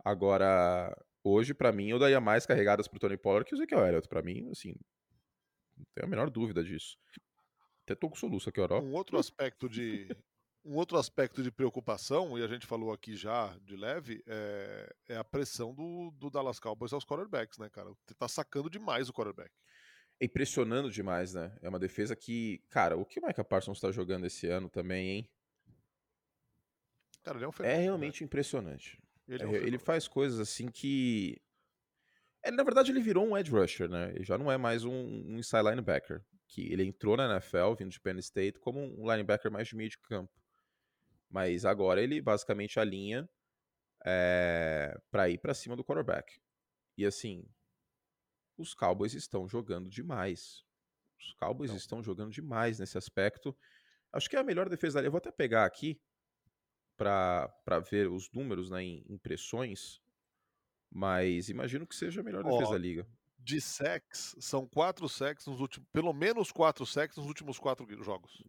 Agora, 0.05 0.93
hoje, 1.23 1.55
para 1.55 1.71
mim, 1.71 1.91
eu 1.91 2.01
daria 2.01 2.21
mais 2.21 2.47
carregadas 2.47 2.89
pro 2.89 2.99
Tony 2.99 3.17
Pollard 3.17 3.47
que 3.47 3.55
o 3.55 3.57
Ezekiel 3.57 3.87
Elliott. 3.87 4.09
Pra 4.09 4.23
mim, 4.23 4.49
assim, 4.51 4.75
não 5.77 5.85
tenho 5.95 6.07
a 6.07 6.11
menor 6.11 6.31
dúvida 6.31 6.63
disso. 6.65 6.97
Até 7.85 7.95
tô 7.95 8.09
com 8.09 8.17
soluço 8.17 8.49
aqui, 8.49 8.61
ó. 8.61 8.81
Um 8.81 8.95
outro 8.95 9.19
aspecto 9.19 9.69
de... 9.69 10.09
Um 10.65 10.75
outro 10.75 10.99
aspecto 10.99 11.45
de 11.45 11.53
preocupação, 11.53 12.37
e 12.37 12.43
a 12.43 12.49
gente 12.49 12.67
falou 12.67 12.93
aqui 12.93 13.15
já 13.15 13.57
de 13.63 13.77
leve, 13.77 14.21
é, 14.27 14.93
é 15.11 15.17
a 15.17 15.23
pressão 15.23 15.73
do, 15.73 16.11
do 16.11 16.29
Dallas 16.29 16.59
Cowboys 16.59 16.93
aos 16.93 17.05
quarterbacks, 17.05 17.57
né, 17.59 17.71
cara? 17.71 17.93
Tá 18.19 18.27
sacando 18.27 18.69
demais 18.69 19.09
o 19.09 19.13
quarterback. 19.13 19.53
É 20.19 20.25
impressionando 20.25 20.91
demais, 20.91 21.35
né? 21.35 21.57
É 21.63 21.69
uma 21.69 21.79
defesa 21.79 22.17
que, 22.17 22.59
cara, 22.69 22.97
o 22.97 23.05
que 23.05 23.21
o 23.21 23.25
Micah 23.25 23.45
Parsons 23.45 23.79
tá 23.79 23.93
jogando 23.93 24.27
esse 24.27 24.49
ano 24.49 24.69
também, 24.69 25.09
hein? 25.11 25.31
Cara, 27.23 27.39
ele 27.39 27.45
é 27.45 27.49
um 27.49 27.51
É 27.51 27.53
fenômeno. 27.55 27.79
né? 27.79 27.85
realmente 27.85 28.25
impressionante. 28.25 29.01
Ele, 29.29 29.43
É, 29.43 29.47
é 29.47 29.49
um 29.49 29.55
ele 29.55 29.79
faz 29.79 30.09
coisas 30.09 30.41
assim 30.41 30.69
que. 30.69 31.41
É, 32.47 32.51
na 32.53 32.63
verdade, 32.63 32.93
ele 32.93 33.01
virou 33.01 33.27
um 33.27 33.37
edge 33.37 33.51
rusher, 33.51 33.89
né? 33.89 34.13
Ele 34.15 34.25
já 34.25 34.39
não 34.39 34.51
é 34.51 34.57
mais 34.57 34.85
um, 34.85 34.93
um 34.93 35.39
inside 35.39 35.65
linebacker. 35.65 36.25
Que 36.47 36.73
ele 36.73 36.85
entrou 36.85 37.17
na 37.17 37.33
NFL, 37.33 37.75
vindo 37.77 37.91
de 37.91 38.01
Penn 38.01 38.19
State, 38.19 38.61
como 38.61 38.81
um 38.81 39.11
linebacker 39.11 39.51
mais 39.51 39.67
de 39.67 39.75
meio 39.75 39.91
de 39.91 39.99
campo. 39.99 40.33
Mas 41.29 41.65
agora 41.65 42.01
ele 42.01 42.21
basicamente 42.21 42.79
alinha 42.79 43.29
é, 44.05 44.97
para 45.11 45.29
ir 45.29 45.39
para 45.39 45.55
cima 45.55 45.75
do 45.75 45.85
quarterback. 45.85 46.41
E 46.97 47.05
assim, 47.05 47.45
os 48.57 48.75
Cowboys 48.75 49.13
estão 49.13 49.49
jogando 49.49 49.91
demais. 49.91 50.65
Os 51.19 51.35
Cowboys 51.35 51.71
Não. 51.71 51.77
estão 51.77 52.01
jogando 52.01 52.31
demais 52.31 52.79
nesse 52.79 52.97
aspecto. 52.97 53.57
Acho 54.13 54.31
que 54.31 54.37
é 54.37 54.39
a 54.39 54.45
melhor 54.45 54.69
defesa 54.69 54.95
da 54.95 55.01
liga. 55.01 55.09
Eu 55.09 55.13
vou 55.13 55.19
até 55.19 55.33
pegar 55.33 55.65
aqui 55.65 56.01
para 56.97 57.81
ver 57.91 58.09
os 58.09 58.31
números 58.31 58.71
né, 58.71 58.85
em 58.85 59.05
impressões. 59.09 60.01
Mas 60.97 61.51
imagino 61.51 61.87
que 61.87 61.95
seja 61.95 62.23
a 62.23 62.25
melhor 62.25 62.43
defesa 62.43 62.69
Ó, 62.69 62.73
da 62.73 62.79
liga. 62.79 63.07
De 63.39 63.61
sacks, 63.61 64.35
são 64.41 64.67
quatro 64.67 65.07
sacks 65.11 65.47
nos 65.47 65.61
últimos. 65.61 65.87
Pelo 65.93 66.11
menos 66.15 66.51
quatro 66.51 66.87
sacks 66.87 67.19
nos 67.19 67.27
últimos 67.27 67.59
quatro 67.59 67.87
jogos. 68.03 68.43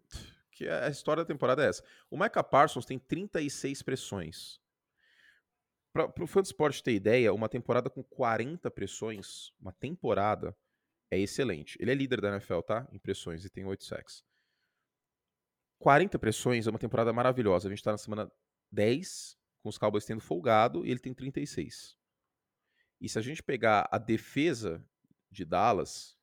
Que 0.49 0.65
é- 0.65 0.85
a 0.85 0.89
história 0.89 1.23
da 1.23 1.27
temporada 1.27 1.65
é 1.65 1.67
essa. 1.67 1.83
O 2.09 2.17
Micah 2.17 2.45
Parsons 2.45 2.85
tem 2.85 2.97
36 2.97 3.81
pressões. 3.81 4.61
Para 5.91 6.23
o 6.23 6.25
Fansport 6.25 6.81
ter 6.81 6.93
ideia, 6.93 7.33
uma 7.33 7.49
temporada 7.49 7.89
com 7.89 8.01
40 8.01 8.71
pressões, 8.71 9.51
uma 9.59 9.73
temporada, 9.73 10.55
é 11.11 11.19
excelente. 11.19 11.77
Ele 11.81 11.91
é 11.91 11.95
líder 11.95 12.21
da 12.21 12.29
NFL, 12.29 12.61
tá? 12.61 12.87
Em 12.93 12.97
pressões 12.97 13.43
e 13.43 13.49
tem 13.49 13.65
8 13.65 13.83
sacks. 13.83 14.23
40 15.79 16.17
pressões 16.17 16.65
é 16.65 16.69
uma 16.69 16.79
temporada 16.79 17.11
maravilhosa. 17.11 17.67
A 17.67 17.71
gente 17.71 17.83
tá 17.83 17.91
na 17.91 17.97
semana 17.97 18.31
10, 18.71 19.37
com 19.61 19.67
os 19.67 19.77
Cowboys 19.77 20.05
tendo 20.05 20.21
folgado, 20.21 20.85
e 20.85 20.91
ele 20.91 20.99
tem 20.99 21.13
36. 21.13 21.97
E 22.99 23.07
se 23.07 23.19
a 23.19 23.21
gente 23.21 23.43
pegar 23.43 23.87
a 23.91 23.97
defesa 23.97 24.83
de 25.29 25.45
Dallas, 25.45 26.17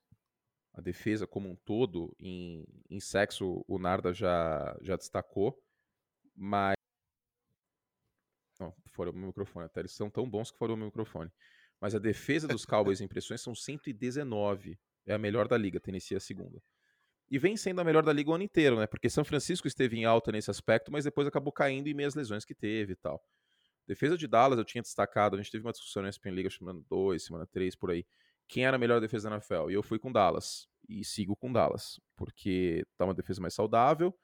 a 0.72 0.80
defesa 0.80 1.26
como 1.26 1.48
um 1.48 1.54
todo, 1.54 2.14
em, 2.18 2.66
em 2.90 2.98
sexo, 2.98 3.64
o 3.68 3.78
Narda 3.78 4.12
já, 4.12 4.76
já 4.80 4.96
destacou, 4.96 5.62
mas. 6.34 6.74
Não, 8.58 8.74
fora 8.86 9.10
o 9.10 9.12
meu 9.14 9.28
microfone, 9.28 9.66
até 9.66 9.80
eles 9.80 9.92
são 9.92 10.10
tão 10.10 10.28
bons 10.28 10.50
que 10.50 10.58
foram 10.58 10.74
o 10.74 10.76
meu 10.76 10.86
microfone. 10.86 11.30
Mas 11.80 11.94
a 11.94 11.98
defesa 11.98 12.48
dos 12.48 12.64
Cowboys 12.64 13.00
em 13.00 13.08
pressões 13.08 13.40
são 13.40 13.54
119. 13.54 14.78
É 15.06 15.14
a 15.14 15.18
melhor 15.18 15.46
da 15.46 15.56
liga, 15.56 15.78
Tennessee 15.78 16.14
é 16.14 16.18
a 16.18 16.20
segunda. 16.20 16.62
E 17.30 17.38
vem 17.38 17.56
sendo 17.56 17.80
a 17.80 17.84
melhor 17.84 18.02
da 18.02 18.12
liga 18.12 18.30
o 18.30 18.34
ano 18.34 18.44
inteiro, 18.44 18.78
né? 18.78 18.86
Porque 18.86 19.10
São 19.10 19.24
Francisco 19.24 19.66
esteve 19.66 19.96
em 19.96 20.04
alta 20.04 20.30
nesse 20.30 20.50
aspecto, 20.50 20.90
mas 20.92 21.04
depois 21.04 21.26
acabou 21.26 21.52
caindo 21.52 21.88
em 21.88 21.94
meias 21.94 22.14
lesões 22.14 22.44
que 22.44 22.54
teve 22.54 22.92
e 22.92 22.96
tal. 22.96 23.22
Defesa 23.86 24.16
de 24.16 24.26
Dallas 24.26 24.58
eu 24.58 24.64
tinha 24.64 24.82
destacado, 24.82 25.34
a 25.34 25.38
gente 25.38 25.50
teve 25.50 25.64
uma 25.64 25.72
discussão 25.72 26.02
na 26.02 26.08
ESPN 26.08 26.30
Liga 26.30 26.50
semana 26.50 26.80
2, 26.88 27.22
semana 27.22 27.46
3, 27.46 27.76
por 27.76 27.90
aí. 27.90 28.06
Quem 28.48 28.64
era 28.64 28.76
a 28.76 28.78
melhor 28.78 29.00
defesa 29.00 29.28
da 29.28 29.36
NFL? 29.36 29.70
E 29.70 29.74
eu 29.74 29.82
fui 29.82 29.98
com 29.98 30.12
Dallas. 30.12 30.68
E 30.88 31.04
sigo 31.04 31.36
com 31.36 31.52
Dallas. 31.52 32.00
Porque 32.16 32.86
tá 32.96 33.04
uma 33.04 33.14
defesa 33.14 33.40
mais 33.40 33.54
saudável. 33.54 34.14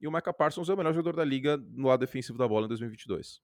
E 0.00 0.06
o 0.06 0.12
Micah 0.12 0.32
Parsons 0.32 0.68
é 0.68 0.74
o 0.74 0.76
melhor 0.76 0.92
jogador 0.92 1.16
da 1.16 1.24
liga 1.24 1.56
no 1.56 1.88
lado 1.88 2.00
defensivo 2.00 2.36
da 2.36 2.48
bola 2.48 2.66
em 2.66 2.68
2022. 2.68 3.40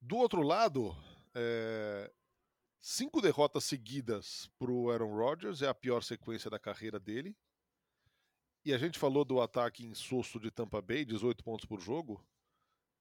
Do 0.00 0.16
outro 0.16 0.42
lado, 0.42 0.94
é, 1.34 2.12
cinco 2.80 3.20
derrotas 3.20 3.64
seguidas 3.64 4.48
para 4.58 4.70
o 4.70 4.90
Aaron 4.90 5.14
Rodgers 5.14 5.62
é 5.62 5.68
a 5.68 5.74
pior 5.74 6.02
sequência 6.02 6.48
da 6.48 6.58
carreira 6.58 7.00
dele. 7.00 7.36
E 8.66 8.74
a 8.74 8.78
gente 8.78 8.98
falou 8.98 9.24
do 9.24 9.40
ataque 9.40 9.86
insosso 9.86 10.40
de 10.40 10.50
Tampa 10.50 10.82
Bay, 10.82 11.04
18 11.04 11.44
pontos 11.44 11.64
por 11.64 11.80
jogo. 11.80 12.20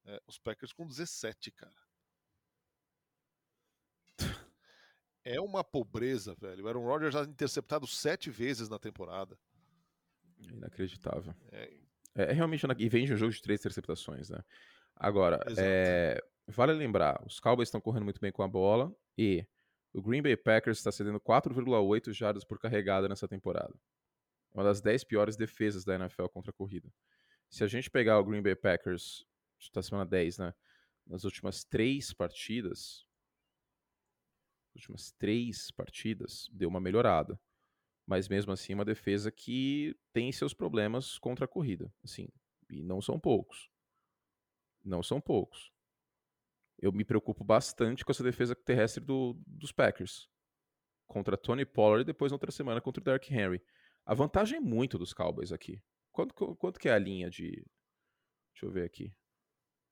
É, 0.06 0.22
os 0.28 0.38
Packers 0.38 0.72
com 0.72 0.86
17, 0.86 1.50
cara. 1.50 1.74
É 5.24 5.42
uma 5.42 5.64
pobreza, 5.64 6.36
velho. 6.36 6.64
O 6.64 6.68
Aaron 6.68 6.86
Rodgers 6.86 7.16
já 7.16 7.24
interceptado 7.24 7.88
sete 7.88 8.30
vezes 8.30 8.70
na 8.70 8.78
temporada. 8.78 9.40
Inacreditável. 10.38 11.34
É, 11.52 11.74
É, 12.14 12.26
é 12.26 12.32
realmente. 12.32 12.64
E 12.78 12.88
vem 12.88 13.08
de 13.08 13.16
um 13.16 13.18
jogo 13.18 13.34
de 13.34 13.42
três 13.42 13.60
interceptações, 13.60 14.30
né? 14.30 14.44
Agora, 14.96 15.44
é, 15.58 16.24
vale 16.48 16.74
lembrar: 16.74 17.20
os 17.26 17.40
Cowboys 17.40 17.70
estão 17.70 17.82
correndo 17.82 18.04
muito 18.04 18.22
bem 18.22 18.32
com 18.32 18.44
a 18.44 18.48
bola 18.48 18.96
e 19.18 19.44
o 19.92 20.00
Green 20.00 20.22
Bay 20.22 20.38
Packers 20.38 20.78
está 20.78 20.92
cedendo 20.92 21.20
4,8 21.20 22.14
jardas 22.14 22.44
por 22.44 22.60
carregada 22.60 23.10
nessa 23.10 23.28
temporada. 23.28 23.74
Uma 24.56 24.64
das 24.64 24.80
10 24.80 25.04
piores 25.04 25.36
defesas 25.36 25.84
da 25.84 25.96
NFL 25.96 26.28
contra 26.28 26.50
a 26.50 26.54
corrida. 26.54 26.90
Se 27.50 27.62
a 27.62 27.68
gente 27.68 27.90
pegar 27.92 28.18
o 28.20 28.24
Green 28.24 28.42
Bay 28.42 28.56
Packers, 28.56 29.26
está 29.60 29.82
semana 29.82 30.06
10, 30.06 30.38
né? 30.38 30.54
Nas 31.06 31.26
últimas 31.26 31.66
três 31.66 32.14
partidas, 32.14 33.06
últimas 34.74 35.12
três 35.12 35.70
partidas, 35.72 36.50
deu 36.54 36.70
uma 36.70 36.80
melhorada. 36.80 37.38
Mas 38.08 38.30
mesmo 38.30 38.54
assim, 38.54 38.74
uma 38.74 38.86
defesa 38.86 39.30
que 39.30 39.94
tem 40.14 40.32
seus 40.32 40.54
problemas 40.54 41.20
contra 41.20 41.44
a 41.44 41.48
corrida. 41.48 41.94
Assim, 42.02 42.30
e 42.70 42.82
não 42.82 43.02
são 43.02 43.20
poucos. 43.20 43.70
Não 44.84 45.04
são 45.04 45.20
poucos. 45.20 45.70
Eu 46.80 46.94
me 46.94 47.04
preocupo 47.04 47.44
bastante 47.44 48.06
com 48.06 48.12
essa 48.12 48.24
defesa 48.24 48.56
terrestre 48.56 49.04
do- 49.04 49.36
dos 49.46 49.74
Packers. 49.74 50.30
Contra 51.08 51.36
Tony 51.36 51.66
Pollard 51.66 52.04
e 52.04 52.06
depois 52.06 52.32
na 52.32 52.36
outra 52.36 52.52
semana 52.52 52.80
contra 52.80 53.02
o 53.02 53.04
Derrick 53.04 53.34
Henry. 53.34 53.62
A 54.06 54.14
vantagem 54.14 54.58
é 54.58 54.62
muito 54.62 54.98
dos 54.98 55.14
Cowboys 55.14 55.52
aqui. 55.52 55.82
Quanto, 56.12 56.34
que- 56.34 56.56
quanto 56.56 56.80
que 56.80 56.88
é 56.88 56.94
a 56.94 57.00
linha 57.00 57.30
de. 57.30 57.52
Deixa 58.54 58.66
eu 58.66 58.72
ver 58.72 58.84
aqui. 58.86 59.14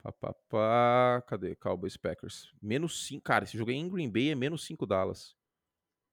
Pá, 0.01 0.11
pá, 0.11 0.33
pá. 0.49 1.23
Cadê? 1.27 1.55
Cowboys 1.55 1.97
Packers. 1.97 2.51
Menos 2.61 3.05
5. 3.07 3.23
Cara, 3.23 3.43
esse 3.43 3.57
jogo 3.57 3.71
aí 3.71 3.77
em 3.77 3.89
Green 3.89 4.11
Bay 4.11 4.29
é 4.29 4.35
menos 4.35 4.65
5 4.65 4.85
Dallas. 4.85 5.35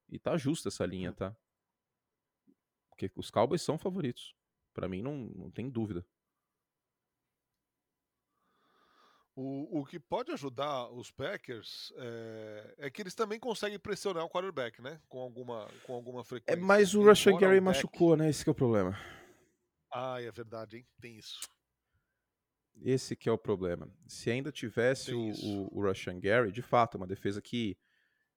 E 0.09 0.19
tá 0.19 0.37
justa 0.37 0.69
essa 0.69 0.85
linha, 0.87 1.13
tá? 1.13 1.37
Porque 2.89 3.11
os 3.17 3.31
Cowboys 3.31 3.63
são 3.63 3.79
favoritos. 3.79 4.35
Pra 4.73 4.89
mim, 4.89 5.03
não, 5.03 5.17
não 5.17 5.51
tem 5.51 5.69
dúvida. 5.71 6.05
O, 9.43 9.81
o 9.81 9.87
que 9.87 9.99
pode 9.99 10.31
ajudar 10.33 10.91
os 10.91 11.11
Packers 11.11 11.91
é, 11.97 12.75
é 12.77 12.91
que 12.91 13.01
eles 13.01 13.15
também 13.15 13.41
conseguem 13.41 13.79
pressionar 13.79 14.23
o 14.23 14.29
quarterback, 14.29 14.83
né? 14.83 15.01
Com 15.09 15.19
alguma, 15.19 15.67
com 15.85 15.95
alguma 15.95 16.21
É, 16.21 16.25
frequência. 16.25 16.63
mas 16.63 16.95
o 16.95 17.01
Embora 17.01 17.39
Gary 17.41 17.59
machucou, 17.59 18.19
né? 18.19 18.29
Esse 18.29 18.45
que 18.45 18.51
é 18.51 18.53
o 18.53 18.55
problema. 18.55 18.95
Ah, 19.91 20.21
é 20.21 20.31
verdade, 20.31 20.77
hein? 20.77 20.87
Tem 21.01 21.17
isso. 21.17 21.41
Esse 22.83 23.17
que 23.17 23.31
é 23.31 23.33
o 23.33 23.39
problema. 23.39 23.91
Se 24.07 24.31
ainda 24.31 24.53
tivesse 24.53 25.07
Tem 25.07 25.15
o, 25.15 25.31
isso. 25.31 25.47
o, 25.73 25.79
o 25.79 25.87
Russian 25.87 26.21
Gary, 26.21 26.53
de 26.53 26.61
fato, 26.61 26.97
é 26.97 27.01
uma 27.01 27.07
defesa 27.07 27.41
que, 27.41 27.79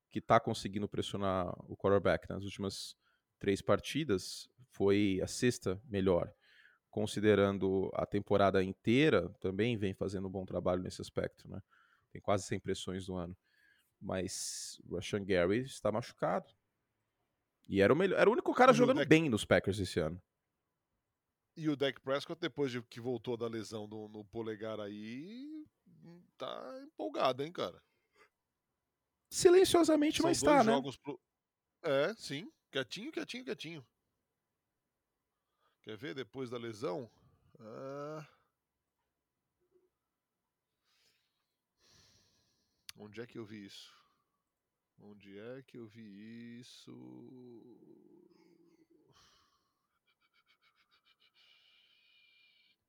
que 0.10 0.22
tá 0.22 0.40
conseguindo 0.40 0.88
pressionar 0.88 1.54
o 1.70 1.76
quarterback. 1.76 2.30
Nas 2.30 2.46
últimas 2.46 2.96
três 3.40 3.62
partidas, 3.62 4.48
foi 4.72 5.20
a 5.22 5.28
sexta 5.28 5.82
melhor. 5.84 6.34
Considerando 6.94 7.90
a 7.96 8.06
temporada 8.06 8.64
inteira, 8.64 9.28
também 9.40 9.76
vem 9.76 9.96
fazendo 9.96 10.28
um 10.28 10.32
bom 10.32 10.46
trabalho 10.46 10.84
nesse 10.84 11.02
aspecto, 11.02 11.50
né? 11.50 11.60
Tem 12.12 12.22
quase 12.22 12.44
100 12.46 12.60
pressões 12.60 13.08
do 13.08 13.16
ano. 13.16 13.36
Mas 14.00 14.80
o 14.86 14.96
Russian 14.96 15.26
Gary 15.26 15.62
está 15.62 15.92
machucado. 15.92 16.54
E 17.68 17.82
era 17.82 17.92
o, 17.92 17.96
melhor, 17.96 18.20
era 18.20 18.30
o 18.30 18.34
único 18.34 18.54
cara 18.54 18.74
E 18.74 18.76
jogando 18.76 18.98
Dak- 18.98 19.10
bem 19.10 19.28
nos 19.28 19.44
Packers 19.44 19.80
esse 19.80 20.00
ano. 20.00 20.22
E 21.58 21.68
o 21.68 21.76
Dak 21.76 22.00
Prescott, 22.02 22.40
depois 22.40 22.72
de 22.72 22.84
que 22.84 23.02
voltou 23.02 23.36
da 23.36 23.48
lesão 23.48 23.88
no, 23.88 24.08
no 24.08 24.24
polegar 24.26 24.80
aí, 24.80 25.66
tá 26.38 26.80
empolgado, 26.84 27.42
hein, 27.42 27.52
cara? 27.52 27.82
Silenciosamente, 29.32 30.22
São 30.22 30.30
mas 30.30 30.40
tá, 30.40 30.64
né? 30.64 30.80
pro... 31.02 31.20
É, 31.82 32.14
sim. 32.14 32.48
Quietinho, 32.72 33.12
quietinho, 33.12 33.44
quietinho. 33.44 33.86
Quer 35.84 35.98
ver 35.98 36.16
depois 36.16 36.50
da 36.50 36.58
lesão? 36.58 37.12
Ah. 37.60 38.26
Onde 42.98 43.20
é 43.20 43.28
que 43.28 43.38
eu 43.38 43.46
vi 43.46 43.66
isso? 43.66 43.94
Onde 44.98 45.38
é 45.38 45.62
que 45.64 45.78
eu 45.78 45.86
vi 45.86 46.62
isso? 46.62 46.94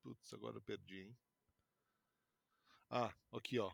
Putz, 0.01 0.33
agora 0.33 0.59
eu 0.59 0.63
perdi, 0.63 1.01
hein? 1.01 1.17
Ah, 2.89 3.13
aqui 3.33 3.59
ó. 3.59 3.73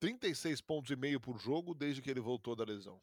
36 0.00 0.62
pontos 0.62 0.90
e 0.90 0.96
meio 0.96 1.20
por 1.20 1.36
jogo 1.38 1.74
desde 1.74 2.00
que 2.00 2.10
ele 2.10 2.20
voltou 2.20 2.56
da 2.56 2.64
lesão. 2.64 2.98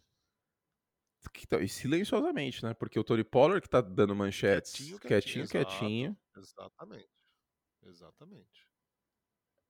Tá- 1.47 1.61
E 1.61 1.69
silenciosamente, 1.69 2.63
né? 2.63 2.73
Porque 2.73 2.99
o 2.99 3.03
Tony 3.03 3.23
Pollard 3.23 3.61
que 3.61 3.69
tá 3.69 3.81
dando 3.81 4.15
manchetes 4.15 4.73
Quietinho, 4.73 4.99
quietinho, 4.99 5.47
quietinho, 5.47 5.69
quietinho, 5.69 6.17
Exatamente. 6.35 7.09
Exatamente. 7.83 8.67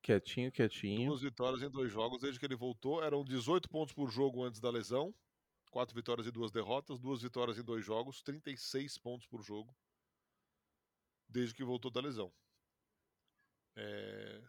quietinho, 0.02 0.52
quietinho. 0.52 1.10
Duas 1.10 1.22
vitórias 1.22 1.62
em 1.62 1.70
dois 1.70 1.92
jogos 1.92 2.22
desde 2.22 2.40
que 2.40 2.46
ele 2.46 2.56
voltou. 2.56 3.04
Eram 3.04 3.24
18 3.24 3.70
pontos 3.70 3.94
por 3.94 4.10
jogo 4.10 4.44
antes 4.44 4.60
da 4.60 4.70
lesão. 4.70 5.14
Quatro 5.70 5.96
vitórias 5.96 6.28
e 6.28 6.32
duas 6.32 6.52
derrotas, 6.52 7.00
duas 7.00 7.22
vitórias 7.22 7.58
em 7.58 7.64
dois 7.64 7.86
jogos, 7.86 8.22
36 8.22 8.98
pontos 8.98 9.26
por 9.26 9.42
jogo, 9.42 9.74
desde 11.30 11.56
que 11.56 11.64
voltou 11.64 11.90
da 11.90 12.02
lesão. 12.02 12.34
É... 13.78 14.44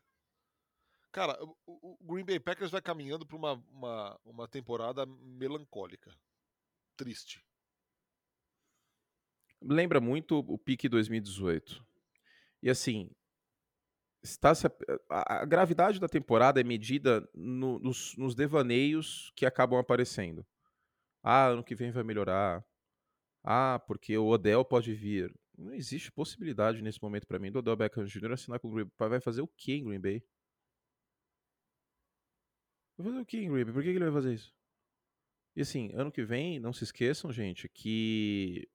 Cara, 1.13 1.39
o, 1.45 1.57
o, 1.65 1.99
Green 2.01 2.25
Bay 2.25 2.41
Packers 2.41 2.73
vai 2.73 2.83
caminhando 2.83 3.25
para 3.25 3.37
uma, 3.37 3.53
uma, 3.69 4.21
uma 4.25 4.49
temporada 4.49 5.07
melancólica, 5.07 6.13
triste. 6.97 7.45
Lembra 9.61 10.01
muito 10.01 10.39
o 10.39 10.59
pique 10.59 10.89
2018. 10.89 11.85
E 12.63 12.71
assim, 12.71 13.11
está 14.23 14.53
a, 15.11 15.43
a, 15.43 15.45
gravidade 15.45 15.99
da 15.99 16.09
temporada 16.09 16.61
é 16.61 16.65
medida 16.65 17.29
no, 17.35 17.79
nos, 17.79 18.17
nos, 18.17 18.35
devaneios 18.35 19.33
que 19.37 19.45
acabam 19.45 19.79
aparecendo. 19.79 20.47
Ah, 21.23 21.49
ano 21.49 21.65
que 21.65 21.75
vem 21.75 21.91
vai 21.91 22.05
melhorar. 22.05 22.65
Ah, 23.45 23.81
porque 23.87 24.17
o 24.17 24.27
Odell 24.27 24.65
pode 24.65 24.95
vir. 24.95 25.35
Não 25.57 25.75
existe 25.75 26.11
possibilidade 26.13 26.83
nesse 26.83 27.03
momento 27.03 27.27
para 27.27 27.39
mim 27.39 27.51
do 27.51 27.59
Odell 27.59 27.77
Beckham 27.77 28.05
Jr. 28.05 28.33
assinar 28.33 28.61
com 28.61 28.69
o 28.69 28.73
Green 28.73 28.91
Bay. 28.99 29.09
Vai 29.09 29.21
fazer 29.21 29.43
o 29.43 29.49
que 29.49 29.73
em 29.75 29.85
Green 29.85 30.01
Bay? 30.01 30.23
Vai 32.97 33.07
fazer 33.07 33.21
o 33.21 33.27
que 33.27 33.39
em 33.39 33.51
Green 33.51 33.65
Bay? 33.65 33.75
Por 33.75 33.83
que 33.83 33.89
ele 33.89 33.99
vai 33.99 34.13
fazer 34.13 34.35
isso? 34.35 34.55
E 35.55 35.63
assim, 35.63 35.91
ano 35.95 36.11
que 36.11 36.25
vem, 36.25 36.59
não 36.59 36.73
se 36.73 36.85
esqueçam, 36.85 37.31
gente, 37.33 37.69
que 37.69 38.69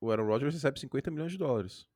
o 0.00 0.10
Aaron 0.10 0.26
Rodgers 0.26 0.54
recebe 0.54 0.80
50 0.80 1.10
milhões 1.10 1.32
de 1.32 1.38
dólares. 1.38 1.86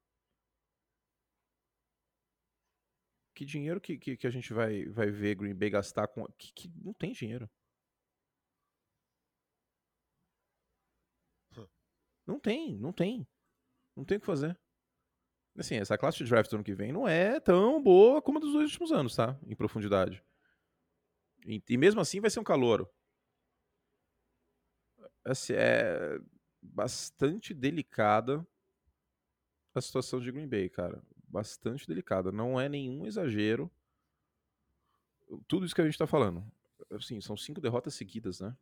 que 3.41 3.45
dinheiro 3.47 3.81
que, 3.81 3.97
que, 3.97 4.19
que, 4.19 4.27
a 4.27 4.31
gente 4.31 4.53
vai, 4.53 4.85
vai 4.91 5.11
ver 5.11 5.35
Green 5.35 5.55
Bay 5.55 5.71
gastar 5.71 6.07
com. 6.09 6.27
Que, 6.37 6.53
que 6.53 6.71
não 6.77 6.93
tem 6.93 7.13
dinheiro. 7.13 7.49
Não 12.27 12.39
tem, 12.39 12.77
não 12.77 12.93
tem. 12.93 13.27
Não 13.97 14.05
tem 14.05 14.19
o 14.19 14.21
que 14.21 14.27
fazer. 14.27 14.61
Assim, 15.57 15.77
essa 15.77 15.97
classe 15.97 16.19
de 16.19 16.29
draft 16.29 16.51
do 16.51 16.57
ano 16.57 16.65
que 16.65 16.75
vem 16.75 16.93
não 16.93 17.09
é 17.09 17.41
tão 17.41 17.83
boa 17.83 18.21
como 18.21 18.37
a 18.37 18.41
dos 18.43 18.53
dois 18.53 18.67
últimos 18.67 18.93
anos, 18.93 19.17
tá? 19.17 19.39
Em 19.47 19.57
profundidade. 19.57 20.23
E, 21.47 21.63
e 21.67 21.79
mesmo 21.79 22.03
assim 22.03 22.21
vai 22.21 22.29
ser 22.29 22.41
um 22.41 22.45
calouro. 22.45 22.87
Assim, 25.31 25.53
é 25.55 26.21
bastante 26.61 27.55
delicada 27.55 28.47
a 29.75 29.81
situação 29.81 30.21
de 30.21 30.31
Green 30.33 30.49
Bay, 30.49 30.69
cara 30.69 31.03
bastante 31.31 31.87
delicada. 31.87 32.33
Não 32.33 32.61
é 32.61 32.69
nenhum 32.69 33.07
exagero. 33.07 33.71
Tudo 35.47 35.65
isso 35.65 35.75
que 35.75 35.81
a 35.81 35.85
gente 35.85 35.95
está 35.95 36.07
falando. 36.07 36.45
Assim, 36.91 37.21
são 37.21 37.37
cinco 37.37 37.61
derrotas 37.61 37.95
seguidas, 37.95 38.41
né? 38.41 38.57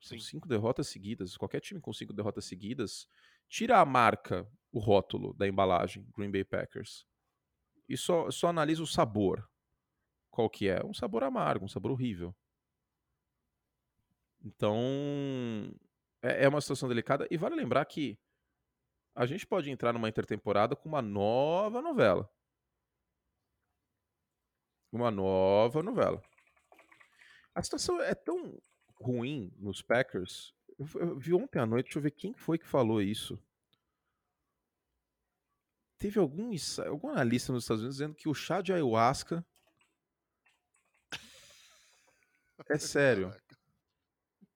São 0.00 0.18
Sim. 0.18 0.24
cinco 0.24 0.48
derrotas 0.48 0.88
seguidas. 0.88 1.36
Qualquer 1.36 1.60
time 1.60 1.80
com 1.80 1.92
cinco 1.92 2.14
derrotas 2.14 2.46
seguidas 2.46 3.06
tira 3.46 3.78
a 3.78 3.84
marca, 3.84 4.50
o 4.72 4.78
rótulo 4.78 5.34
da 5.34 5.46
embalagem 5.46 6.06
Green 6.16 6.30
Bay 6.30 6.44
Packers 6.44 7.04
e 7.88 7.96
só, 7.96 8.30
só 8.30 8.48
analisa 8.48 8.82
o 8.82 8.86
sabor. 8.86 9.46
Qual 10.30 10.48
que 10.48 10.68
é? 10.68 10.82
Um 10.86 10.94
sabor 10.94 11.24
amargo, 11.24 11.64
um 11.64 11.68
sabor 11.68 11.90
horrível. 11.90 12.34
Então, 14.42 14.78
é, 16.22 16.44
é 16.44 16.48
uma 16.48 16.60
situação 16.60 16.88
delicada. 16.88 17.26
E 17.30 17.36
vale 17.36 17.54
lembrar 17.54 17.84
que 17.84 18.18
a 19.14 19.26
gente 19.26 19.46
pode 19.46 19.70
entrar 19.70 19.92
numa 19.92 20.08
intertemporada 20.08 20.76
com 20.76 20.88
uma 20.88 21.02
nova 21.02 21.82
novela. 21.82 22.30
Uma 24.92 25.10
nova 25.10 25.82
novela. 25.82 26.22
A 27.54 27.62
situação 27.62 28.00
é 28.00 28.14
tão 28.14 28.60
ruim 28.94 29.52
nos 29.56 29.82
Packers. 29.82 30.54
Eu 30.78 31.18
vi 31.18 31.34
ontem 31.34 31.58
à 31.58 31.66
noite, 31.66 31.86
deixa 31.86 31.98
eu 31.98 32.02
ver 32.02 32.10
quem 32.12 32.34
foi 32.34 32.58
que 32.58 32.66
falou 32.66 33.02
isso. 33.02 33.38
Teve 35.98 36.18
algum, 36.18 36.50
algum 36.86 37.10
analista 37.10 37.52
nos 37.52 37.64
Estados 37.64 37.82
Unidos 37.82 37.96
dizendo 37.96 38.14
que 38.14 38.28
o 38.28 38.34
chá 38.34 38.62
de 38.62 38.72
ayahuasca. 38.72 39.44
É 42.68 42.78
sério. 42.78 43.32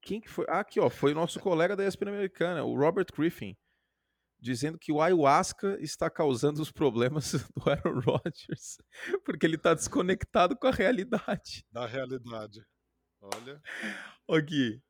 Quem 0.04 0.20
que 0.20 0.28
foi? 0.28 0.44
Ah, 0.48 0.60
aqui, 0.60 0.78
ó. 0.78 0.90
Foi 0.90 1.12
o 1.12 1.14
nosso 1.14 1.40
colega 1.40 1.74
da 1.74 1.86
ESPN 1.86 2.08
americana, 2.08 2.62
o 2.64 2.78
Robert 2.78 3.06
Griffin 3.16 3.56
dizendo 4.44 4.78
que 4.78 4.92
o 4.92 5.00
ayahuasca 5.00 5.78
está 5.80 6.10
causando 6.10 6.60
os 6.60 6.70
problemas 6.70 7.32
do 7.56 7.70
Aaron 7.70 8.00
Rodgers, 8.00 8.76
porque 9.24 9.46
ele 9.46 9.56
está 9.56 9.72
desconectado 9.72 10.54
com 10.54 10.66
a 10.66 10.70
realidade. 10.70 11.64
Da 11.72 11.86
realidade. 11.86 12.62
Olha. 13.22 13.58
Aqui. 14.28 14.82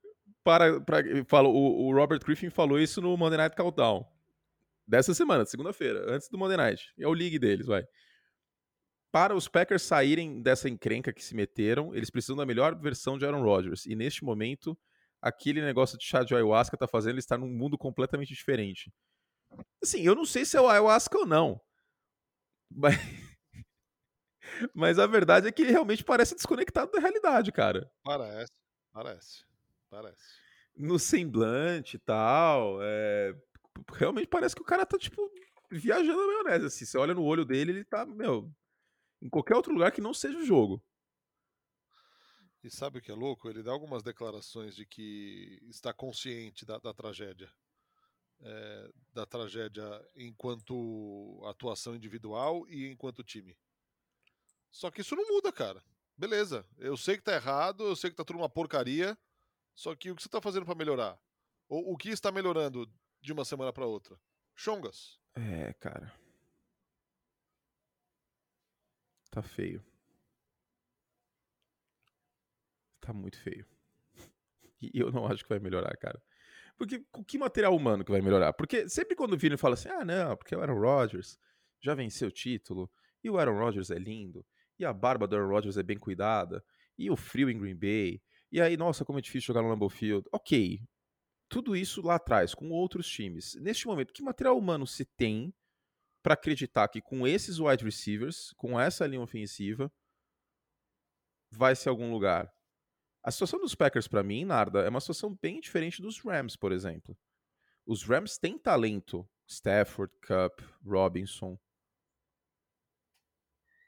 Para, 0.42 0.80
para, 0.80 1.04
falou, 1.28 1.54
o, 1.54 1.86
o, 1.86 1.94
Robert 1.94 2.18
Griffin 2.18 2.50
falou 2.50 2.80
isso 2.80 3.00
no 3.00 3.16
Monday 3.16 3.38
Night 3.38 3.54
Countdown. 3.54 4.04
Dessa 4.86 5.14
semana, 5.14 5.46
segunda-feira, 5.46 6.12
antes 6.12 6.28
do 6.28 6.36
Monday 6.36 6.56
Night. 6.56 6.92
É 6.98 7.06
o 7.06 7.12
league 7.12 7.38
deles, 7.38 7.66
vai. 7.66 7.86
Para 9.12 9.36
os 9.36 9.46
Packers 9.46 9.82
saírem 9.82 10.42
dessa 10.42 10.68
encrenca 10.68 11.12
que 11.12 11.24
se 11.24 11.34
meteram, 11.36 11.94
eles 11.94 12.10
precisam 12.10 12.36
da 12.36 12.44
melhor 12.44 12.74
versão 12.74 13.16
de 13.16 13.24
Aaron 13.24 13.42
Rodgers. 13.44 13.86
E 13.86 13.94
neste 13.94 14.24
momento, 14.24 14.76
aquele 15.24 15.62
negócio 15.62 15.96
de 15.96 16.04
chá 16.04 16.22
de 16.22 16.34
ayahuasca 16.34 16.76
está 16.76 16.86
fazendo 16.86 17.12
ele 17.12 17.20
estar 17.20 17.38
num 17.38 17.48
mundo 17.48 17.78
completamente 17.78 18.34
diferente. 18.34 18.92
Assim, 19.82 20.02
eu 20.02 20.14
não 20.14 20.26
sei 20.26 20.44
se 20.44 20.54
é 20.54 20.60
o 20.60 20.68
ayahuasca 20.68 21.16
ou 21.16 21.26
não. 21.26 21.58
Mas... 22.70 22.94
Mas 24.74 24.98
a 24.98 25.06
verdade 25.06 25.48
é 25.48 25.52
que 25.52 25.62
ele 25.62 25.72
realmente 25.72 26.04
parece 26.04 26.34
desconectado 26.34 26.92
da 26.92 27.00
realidade, 27.00 27.50
cara. 27.50 27.90
Parece, 28.04 28.52
parece, 28.92 29.44
parece. 29.88 30.22
No 30.76 30.98
semblante 30.98 31.96
e 31.96 31.98
tal. 32.00 32.78
É... 32.82 33.34
Realmente 33.94 34.28
parece 34.28 34.54
que 34.54 34.60
o 34.60 34.66
cara 34.66 34.84
tá, 34.84 34.98
tipo, 34.98 35.32
viajando 35.70 36.18
na 36.18 36.26
maionese. 36.26 36.66
Assim, 36.66 36.84
você 36.84 36.98
olha 36.98 37.14
no 37.14 37.24
olho 37.24 37.46
dele, 37.46 37.72
ele 37.72 37.84
tá, 37.84 38.04
meu, 38.04 38.52
em 39.22 39.28
qualquer 39.30 39.56
outro 39.56 39.72
lugar 39.72 39.90
que 39.90 40.02
não 40.02 40.12
seja 40.12 40.36
o 40.36 40.44
jogo. 40.44 40.84
E 42.64 42.70
sabe 42.70 42.98
o 42.98 43.02
que 43.02 43.12
é 43.12 43.14
louco? 43.14 43.48
Ele 43.48 43.62
dá 43.62 43.70
algumas 43.70 44.02
declarações 44.02 44.74
de 44.74 44.84
que 44.86 45.60
está 45.68 45.92
consciente 45.92 46.64
da, 46.64 46.78
da 46.78 46.92
tragédia 46.92 47.52
é, 48.40 48.90
da 49.12 49.26
tragédia 49.26 49.84
enquanto 50.16 51.42
atuação 51.46 51.94
individual 51.94 52.66
e 52.68 52.88
enquanto 52.88 53.24
time. 53.24 53.56
Só 54.70 54.90
que 54.90 55.00
isso 55.00 55.16
não 55.16 55.26
muda, 55.28 55.52
cara. 55.52 55.82
Beleza, 56.16 56.66
eu 56.78 56.96
sei 56.96 57.16
que 57.16 57.22
tá 57.22 57.34
errado, 57.34 57.84
eu 57.84 57.96
sei 57.96 58.10
que 58.10 58.16
tá 58.16 58.24
tudo 58.24 58.38
uma 58.38 58.48
porcaria, 58.48 59.16
só 59.74 59.94
que 59.94 60.10
o 60.10 60.16
que 60.16 60.22
você 60.22 60.28
tá 60.28 60.40
fazendo 60.40 60.66
para 60.66 60.74
melhorar? 60.74 61.18
O 61.68 61.96
que 61.96 62.10
está 62.10 62.30
melhorando 62.30 62.90
de 63.20 63.32
uma 63.32 63.44
semana 63.44 63.72
para 63.72 63.86
outra? 63.86 64.20
Chongas. 64.54 65.18
É, 65.34 65.72
cara. 65.74 66.14
Tá 69.30 69.42
feio. 69.42 69.84
Tá 73.04 73.12
muito 73.12 73.38
feio. 73.38 73.66
E 74.80 74.98
eu 74.98 75.12
não 75.12 75.26
acho 75.26 75.42
que 75.42 75.48
vai 75.50 75.58
melhorar, 75.58 75.94
cara. 75.98 76.20
Porque 76.76 77.04
com 77.12 77.22
que 77.22 77.36
material 77.36 77.76
humano 77.76 78.02
que 78.02 78.10
vai 78.10 78.22
melhorar? 78.22 78.54
Porque 78.54 78.88
sempre 78.88 79.14
quando 79.14 79.34
o 79.34 79.58
fala 79.58 79.74
assim, 79.74 79.90
ah, 79.90 80.04
não, 80.04 80.34
porque 80.36 80.56
o 80.56 80.60
Aaron 80.60 80.80
Rodgers 80.80 81.38
já 81.82 81.94
venceu 81.94 82.28
o 82.28 82.32
título, 82.32 82.90
e 83.22 83.28
o 83.28 83.38
Aaron 83.38 83.58
Rodgers 83.58 83.90
é 83.90 83.98
lindo, 83.98 84.44
e 84.78 84.86
a 84.86 84.92
barba 84.92 85.26
do 85.26 85.36
Aaron 85.36 85.48
Rodgers 85.48 85.76
é 85.76 85.82
bem 85.82 85.98
cuidada, 85.98 86.64
e 86.96 87.10
o 87.10 87.16
frio 87.16 87.50
em 87.50 87.58
Green 87.58 87.76
Bay, 87.76 88.22
e 88.50 88.60
aí, 88.60 88.76
nossa, 88.76 89.04
como 89.04 89.18
é 89.18 89.22
difícil 89.22 89.48
jogar 89.48 89.62
no 89.62 89.68
Lambeau 89.68 89.90
Field. 89.90 90.26
Ok, 90.32 90.80
tudo 91.48 91.76
isso 91.76 92.00
lá 92.00 92.14
atrás, 92.14 92.54
com 92.54 92.70
outros 92.70 93.06
times. 93.06 93.54
Neste 93.56 93.86
momento, 93.86 94.12
que 94.12 94.22
material 94.22 94.56
humano 94.56 94.86
se 94.86 95.04
tem 95.04 95.52
para 96.22 96.34
acreditar 96.34 96.88
que 96.88 97.02
com 97.02 97.26
esses 97.26 97.58
wide 97.58 97.84
receivers, 97.84 98.52
com 98.56 98.80
essa 98.80 99.06
linha 99.06 99.20
ofensiva, 99.20 99.92
vai 101.50 101.76
ser 101.76 101.90
algum 101.90 102.10
lugar? 102.10 102.50
A 103.24 103.30
situação 103.30 103.58
dos 103.58 103.74
Packers, 103.74 104.06
para 104.06 104.22
mim, 104.22 104.44
Narda, 104.44 104.80
é 104.80 104.88
uma 104.90 105.00
situação 105.00 105.34
bem 105.40 105.58
diferente 105.58 106.02
dos 106.02 106.20
Rams, 106.20 106.56
por 106.56 106.72
exemplo. 106.72 107.16
Os 107.86 108.02
Rams 108.02 108.36
têm 108.36 108.58
talento. 108.58 109.26
Stafford, 109.46 110.12
Cup, 110.20 110.60
Robinson. 110.84 111.58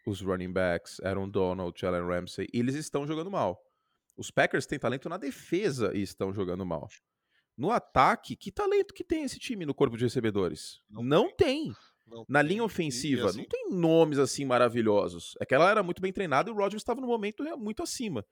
Os 0.07 0.23
running 0.23 0.53
backs, 0.53 1.01
Aaron 1.01 1.29
Donald, 1.29 1.79
Jalen 1.79 2.07
Ramsey. 2.07 2.49
E 2.51 2.61
eles 2.61 2.77
estão 2.77 3.07
jogando 3.07 3.31
mal. 3.31 3.63
Os 4.17 4.31
Packers 4.31 4.65
têm 4.65 4.79
talento 4.79 5.07
na 5.07 5.19
defesa 5.19 5.95
e 5.95 6.01
estão 6.01 6.33
jogando 6.33 6.65
mal. 6.65 6.89
No 7.59 7.71
ataque, 7.71 8.37
que 8.37 8.51
talento 8.51 8.95
que 8.95 9.05
tem 9.05 9.25
esse 9.25 9.39
time 9.39 9.67
no 9.67 9.75
corpo 9.75 9.99
de 9.99 10.05
recebedores? 10.05 10.81
Não, 10.89 11.03
não 11.03 11.31
tem. 11.35 11.65
tem. 11.65 11.77
Não 12.07 12.25
na 12.27 12.41
tem. 12.41 12.49
linha 12.49 12.65
ofensiva, 12.65 13.29
assim... 13.29 13.39
não 13.39 13.47
tem 13.47 13.69
nomes 13.71 14.19
assim 14.19 14.47
maravilhosos. 14.47 15.35
É 15.41 15.45
que 15.45 15.55
ela 15.55 15.71
era 15.71 15.83
muito 15.83 16.01
bem 16.01 16.13
treinada 16.13 16.49
e 16.49 16.53
o 16.53 16.57
Rodgers 16.57 16.81
estava 16.81 17.01
no 17.03 17.07
momento 17.07 17.43
muito 17.59 17.83
acima 17.83 18.25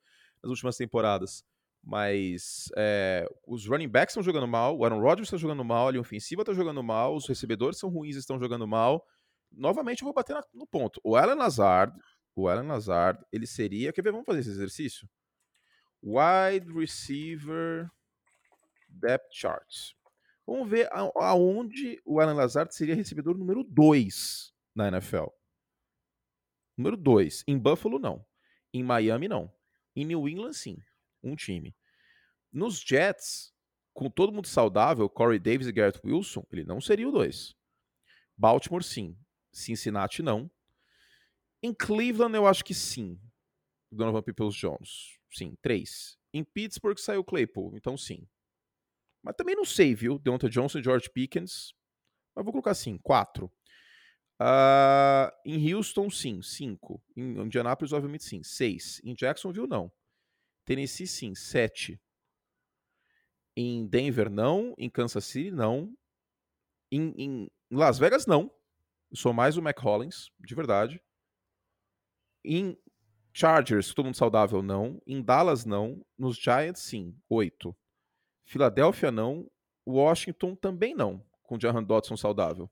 nas 0.45 0.51
últimas 0.51 0.77
temporadas. 0.77 1.43
Mas 1.83 2.71
é, 2.75 3.27
os 3.45 3.67
running 3.67 3.87
backs 3.87 4.13
estão 4.13 4.23
jogando 4.23 4.47
mal, 4.47 4.77
o 4.77 4.85
Aaron 4.85 4.99
Rodgers 4.99 5.27
está 5.27 5.37
jogando 5.37 5.63
mal, 5.63 5.87
a 5.87 5.91
linha 5.91 6.01
ofensiva 6.01 6.41
está 6.41 6.53
jogando 6.53 6.81
mal, 6.81 7.15
os 7.15 7.27
recebedores 7.27 7.77
são 7.77 7.89
ruins 7.89 8.15
estão 8.15 8.39
jogando 8.39 8.67
mal. 8.67 9.05
Novamente 9.51 10.01
eu 10.01 10.05
vou 10.05 10.13
bater 10.13 10.35
no 10.53 10.65
ponto. 10.65 10.99
O 11.03 11.15
Alan 11.15 11.35
Lazard, 11.35 11.95
o 12.35 12.47
Alan 12.47 12.67
Lazard, 12.67 13.23
ele 13.31 13.45
seria. 13.45 13.93
Quer 13.93 14.01
ver? 14.01 14.11
Vamos 14.11 14.25
fazer 14.25 14.39
esse 14.39 14.49
exercício? 14.49 15.07
Wide 16.01 16.71
receiver 16.73 17.89
depth 18.89 19.31
charts. 19.31 19.95
Vamos 20.45 20.69
ver 20.69 20.89
aonde 20.91 22.01
o 22.05 22.19
Alan 22.19 22.33
Lazard 22.33 22.73
seria 22.73 22.95
recebedor 22.95 23.37
número 23.37 23.63
2 23.63 24.53
na 24.75 24.87
NFL. 24.87 25.27
Número 26.77 26.97
2. 26.97 27.43
Em 27.47 27.57
Buffalo, 27.57 27.99
não. 27.99 28.25
Em 28.73 28.83
Miami, 28.83 29.27
não. 29.27 29.51
Em 29.95 30.05
New 30.05 30.27
England, 30.27 30.53
sim. 30.53 30.77
Um 31.23 31.35
time. 31.35 31.75
Nos 32.51 32.79
Jets, 32.79 33.53
com 33.93 34.09
todo 34.09 34.31
mundo 34.31 34.47
saudável, 34.47 35.09
Corey 35.09 35.39
Davis 35.39 35.67
e 35.67 35.71
Garrett 35.71 35.99
Wilson, 36.03 36.45
ele 36.51 36.63
não 36.63 36.81
seria 36.81 37.07
o 37.07 37.11
2. 37.11 37.55
Baltimore, 38.37 38.83
sim. 38.83 39.17
Cincinnati, 39.51 40.21
não. 40.21 40.51
Em 41.63 41.73
Cleveland, 41.73 42.35
eu 42.35 42.45
acho 42.45 42.63
que 42.63 42.73
sim. 42.73 43.19
Donovan 43.91 44.21
Peoples-Jones. 44.21 45.17
Sim, 45.31 45.57
3. 45.61 46.17
Em 46.33 46.43
Pittsburgh, 46.43 46.97
saiu 46.97 47.23
Claypool. 47.23 47.75
Então, 47.75 47.97
sim. 47.97 48.27
Mas 49.23 49.35
também 49.35 49.55
não 49.55 49.65
sei, 49.65 49.95
viu? 49.95 50.19
Deontay 50.19 50.49
Johnson 50.49 50.79
e 50.79 50.83
George 50.83 51.09
Pickens. 51.09 51.73
Mas 52.35 52.43
vou 52.43 52.51
colocar 52.51 52.71
assim, 52.71 52.97
4. 52.97 53.51
Uh, 54.39 55.31
em 55.45 55.73
Houston, 55.73 56.09
sim, 56.09 56.41
5. 56.41 57.01
Em 57.15 57.39
Indianapolis, 57.39 57.93
obviamente, 57.93 58.23
sim, 58.23 58.43
6. 58.43 59.01
Em 59.03 59.13
Jacksonville, 59.13 59.67
não. 59.67 59.91
Tennessee, 60.65 61.07
sim, 61.07 61.33
7. 61.33 61.99
Em 63.55 63.87
Denver, 63.87 64.29
não. 64.29 64.73
Em 64.77 64.89
Kansas 64.89 65.25
City, 65.25 65.51
não. 65.51 65.95
Em, 66.91 67.13
em 67.17 67.51
Las 67.71 67.97
Vegas, 67.97 68.25
não. 68.25 68.51
Eu 69.11 69.17
sou 69.17 69.33
mais 69.33 69.57
o 69.57 69.61
Mac 69.61 69.79
Hollins, 69.79 70.31
de 70.39 70.53
verdade. 70.53 71.01
Em 72.43 72.77
Chargers, 73.33 73.93
todo 73.93 74.05
mundo 74.05 74.17
saudável, 74.17 74.61
não. 74.61 75.01
Em 75.07 75.21
Dallas, 75.21 75.65
não. 75.65 76.05
Nos 76.17 76.37
Giants, 76.37 76.81
sim, 76.81 77.17
8. 77.29 77.75
Filadélfia 78.45 79.11
não. 79.11 79.49
Washington 79.87 80.55
também 80.55 80.95
não, 80.95 81.23
com 81.43 81.59
Jahan 81.59 81.83
Dodson 81.83 82.17
saudável. 82.17 82.69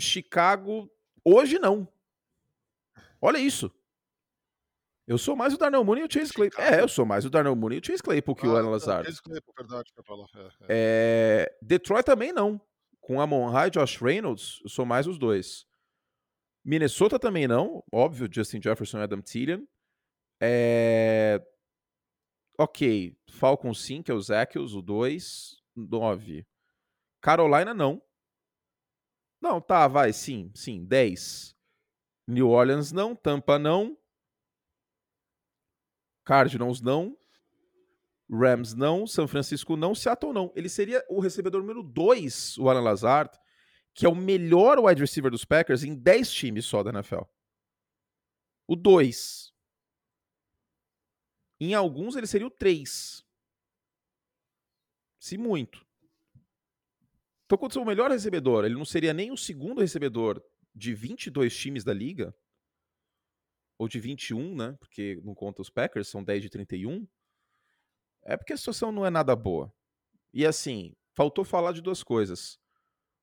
Chicago, 0.00 0.90
hoje 1.24 1.58
não. 1.58 1.88
Olha 3.20 3.38
isso. 3.38 3.70
Eu 5.06 5.16
sou 5.16 5.34
mais 5.34 5.54
o 5.54 5.58
Darnell 5.58 5.82
Mooney 5.82 6.04
e 6.04 6.06
o 6.06 6.12
Chase 6.12 6.32
Claypool. 6.32 6.62
É, 6.62 6.82
eu 6.82 6.88
sou 6.88 7.06
mais 7.06 7.24
o 7.24 7.30
Darnell 7.30 7.56
Mooney 7.56 7.78
e 7.78 7.80
o 7.80 7.84
Chase 7.84 8.02
Claypool 8.02 8.36
que 8.36 8.46
ah, 8.46 8.50
o 8.50 8.56
Alan 8.56 8.70
Lazard. 8.70 9.06
Chase 9.06 9.22
Claypool, 9.22 9.54
verdade. 9.56 9.90
É, 9.96 10.40
é. 10.40 10.50
É, 10.68 11.58
Detroit 11.62 12.04
também 12.04 12.30
não. 12.30 12.60
Com 13.00 13.20
Amon 13.20 13.48
High 13.48 13.68
e 13.68 13.70
Josh 13.70 13.96
Reynolds, 13.96 14.60
eu 14.62 14.68
sou 14.68 14.84
mais 14.84 15.06
os 15.06 15.18
dois. 15.18 15.66
Minnesota 16.62 17.18
também 17.18 17.48
não. 17.48 17.82
Óbvio, 17.90 18.28
Justin 18.30 18.60
Jefferson 18.60 18.98
e 18.98 19.02
Adam 19.02 19.22
Thielen. 19.22 19.66
É... 20.42 21.42
Ok, 22.58 23.16
Falcon 23.30 23.72
sim, 23.72 24.02
que 24.02 24.10
é 24.10 24.14
o 24.14 24.18
Ezekiels, 24.18 24.74
o 24.74 24.82
2, 24.82 25.56
9. 25.74 26.46
Carolina 27.22 27.72
não. 27.72 28.02
Não, 29.40 29.60
tá, 29.60 29.86
vai, 29.86 30.12
sim, 30.12 30.50
sim, 30.54 30.84
10. 30.84 31.56
New 32.26 32.48
Orleans 32.48 32.92
não, 32.92 33.14
Tampa 33.14 33.58
não. 33.58 33.96
Cardinals 36.24 36.80
não. 36.80 37.16
Rams 38.30 38.74
não, 38.74 39.06
São 39.06 39.26
Francisco 39.26 39.76
não, 39.76 39.94
Seattle 39.94 40.34
não. 40.34 40.52
Ele 40.54 40.68
seria 40.68 41.04
o 41.08 41.20
recebedor 41.20 41.62
número 41.62 41.82
2, 41.82 42.58
o 42.58 42.68
Alan 42.68 42.82
Lazard, 42.82 43.38
que 43.94 44.04
é 44.04 44.08
o 44.08 44.14
melhor 44.14 44.78
wide 44.78 45.00
receiver 45.00 45.30
dos 45.30 45.44
Packers 45.44 45.82
em 45.82 45.94
10 45.94 46.30
times 46.30 46.66
só 46.66 46.82
da 46.82 46.90
NFL. 46.90 47.22
O 48.66 48.76
2. 48.76 49.54
Em 51.58 51.74
alguns 51.74 52.14
ele 52.14 52.26
seria 52.26 52.46
o 52.46 52.50
3. 52.50 53.24
Se 55.18 55.38
muito. 55.38 55.87
Então, 57.48 57.56
quando 57.56 57.74
o 57.76 57.84
melhor 57.86 58.10
recebedor, 58.10 58.66
ele 58.66 58.74
não 58.74 58.84
seria 58.84 59.14
nem 59.14 59.32
o 59.32 59.36
segundo 59.36 59.80
recebedor 59.80 60.38
de 60.74 60.92
22 60.92 61.56
times 61.56 61.82
da 61.82 61.94
liga, 61.94 62.34
ou 63.78 63.88
de 63.88 63.98
21, 63.98 64.54
né? 64.54 64.76
Porque 64.78 65.18
não 65.24 65.34
conta 65.34 65.62
os 65.62 65.70
Packers, 65.70 66.08
são 66.08 66.22
10 66.22 66.42
de 66.42 66.50
31. 66.50 67.08
É 68.22 68.36
porque 68.36 68.52
a 68.52 68.56
situação 68.56 68.92
não 68.92 69.06
é 69.06 69.08
nada 69.08 69.34
boa. 69.34 69.72
E 70.30 70.44
assim, 70.44 70.94
faltou 71.16 71.42
falar 71.42 71.72
de 71.72 71.80
duas 71.80 72.02
coisas. 72.02 72.58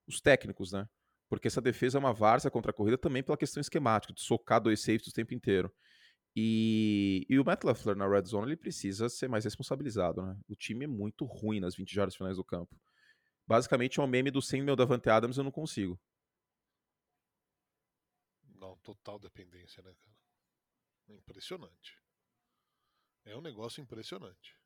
Os 0.08 0.20
técnicos, 0.20 0.72
né? 0.72 0.88
Porque 1.28 1.46
essa 1.46 1.60
defesa 1.60 1.96
é 1.96 2.00
uma 2.00 2.12
várzea 2.12 2.50
contra 2.50 2.72
a 2.72 2.74
corrida 2.74 2.98
também 2.98 3.22
pela 3.22 3.38
questão 3.38 3.60
esquemática, 3.60 4.12
de 4.12 4.22
socar 4.22 4.60
dois 4.60 4.80
safeties 4.80 5.12
o 5.12 5.14
tempo 5.14 5.34
inteiro. 5.34 5.72
E, 6.34 7.24
e 7.30 7.38
o 7.38 7.44
Matt 7.44 7.62
LaFleur 7.62 7.96
na 7.96 8.08
red 8.08 8.24
zone 8.24 8.48
ele 8.48 8.56
precisa 8.56 9.08
ser 9.08 9.28
mais 9.28 9.44
responsabilizado, 9.44 10.20
né? 10.20 10.36
O 10.48 10.56
time 10.56 10.84
é 10.84 10.88
muito 10.88 11.24
ruim 11.24 11.60
nas 11.60 11.76
20 11.76 11.94
jardas 11.94 12.16
finais 12.16 12.38
do 12.38 12.44
campo. 12.44 12.74
Basicamente 13.46 14.00
é 14.00 14.02
um 14.02 14.06
meme 14.06 14.30
do 14.30 14.42
100 14.42 14.62
mil 14.62 14.76
Davante 14.76 15.08
Adams, 15.08 15.36
eu 15.36 15.44
não 15.44 15.52
consigo. 15.52 15.98
Não, 18.56 18.76
total 18.78 19.18
dependência, 19.18 19.82
né, 19.82 19.94
cara? 19.94 20.16
Impressionante. 21.08 22.02
É 23.24 23.36
um 23.36 23.40
negócio 23.40 23.80
impressionante. 23.80 24.56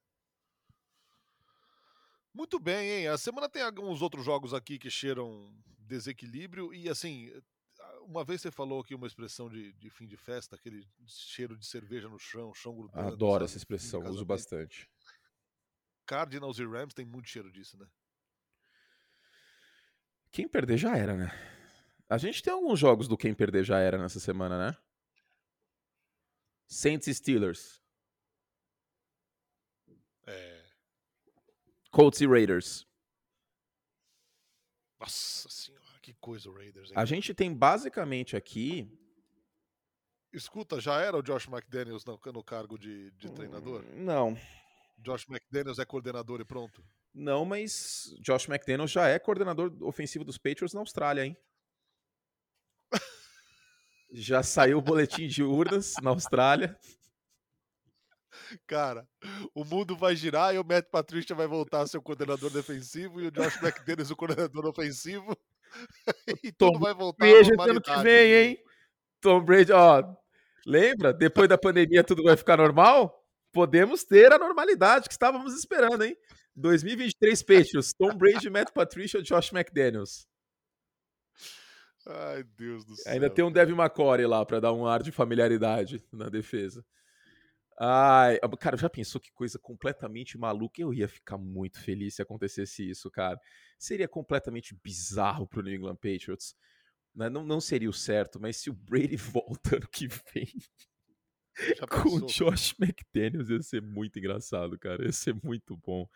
Muito 2.33 2.59
bem, 2.59 2.91
hein? 2.91 3.09
A 3.09 3.19
semana 3.19 3.49
tem 3.49 3.63
alguns 3.63 4.01
outros 4.01 4.25
jogos 4.25 4.55
aqui 4.55 4.79
que 4.79 4.89
cheiram 4.89 5.53
desequilíbrio 5.79 6.73
e 6.73 6.89
assim, 6.89 7.31
uma 8.03 8.25
vez 8.25 8.41
você 8.41 8.51
falou 8.51 8.81
aqui 8.81 8.95
uma 8.95 9.07
expressão 9.07 9.49
de, 9.49 9.73
de 9.73 9.91
fim 9.91 10.07
de 10.07 10.17
festa, 10.17 10.57
aquele 10.57 10.89
cheiro 11.07 11.57
de 11.57 11.67
cerveja 11.67 12.09
no 12.09 12.19
chão, 12.19 12.55
chão 12.55 12.75
grudando. 12.75 13.09
Adoro 13.09 13.45
essa 13.45 13.57
expressão, 13.57 14.03
uso 14.05 14.25
bastante. 14.25 14.89
Cardinals 16.07 16.59
e 16.59 16.65
Rams 16.65 16.95
tem 16.95 17.05
muito 17.05 17.29
cheiro 17.29 17.51
disso, 17.51 17.77
né? 17.77 17.87
Quem 20.33 20.49
perder 20.49 20.79
já 20.79 20.97
era, 20.97 21.17
né? 21.17 21.31
A 22.09 22.19
gente 22.19 22.43
tem 22.43 22.53
alguns 22.53 22.79
jogos 22.79 23.09
do 23.09 23.17
quem 23.17 23.35
perder 23.35 23.65
já 23.65 23.79
era 23.79 23.99
nessa 23.99 24.21
semana, 24.21 24.59
né? 24.59 24.77
Saints 26.67 27.09
e 27.09 27.15
Steelers. 27.15 27.83
É. 30.27 30.65
Colts 31.91 32.21
e 32.21 32.27
Raiders. 32.27 32.87
Nossa 35.01 35.49
senhora. 35.49 35.81
Que 36.03 36.15
coisa 36.15 36.49
o 36.49 36.55
Raiders. 36.55 36.91
Hein? 36.91 36.97
A 36.97 37.05
gente 37.05 37.35
tem 37.35 37.53
basicamente 37.55 38.37
aqui. 38.37 38.89
Escuta, 40.33 40.81
já 40.81 41.01
era 41.01 41.17
o 41.17 41.23
Josh 41.23 41.49
McDaniels 41.49 42.05
no, 42.05 42.19
no 42.33 42.45
cargo 42.45 42.79
de, 42.79 43.11
de 43.13 43.31
treinador? 43.33 43.85
Não. 43.95 44.37
Josh 44.99 45.27
McDaniels 45.29 45.79
é 45.79 45.85
coordenador 45.85 46.41
e 46.41 46.45
pronto? 46.45 46.85
Não, 47.13 47.45
mas 47.45 48.15
Josh 48.21 48.49
McDaniels 48.49 48.91
já 48.91 49.09
é 49.09 49.19
coordenador 49.19 49.73
ofensivo 49.81 50.25
dos 50.25 50.39
Patriots 50.39 50.73
na 50.73 50.81
Austrália, 50.81 51.25
hein? 51.25 51.37
já 54.13 54.43
saiu 54.43 54.79
o 54.79 54.83
boletim 54.83 55.27
de 55.27 55.43
urnas 55.43 55.95
na 56.03 56.11
Austrália. 56.11 56.79
Cara, 58.67 59.07
o 59.55 59.65
mundo 59.65 59.97
vai 59.97 60.15
girar 60.15 60.55
e 60.55 60.59
o 60.59 60.65
Matt 60.65 60.87
Patricia 60.91 61.35
vai 61.35 61.47
voltar 61.47 61.81
a 61.81 61.87
ser 61.87 61.99
o 61.99 62.03
coordenador 62.03 62.51
defensivo 62.51 63.21
e 63.21 63.27
o 63.27 63.31
Josh 63.31 63.61
McDaniels 63.63 64.11
o 64.11 64.17
coordenador 64.17 64.67
ofensivo. 64.67 65.37
e 66.45 66.53
Tom 66.53 66.73
tudo 66.73 66.81
vai 66.81 66.95
voltar 66.95 67.27
Brady 67.27 67.51
ano 67.59 67.81
que 67.81 67.97
vem, 68.03 68.33
hein? 68.33 68.65
Tom 69.21 69.45
Brady, 69.45 69.73
ó. 69.73 70.03
Lembra? 70.67 71.13
Depois 71.13 71.49
da 71.49 71.59
pandemia 71.59 72.05
tudo 72.05 72.23
vai 72.23 72.37
ficar 72.37 72.57
normal? 72.57 73.25
Podemos 73.53 74.05
ter 74.05 74.33
a 74.33 74.39
normalidade 74.39 75.09
que 75.09 75.13
estávamos 75.13 75.55
esperando, 75.55 76.05
hein? 76.05 76.17
2023 76.61 77.43
Patriots, 77.43 77.93
Tom 77.93 78.17
Brady, 78.17 78.51
Matt 78.51 78.73
Patricia, 78.73 79.23
Josh 79.23 79.53
McDaniels. 79.53 80.29
Ai, 82.07 82.45
Deus 82.57 82.85
do 82.85 82.97
céu. 82.97 83.13
Ainda 83.13 83.31
tem 83.31 83.45
um 83.45 83.53
Devin 83.53 83.75
McCory 83.75 84.27
lá 84.27 84.45
para 84.45 84.61
dar 84.61 84.73
um 84.73 84.87
ar 84.87 85.03
de 85.03 85.13
familiaridade 85.13 86.05
na 86.13 86.29
defesa. 86.29 86.85
Ai, 87.79 88.39
cara, 88.59 88.77
já 88.77 88.91
pensou 88.91 89.21
que 89.21 89.33
coisa 89.33 89.59
completamente 89.59 90.37
maluca? 90.37 90.83
Eu 90.83 90.93
ia 90.93 91.09
ficar 91.09 91.39
muito 91.39 91.81
feliz 91.81 92.15
se 92.15 92.23
acontecesse 92.23 92.89
isso, 92.89 93.11
cara. 93.11 93.41
Seria 93.79 94.07
completamente 94.07 94.79
bizarro 94.85 95.47
pro 95.47 95.63
New 95.63 95.75
England 95.75 95.97
Patriots. 95.97 96.55
Né? 97.15 97.31
Não, 97.31 97.43
não 97.45 97.61
seria 97.61 97.89
o 97.89 97.93
certo, 97.93 98.39
mas 98.39 98.59
se 98.59 98.69
o 98.69 98.75
Brady 98.75 99.17
volta 99.17 99.77
ano 99.77 99.89
que 99.89 100.07
vem 100.07 100.47
com 101.91 102.17
o 102.17 102.27
Josh 102.27 102.75
McDaniels, 102.79 103.49
ia 103.49 103.63
ser 103.63 103.83
muito 103.83 104.19
engraçado, 104.19 104.79
cara. 104.79 105.05
Ia 105.05 105.13
ser 105.13 105.35
muito 105.43 105.77
bom. 105.77 106.09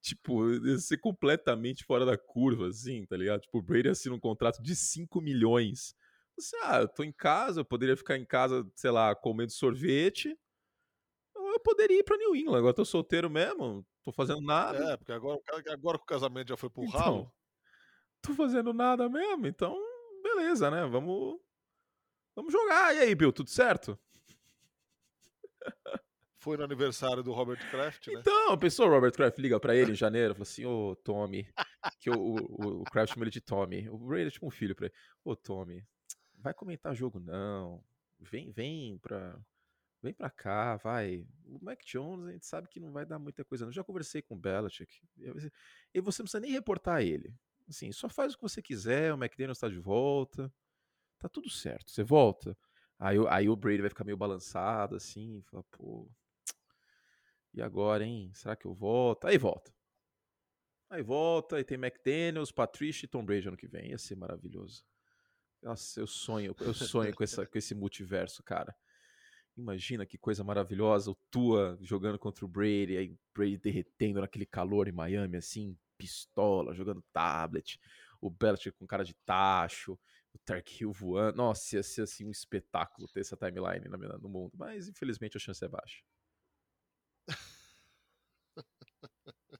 Tipo, 0.00 0.50
ia 0.50 0.78
ser 0.78 0.98
completamente 0.98 1.84
fora 1.84 2.04
da 2.04 2.16
curva, 2.16 2.68
assim, 2.68 3.04
tá 3.06 3.16
ligado? 3.16 3.40
Tipo, 3.42 3.58
o 3.58 3.62
Brady 3.62 3.88
assina 3.88 4.14
um 4.14 4.20
contrato 4.20 4.62
de 4.62 4.74
5 4.74 5.20
milhões. 5.20 5.94
Você, 6.38 6.56
ah, 6.64 6.80
eu 6.80 6.88
tô 6.88 7.02
em 7.02 7.12
casa, 7.12 7.60
eu 7.60 7.64
poderia 7.64 7.96
ficar 7.96 8.16
em 8.16 8.24
casa, 8.24 8.64
sei 8.74 8.90
lá, 8.90 9.14
comendo 9.14 9.52
sorvete 9.52 10.36
eu 11.56 11.60
poderia 11.60 11.98
ir 11.98 12.04
pra 12.04 12.16
New 12.16 12.36
England. 12.36 12.58
Agora 12.58 12.74
tô 12.74 12.84
solteiro 12.84 13.30
mesmo, 13.30 13.84
tô 14.04 14.12
fazendo 14.12 14.40
nada. 14.40 14.92
É, 14.92 14.96
porque 14.96 15.12
agora, 15.12 15.40
agora 15.70 15.98
que 15.98 16.04
o 16.04 16.06
casamento 16.06 16.48
já 16.48 16.56
foi 16.56 16.70
pro 16.70 16.84
então, 16.84 17.00
ralo. 17.00 17.32
Tô 18.20 18.34
fazendo 18.34 18.72
nada 18.72 19.08
mesmo, 19.08 19.46
então 19.46 19.76
beleza, 20.22 20.70
né? 20.70 20.86
Vamos, 20.86 21.38
vamos 22.34 22.52
jogar. 22.52 22.94
E 22.94 22.98
aí, 22.98 23.14
Bill, 23.14 23.32
tudo 23.32 23.50
certo? 23.50 23.98
Foi 26.46 26.56
no 26.56 26.62
aniversário 26.62 27.24
do 27.24 27.32
Robert 27.32 27.58
Kraft, 27.72 28.06
né? 28.06 28.20
Então, 28.20 28.52
a 28.52 28.56
pessoa, 28.56 28.88
Robert 28.88 29.10
Kraft 29.10 29.36
liga 29.38 29.58
pra 29.58 29.74
ele 29.74 29.90
em 29.90 29.96
janeiro, 29.96 30.32
fala 30.32 30.44
assim, 30.44 30.64
ô 30.64 30.94
Tommy, 30.94 31.44
que 31.98 32.08
o, 32.08 32.14
o, 32.14 32.82
o 32.82 32.84
Kraft 32.84 33.14
chama 33.14 33.24
ele 33.24 33.32
de 33.32 33.40
Tommy, 33.40 33.88
o 33.88 33.98
Brady 33.98 34.28
é 34.28 34.30
tipo 34.30 34.46
um 34.46 34.50
filho 34.50 34.72
pra 34.76 34.86
ele, 34.86 34.94
ô 35.24 35.34
Tommy, 35.34 35.84
vai 36.38 36.54
comentar 36.54 36.94
jogo 36.94 37.18
não, 37.18 37.82
vem, 38.20 38.52
vem 38.52 38.96
pra, 38.98 39.36
vem 40.00 40.14
pra 40.14 40.30
cá, 40.30 40.76
vai. 40.76 41.26
O 41.46 41.58
Mac 41.60 41.80
Jones, 41.84 42.28
a 42.28 42.30
gente 42.30 42.46
sabe 42.46 42.68
que 42.68 42.78
não 42.78 42.92
vai 42.92 43.04
dar 43.04 43.18
muita 43.18 43.44
coisa. 43.44 43.64
Eu 43.64 43.72
já 43.72 43.82
conversei 43.82 44.22
com 44.22 44.36
o 44.36 44.38
Belichick. 44.38 45.02
E 45.92 46.00
você 46.00 46.22
não 46.22 46.26
precisa 46.26 46.38
nem 46.38 46.52
reportar 46.52 47.02
ele. 47.02 47.34
Assim, 47.68 47.90
só 47.90 48.08
faz 48.08 48.34
o 48.34 48.36
que 48.36 48.42
você 48.42 48.62
quiser, 48.62 49.12
o 49.12 49.16
McDaniel 49.16 49.50
está 49.50 49.68
de 49.68 49.80
volta. 49.80 50.52
Tá 51.18 51.28
tudo 51.28 51.50
certo. 51.50 51.90
Você 51.90 52.04
volta. 52.04 52.56
Aí, 52.98 53.16
aí 53.28 53.48
o 53.48 53.56
Brady 53.56 53.80
vai 53.80 53.90
ficar 53.90 54.04
meio 54.04 54.16
balançado, 54.16 54.94
assim, 54.94 55.42
fala, 55.50 55.64
pô. 55.72 56.08
E 57.56 57.62
agora, 57.62 58.04
hein? 58.04 58.30
Será 58.34 58.54
que 58.54 58.66
eu 58.66 58.74
volto? 58.74 59.26
Aí 59.26 59.38
volta. 59.38 59.74
Aí 60.90 61.02
volta, 61.02 61.56
aí 61.56 61.64
tem 61.64 61.78
McDaniels, 61.78 62.52
Patricia 62.52 63.06
e 63.06 63.08
Tom 63.08 63.24
Brady 63.24 63.48
ano 63.48 63.56
que 63.56 63.66
vem. 63.66 63.90
Ia 63.90 63.98
ser 63.98 64.14
maravilhoso. 64.14 64.84
Nossa, 65.62 65.98
eu 65.98 66.06
sonho, 66.06 66.54
eu 66.60 66.74
sonho 66.74 67.14
com, 67.14 67.24
essa, 67.24 67.46
com 67.46 67.58
esse 67.58 67.74
multiverso, 67.74 68.42
cara. 68.42 68.76
Imagina 69.56 70.04
que 70.04 70.18
coisa 70.18 70.44
maravilhosa, 70.44 71.10
o 71.10 71.16
Tua 71.30 71.78
jogando 71.80 72.18
contra 72.18 72.44
o 72.44 72.48
Brady, 72.48 72.98
aí 72.98 73.10
o 73.10 73.18
Brady 73.34 73.56
derretendo 73.56 74.20
naquele 74.20 74.44
calor 74.44 74.86
em 74.86 74.92
Miami, 74.92 75.38
assim, 75.38 75.76
pistola, 75.96 76.74
jogando 76.74 77.02
tablet, 77.10 77.80
o 78.20 78.28
Belichick 78.28 78.76
com 78.76 78.86
cara 78.86 79.02
de 79.02 79.14
tacho, 79.24 79.98
o 80.34 80.38
Tark 80.44 80.78
Hill 80.78 80.92
voando. 80.92 81.38
Nossa, 81.38 81.76
ia 81.76 81.82
ser 81.82 82.02
assim 82.02 82.26
um 82.26 82.30
espetáculo 82.30 83.08
ter 83.08 83.20
essa 83.20 83.36
timeline 83.36 83.88
no 83.88 84.28
mundo, 84.28 84.52
mas 84.54 84.88
infelizmente 84.88 85.38
a 85.38 85.40
chance 85.40 85.64
é 85.64 85.68
baixa. 85.68 86.02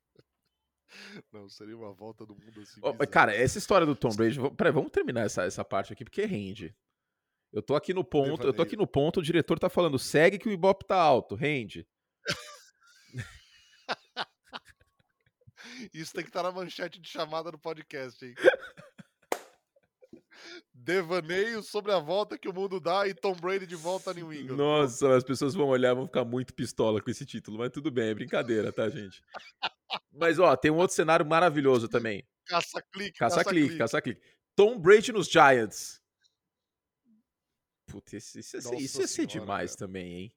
Não, 1.33 1.49
seria 1.49 1.77
uma 1.77 1.93
volta 1.93 2.25
do 2.25 2.35
mundo 2.35 2.61
assim. 2.61 2.81
Oh, 2.83 2.95
cara, 3.07 3.35
essa 3.35 3.59
história 3.59 3.87
do 3.87 3.95
Tom 3.95 4.15
Brady. 4.15 4.39
Peraí, 4.57 4.73
vamos 4.73 4.91
terminar 4.91 5.27
essa, 5.27 5.45
essa 5.45 5.65
parte 5.65 5.93
aqui, 5.93 6.05
porque 6.05 6.25
rende. 6.25 6.75
Eu 7.53 7.63
tô 7.63 7.75
aqui 7.75 7.95
no 7.95 8.05
ponto, 8.05 8.47
eu 8.47 8.53
tô 8.53 8.63
aqui 8.63 8.77
no 8.77 8.87
ponto, 8.87 9.21
o 9.21 9.23
diretor 9.23 9.59
tá 9.59 9.71
falando, 9.71 9.99
segue 9.99 10.39
que 10.39 10.49
o 10.49 10.53
Ibope 10.53 10.85
tá 10.85 10.97
alto, 10.97 11.35
rende. 11.35 11.87
Isso 15.93 16.13
tem 16.13 16.23
que 16.23 16.31
estar 16.31 16.43
tá 16.43 16.51
na 16.51 16.55
manchete 16.55 17.01
de 17.01 17.09
chamada 17.09 17.51
do 17.51 17.59
podcast, 17.59 18.25
hein? 18.25 18.35
Devaneio 20.75 21.63
sobre 21.63 21.93
a 21.93 21.99
volta 21.99 22.39
que 22.39 22.49
o 22.49 22.53
mundo 22.53 22.79
dá 22.79 23.07
e 23.09 23.15
Tom 23.15 23.35
Brady 23.35 23.67
de 23.67 23.77
volta 23.77 24.11
a 24.11 24.15
New 24.15 24.33
England. 24.33 24.57
Nossa, 24.57 25.17
as 25.17 25.25
pessoas 25.25 25.55
vão 25.55 25.69
olhar 25.69 25.95
vão 25.95 26.07
ficar 26.07 26.25
muito 26.25 26.55
pistola 26.55 27.01
com 27.01 27.11
esse 27.11 27.27
título, 27.27 27.59
mas 27.59 27.71
tudo 27.71 27.91
bem, 27.91 28.11
é 28.11 28.15
brincadeira, 28.15 28.73
tá, 28.73 28.89
gente? 28.89 29.21
Mas, 30.13 30.39
ó, 30.39 30.57
tem 30.57 30.71
um 30.71 30.77
outro 30.77 30.95
cenário 30.95 31.25
maravilhoso 31.27 31.89
também. 31.89 32.27
Caça-clique. 32.47 33.19
Caça-clique, 33.19 33.77
caça-clique. 33.77 34.21
Tom 34.55 34.79
Brady 34.79 35.13
nos 35.13 35.29
Giants. 35.29 36.01
Putz, 37.87 38.13
isso, 38.15 38.39
isso, 38.39 38.57
isso, 38.57 38.75
isso 38.75 39.01
ia 39.01 39.07
ser 39.07 39.27
demais 39.27 39.77
cara. 39.77 39.87
também, 39.87 40.13
hein? 40.13 40.35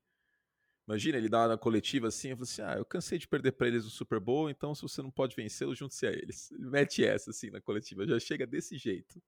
Imagina, 0.88 1.18
ele 1.20 1.30
dá 1.30 1.46
uma 1.46 1.58
coletiva 1.58 2.08
assim, 2.08 2.30
eu 2.30 2.38
falo 2.38 2.44
assim, 2.44 2.62
ah, 2.64 2.76
eu 2.78 2.84
cansei 2.84 3.20
de 3.20 3.28
perder 3.28 3.52
pra 3.52 3.68
eles 3.68 3.84
no 3.84 3.92
Super 3.92 4.20
Bowl, 4.20 4.50
então 4.50 4.74
se 4.74 4.82
você 4.82 5.04
não 5.04 5.12
pode 5.12 5.36
vencê-los, 5.36 5.78
junte-se 5.78 6.08
a 6.08 6.12
eles. 6.12 6.52
Ele 6.52 6.68
mete 6.68 7.06
essa 7.06 7.30
assim 7.30 7.52
na 7.52 7.62
coletiva, 7.62 8.08
já 8.08 8.20
chega 8.20 8.48
desse 8.48 8.76
jeito. 8.76 9.22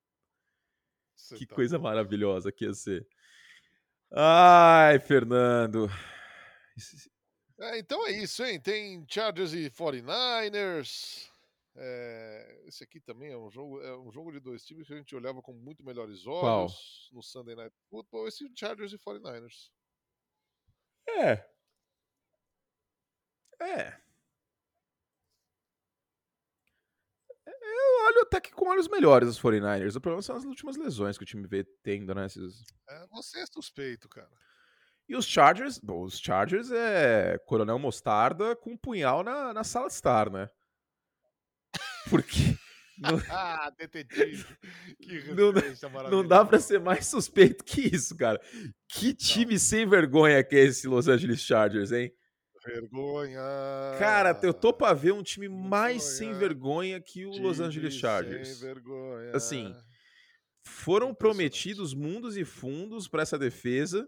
Você 1.22 1.36
que 1.36 1.45
tá 1.45 1.55
coisa 1.55 1.78
bom. 1.78 1.84
maravilhosa 1.84 2.51
que 2.51 2.65
ia 2.65 2.74
ser. 2.74 3.07
Ai, 4.11 4.99
Fernando. 4.99 5.89
É, 7.59 7.78
então 7.78 8.05
é 8.07 8.11
isso, 8.11 8.43
hein? 8.43 8.59
Tem 8.59 9.05
Chargers 9.07 9.53
e 9.53 9.69
49ers. 9.69 11.30
É, 11.76 12.63
esse 12.65 12.84
aqui 12.84 12.99
também 12.99 13.32
é 13.32 13.38
um 13.38 13.49
jogo, 13.49 13.82
é 13.82 13.97
um 13.97 14.11
jogo 14.11 14.32
de 14.32 14.39
dois 14.39 14.65
times 14.65 14.88
que 14.88 14.93
a 14.93 14.97
gente 14.97 15.15
olhava 15.15 15.41
com 15.41 15.53
muito 15.53 15.86
melhores 15.86 16.26
olhos 16.28 16.41
Qual? 16.41 16.67
no 17.13 17.24
Sunday 17.24 17.55
Night 17.55 17.76
Football. 17.89 18.28
Esse 18.28 18.49
Chargers 18.55 18.91
e 18.91 18.97
49ers. 18.97 19.72
É. 21.07 21.47
É. 23.61 24.01
Olho 28.12 28.22
até 28.22 28.41
que 28.41 28.51
com 28.51 28.68
olhos 28.68 28.89
melhores 28.89 29.30
os 29.30 29.41
49ers. 29.41 29.95
O 29.95 30.01
problema 30.01 30.22
são 30.22 30.36
as 30.36 30.43
últimas 30.43 30.76
lesões 30.76 31.18
que 31.18 31.24
o 31.24 31.28
time 31.28 31.47
vê 31.47 31.64
tendo, 31.82 32.14
né? 32.14 32.26
Esses... 32.26 32.64
É, 32.89 33.07
você 33.07 33.39
é 33.39 33.45
suspeito, 33.45 34.09
cara. 34.09 34.30
E 35.07 35.16
os 35.16 35.26
Chargers, 35.26 35.80
bom, 35.80 36.03
os 36.03 36.20
Chargers 36.20 36.72
é 36.72 37.38
Coronel 37.45 37.80
Mostarda 37.80 38.55
com 38.55 38.72
um 38.72 38.78
punhal 38.78 39.24
na, 39.24 39.53
na 39.53 39.64
sala 39.64 39.88
de 39.88 39.93
estar, 39.93 40.30
né? 40.30 40.49
Porque. 42.09 42.38
Não... 43.01 43.20
ah, 43.30 43.72
detetive. 43.78 44.45
Que 45.01 45.34
não, 45.34 45.51
não 46.12 46.28
dá 46.28 46.45
pra 46.45 46.59
ser 46.59 46.80
mais 46.80 47.07
suspeito 47.07 47.64
que 47.64 47.82
isso, 47.82 48.16
cara. 48.16 48.39
Que 48.88 49.12
time 49.12 49.53
não. 49.53 49.59
sem 49.59 49.88
vergonha 49.88 50.43
que 50.43 50.55
é 50.55 50.59
esse 50.59 50.88
Los 50.88 51.07
Angeles 51.07 51.41
Chargers, 51.41 51.91
hein? 51.91 52.14
Vergonha. 52.66 53.41
Cara, 53.97 54.39
eu 54.43 54.53
tô 54.53 54.72
pra 54.72 54.93
ver 54.93 55.14
um 55.14 55.24
time 55.24 55.47
vergonha. 55.47 55.70
mais 55.70 56.03
sem 56.03 56.34
vergonha 56.34 57.01
que 57.01 57.26
o 57.26 57.32
time 57.32 57.45
Los 57.45 57.59
Angeles 57.59 57.95
Chargers. 57.95 58.47
Sem 58.47 58.68
vergonha. 58.68 59.36
Assim, 59.36 59.74
foram 60.66 61.14
prometidos 61.14 61.93
mundos 61.93 62.38
e 62.38 62.45
fundos 62.45 63.07
para 63.07 63.24
essa 63.24 63.38
defesa. 63.38 64.07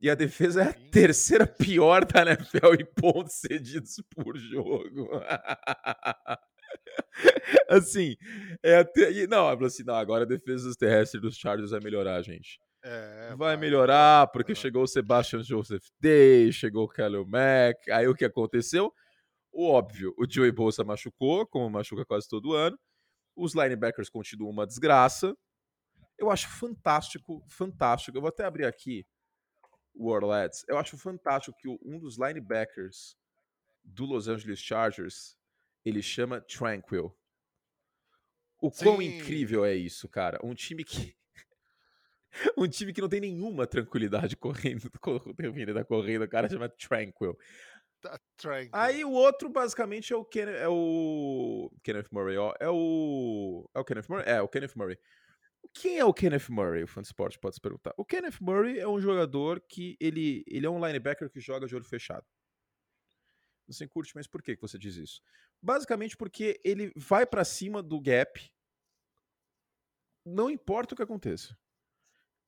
E 0.00 0.08
a 0.08 0.14
defesa 0.14 0.62
é 0.62 0.68
a 0.68 0.90
terceira 0.90 1.44
pior 1.44 2.04
da 2.04 2.22
NFL 2.22 2.74
em 2.78 2.86
pontos 2.86 3.34
cedidos 3.34 3.96
por 4.14 4.38
jogo. 4.38 5.10
assim, 7.68 8.16
é 8.62 8.76
até. 8.76 9.26
Não, 9.26 9.48
assim, 9.48 9.82
não, 9.82 9.96
agora 9.96 10.22
a 10.22 10.28
defesa 10.28 10.68
dos 10.68 10.76
terrestres 10.76 11.20
dos 11.20 11.36
Chargers 11.36 11.72
vai 11.72 11.80
melhorar, 11.80 12.22
gente. 12.22 12.60
É, 12.82 13.34
vai, 13.36 13.56
melhorar, 13.56 14.28
porque 14.28 14.54
chegou 14.54 14.84
o 14.84 14.86
Sebastian 14.86 15.42
Joseph 15.42 15.84
Day, 16.00 16.52
chegou 16.52 16.84
o 16.84 16.88
Kelly 16.88 17.24
Mack. 17.24 17.90
Aí 17.90 18.06
o 18.06 18.14
que 18.14 18.24
aconteceu? 18.24 18.92
O 19.52 19.68
óbvio, 19.68 20.14
o 20.16 20.24
Joey 20.28 20.52
Bolsa 20.52 20.84
machucou, 20.84 21.46
como 21.46 21.68
machuca 21.68 22.04
quase 22.04 22.28
todo 22.28 22.54
ano. 22.54 22.78
Os 23.34 23.54
linebackers 23.54 24.08
continuam 24.08 24.50
uma 24.50 24.66
desgraça. 24.66 25.36
Eu 26.16 26.30
acho 26.30 26.48
fantástico, 26.48 27.44
fantástico. 27.48 28.16
Eu 28.16 28.22
vou 28.22 28.28
até 28.28 28.44
abrir 28.44 28.64
aqui 28.64 29.06
o 29.94 30.10
Orlads. 30.10 30.64
Eu 30.68 30.78
acho 30.78 30.96
fantástico 30.96 31.56
que 31.58 31.68
um 31.68 31.98
dos 31.98 32.16
linebackers 32.18 33.16
do 33.82 34.04
Los 34.04 34.28
Angeles 34.28 34.60
Chargers 34.60 35.36
ele 35.84 36.02
chama 36.02 36.40
Tranquil. 36.40 37.14
O 38.60 38.70
Sim. 38.70 38.84
quão 38.84 39.02
incrível 39.02 39.64
é 39.64 39.74
isso, 39.74 40.08
cara? 40.08 40.38
Um 40.42 40.54
time 40.54 40.84
que. 40.84 41.16
Um 42.56 42.68
time 42.68 42.92
que 42.92 43.00
não 43.00 43.08
tem 43.08 43.20
nenhuma 43.20 43.66
tranquilidade 43.66 44.36
correndo, 44.38 44.90
correndo 45.00 45.74
da 45.74 45.84
corrida, 45.84 46.24
o 46.24 46.28
cara 46.28 46.48
chama 46.48 46.68
Tranquil. 46.68 47.36
Tá 48.00 48.18
tranquil. 48.36 48.70
Aí 48.72 49.04
o 49.04 49.10
outro 49.10 49.48
basicamente 49.48 50.12
é 50.12 50.16
o, 50.16 50.24
Ken, 50.24 50.48
é 50.48 50.68
o 50.68 51.70
Kenneth 51.82 52.08
Murray, 52.12 52.36
ó. 52.36 52.54
É 52.60 52.68
o. 52.68 53.68
É 53.74 53.80
o 53.80 53.84
Kenneth 53.84 54.06
Murray? 54.08 54.24
É, 54.28 54.40
o 54.40 54.48
Kenneth 54.48 54.74
Murray. 54.76 54.98
Quem 55.74 55.98
é 55.98 56.04
o 56.04 56.14
Kenneth 56.14 56.48
Murray, 56.48 56.84
o 56.84 56.86
fã 56.86 57.02
de 57.02 57.08
esporte 57.08 57.38
pode 57.38 57.56
se 57.56 57.60
perguntar. 57.60 57.92
O 57.96 58.04
Kenneth 58.04 58.38
Murray 58.40 58.78
é 58.78 58.86
um 58.88 59.00
jogador 59.00 59.60
que 59.68 59.96
ele, 60.00 60.44
ele 60.46 60.64
é 60.64 60.70
um 60.70 60.84
linebacker 60.84 61.28
que 61.28 61.40
joga 61.40 61.66
de 61.66 61.74
olho 61.74 61.84
fechado. 61.84 62.24
Você 63.66 63.86
curte, 63.86 64.12
mas 64.14 64.26
por 64.26 64.42
que 64.42 64.56
você 64.56 64.78
diz 64.78 64.96
isso? 64.96 65.20
Basicamente 65.60 66.16
porque 66.16 66.60
ele 66.64 66.92
vai 66.96 67.26
para 67.26 67.44
cima 67.44 67.82
do 67.82 68.00
gap, 68.00 68.40
não 70.24 70.48
importa 70.48 70.94
o 70.94 70.96
que 70.96 71.02
aconteça. 71.02 71.56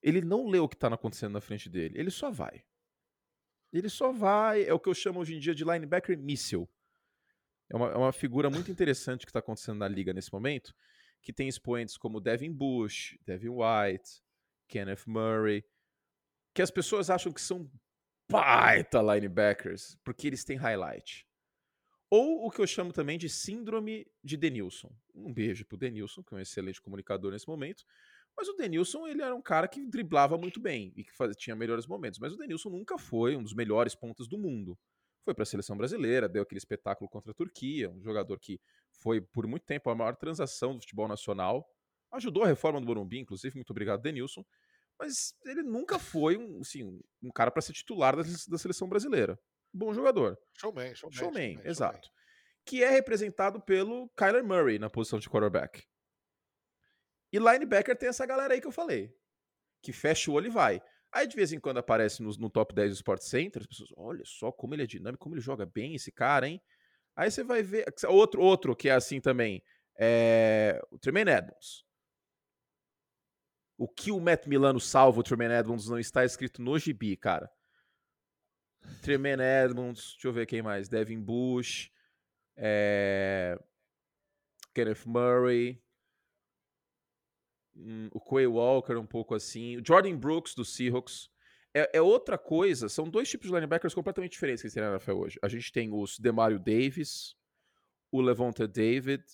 Ele 0.02 0.20
não 0.20 0.48
lê 0.48 0.58
o 0.58 0.68
que 0.68 0.76
está 0.76 0.88
acontecendo 0.88 1.32
na 1.32 1.40
frente 1.40 1.68
dele, 1.68 1.98
ele 1.98 2.10
só 2.10 2.30
vai. 2.30 2.64
Ele 3.72 3.88
só 3.88 4.12
vai, 4.12 4.64
é 4.64 4.72
o 4.72 4.80
que 4.80 4.88
eu 4.88 4.94
chamo 4.94 5.20
hoje 5.20 5.34
em 5.34 5.38
dia 5.38 5.54
de 5.54 5.64
linebacker 5.64 6.18
missile. 6.18 6.68
É 7.68 7.76
uma, 7.76 7.86
é 7.92 7.96
uma 7.96 8.12
figura 8.12 8.50
muito 8.50 8.70
interessante 8.70 9.24
que 9.24 9.30
está 9.30 9.38
acontecendo 9.38 9.78
na 9.78 9.86
liga 9.86 10.12
nesse 10.12 10.32
momento, 10.32 10.74
que 11.22 11.32
tem 11.32 11.48
expoentes 11.48 11.96
como 11.96 12.20
Devin 12.20 12.52
Bush, 12.52 13.16
Devin 13.24 13.50
White, 13.50 14.22
Kenneth 14.66 15.04
Murray, 15.06 15.64
que 16.52 16.62
as 16.62 16.70
pessoas 16.70 17.10
acham 17.10 17.32
que 17.32 17.40
são 17.40 17.70
baita 18.28 19.00
linebackers, 19.00 19.96
porque 20.04 20.26
eles 20.26 20.44
têm 20.44 20.56
highlight. 20.56 21.26
Ou 22.08 22.46
o 22.46 22.50
que 22.50 22.60
eu 22.60 22.66
chamo 22.66 22.92
também 22.92 23.16
de 23.16 23.28
síndrome 23.28 24.04
de 24.22 24.36
Denilson. 24.36 24.92
Um 25.14 25.32
beijo 25.32 25.64
pro 25.64 25.78
Denilson, 25.78 26.24
que 26.24 26.34
é 26.34 26.38
um 26.38 26.40
excelente 26.40 26.80
comunicador 26.80 27.30
nesse 27.30 27.46
momento. 27.46 27.84
Mas 28.36 28.48
o 28.48 28.54
Denilson, 28.54 29.06
ele 29.06 29.22
era 29.22 29.34
um 29.34 29.42
cara 29.42 29.68
que 29.68 29.86
driblava 29.86 30.38
muito 30.38 30.60
bem 30.60 30.92
e 30.96 31.04
que 31.04 31.12
tinha 31.36 31.54
melhores 31.54 31.86
momentos. 31.86 32.18
Mas 32.18 32.32
o 32.32 32.36
Denilson 32.36 32.70
nunca 32.70 32.98
foi 32.98 33.36
um 33.36 33.42
dos 33.42 33.54
melhores 33.54 33.94
pontas 33.94 34.26
do 34.26 34.38
mundo. 34.38 34.78
Foi 35.24 35.34
para 35.34 35.42
a 35.42 35.46
seleção 35.46 35.76
brasileira, 35.76 36.28
deu 36.28 36.42
aquele 36.42 36.58
espetáculo 36.58 37.08
contra 37.10 37.32
a 37.32 37.34
Turquia, 37.34 37.90
um 37.90 38.02
jogador 38.02 38.38
que 38.38 38.58
foi 39.02 39.20
por 39.20 39.46
muito 39.46 39.66
tempo 39.66 39.90
a 39.90 39.94
maior 39.94 40.16
transação 40.16 40.74
do 40.74 40.80
futebol 40.80 41.06
nacional. 41.06 41.68
Ajudou 42.12 42.42
a 42.42 42.46
reforma 42.46 42.80
do 42.80 42.86
Morumbi, 42.86 43.18
inclusive. 43.18 43.54
Muito 43.54 43.70
obrigado, 43.70 44.00
Denilson 44.00 44.44
mas 45.00 45.34
ele 45.46 45.62
nunca 45.62 45.98
foi 45.98 46.36
um, 46.36 46.60
assim, 46.60 47.00
um 47.22 47.30
cara 47.30 47.50
para 47.50 47.62
ser 47.62 47.72
titular 47.72 48.14
da, 48.14 48.22
da, 48.22 48.58
seleção 48.58 48.86
brasileira. 48.86 49.40
bom 49.72 49.94
jogador. 49.94 50.38
Showman, 50.58 50.94
showman. 50.94 51.16
Showman, 51.16 51.54
showman 51.54 51.70
exato. 51.70 52.06
showman. 52.06 52.20
Que 52.66 52.84
é 52.84 52.90
representado 52.90 53.60
pelo 53.62 54.10
Kyler 54.10 54.44
Murray 54.44 54.78
na 54.78 54.90
posição 54.90 55.18
de 55.18 55.30
quarterback. 55.30 55.82
E 57.32 57.38
linebacker 57.38 57.96
tem 57.96 58.08
essa 58.08 58.26
galera 58.26 58.54
aí 58.54 58.60
que 58.60 58.66
eu 58.66 58.72
falei. 58.72 59.14
Que 59.82 59.92
fecha 59.92 60.30
o 60.30 60.34
olho 60.34 60.46
e 60.46 60.50
vai. 60.50 60.82
Aí 61.12 61.26
de 61.26 61.34
vez 61.34 61.52
em 61.52 61.58
quando 61.58 61.78
aparece 61.78 62.22
no, 62.22 62.30
no 62.38 62.50
top 62.50 62.74
10 62.74 62.90
do 62.90 62.94
Sport 62.94 63.22
Center, 63.22 63.62
as 63.62 63.66
pessoas, 63.66 63.90
olha 63.96 64.22
só 64.24 64.52
como 64.52 64.74
ele 64.74 64.84
é 64.84 64.86
dinâmico, 64.86 65.22
como 65.22 65.34
ele 65.34 65.42
joga 65.42 65.66
bem 65.66 65.94
esse 65.94 66.12
cara, 66.12 66.48
hein? 66.48 66.62
Aí 67.16 67.30
você 67.30 67.42
vai 67.42 67.62
ver. 67.62 67.84
Outro, 68.08 68.40
outro 68.40 68.76
que 68.76 68.88
é 68.88 68.92
assim 68.92 69.20
também. 69.20 69.62
É 69.96 70.80
o 70.90 70.98
Tremaine 70.98 71.30
Edmonds. 71.30 71.84
O 73.76 73.88
que 73.88 74.12
o 74.12 74.20
Matt 74.20 74.46
Milano 74.46 74.80
salva 74.80 75.20
o 75.20 75.22
Tremaine 75.22 75.54
Edmonds 75.54 75.88
não 75.88 75.98
está 75.98 76.24
escrito 76.24 76.62
no 76.62 76.78
gibi, 76.78 77.16
cara. 77.16 77.50
Tremaine 79.02 79.42
Edmonds, 79.42 80.12
deixa 80.12 80.28
eu 80.28 80.32
ver 80.32 80.46
quem 80.46 80.62
mais. 80.62 80.88
Devin 80.88 81.20
Bush, 81.20 81.90
é... 82.56 83.58
Kenneth 84.74 85.06
Murray, 85.06 85.82
hum, 87.80 88.08
o 88.12 88.20
Quay 88.20 88.46
Walker 88.46 88.94
um 88.94 89.06
pouco 89.06 89.34
assim, 89.34 89.76
o 89.76 89.82
Jordan 89.86 90.16
Brooks 90.16 90.54
do 90.54 90.64
Seahawks. 90.64 91.30
É, 91.72 91.98
é, 91.98 92.02
outra 92.02 92.36
coisa, 92.36 92.88
são 92.88 93.08
dois 93.08 93.28
tipos 93.28 93.46
de 93.46 93.54
linebackers 93.54 93.94
completamente 93.94 94.32
diferentes 94.32 94.62
que 94.62 94.70
tem 94.70 94.82
na 94.82 94.90
NFL 94.90 95.12
hoje. 95.12 95.38
A 95.42 95.48
gente 95.48 95.70
tem 95.70 95.92
os 95.92 96.18
Demario 96.18 96.58
Davis, 96.58 97.36
o 98.10 98.20
Levante 98.20 98.66
David, 98.66 99.24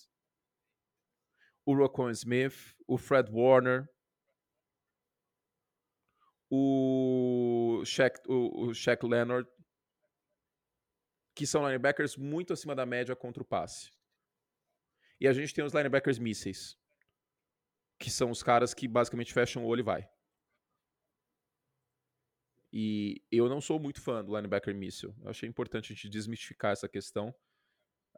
o 1.65 1.75
Rocco 1.75 2.09
Smith, 2.11 2.75
o 2.87 2.97
Fred 2.97 3.29
Warner, 3.31 3.89
o 6.49 7.83
Shaq, 7.85 8.21
o, 8.27 8.67
o 8.67 8.73
Shaq 8.73 9.05
Leonard, 9.05 9.49
que 11.35 11.45
são 11.45 11.65
linebackers 11.65 12.15
muito 12.15 12.53
acima 12.53 12.73
da 12.73 12.85
média 12.85 13.15
contra 13.15 13.43
o 13.43 13.45
passe. 13.45 13.91
E 15.19 15.27
a 15.27 15.33
gente 15.33 15.53
tem 15.53 15.63
os 15.63 15.73
linebackers 15.73 16.19
mísseis, 16.19 16.77
que 17.99 18.09
são 18.09 18.29
os 18.29 18.43
caras 18.43 18.73
que 18.73 18.87
basicamente 18.87 19.33
fecham 19.33 19.63
o 19.63 19.67
olho 19.67 19.79
e 19.79 19.83
vai. 19.83 20.09
E 22.71 23.23
eu 23.31 23.47
não 23.47 23.61
sou 23.61 23.79
muito 23.79 24.01
fã 24.01 24.23
do 24.23 24.35
linebacker 24.35 24.75
míssil. 24.75 25.15
Eu 25.23 25.29
achei 25.29 25.47
importante 25.47 25.91
a 25.91 25.95
gente 25.95 26.09
desmistificar 26.09 26.73
essa 26.73 26.87
questão 26.87 27.33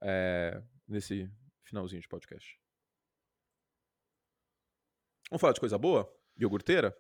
é, 0.01 0.61
nesse 0.87 1.31
finalzinho 1.63 2.01
de 2.01 2.07
podcast. 2.07 2.59
Vamos 5.29 5.41
falar 5.41 5.53
de 5.53 5.59
coisa 5.59 5.77
boa? 5.77 6.11
Iogurteira? 6.37 6.97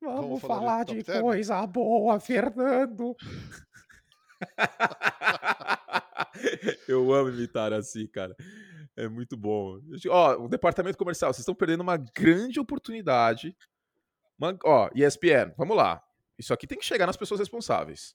Vamos, 0.00 0.20
Vamos 0.20 0.40
falar, 0.42 0.60
falar 0.60 0.84
de, 0.84 1.02
de 1.02 1.20
coisa 1.20 1.66
boa, 1.66 2.20
Fernando. 2.20 3.16
Eu 6.86 7.12
amo 7.14 7.30
imitar 7.30 7.72
assim, 7.72 8.06
cara. 8.06 8.36
É 8.96 9.08
muito 9.08 9.36
bom. 9.36 9.80
Ó, 10.08 10.44
o 10.44 10.48
departamento 10.48 10.96
comercial, 10.96 11.32
vocês 11.32 11.40
estão 11.40 11.54
perdendo 11.54 11.80
uma 11.80 11.96
grande 11.96 12.60
oportunidade. 12.60 13.56
Uma, 14.38 14.56
ó, 14.64 14.88
ESPN, 14.94 15.52
vamos 15.56 15.76
lá. 15.76 16.02
Isso 16.38 16.52
aqui 16.52 16.66
tem 16.66 16.78
que 16.78 16.84
chegar 16.84 17.06
nas 17.06 17.16
pessoas 17.16 17.40
responsáveis. 17.40 18.14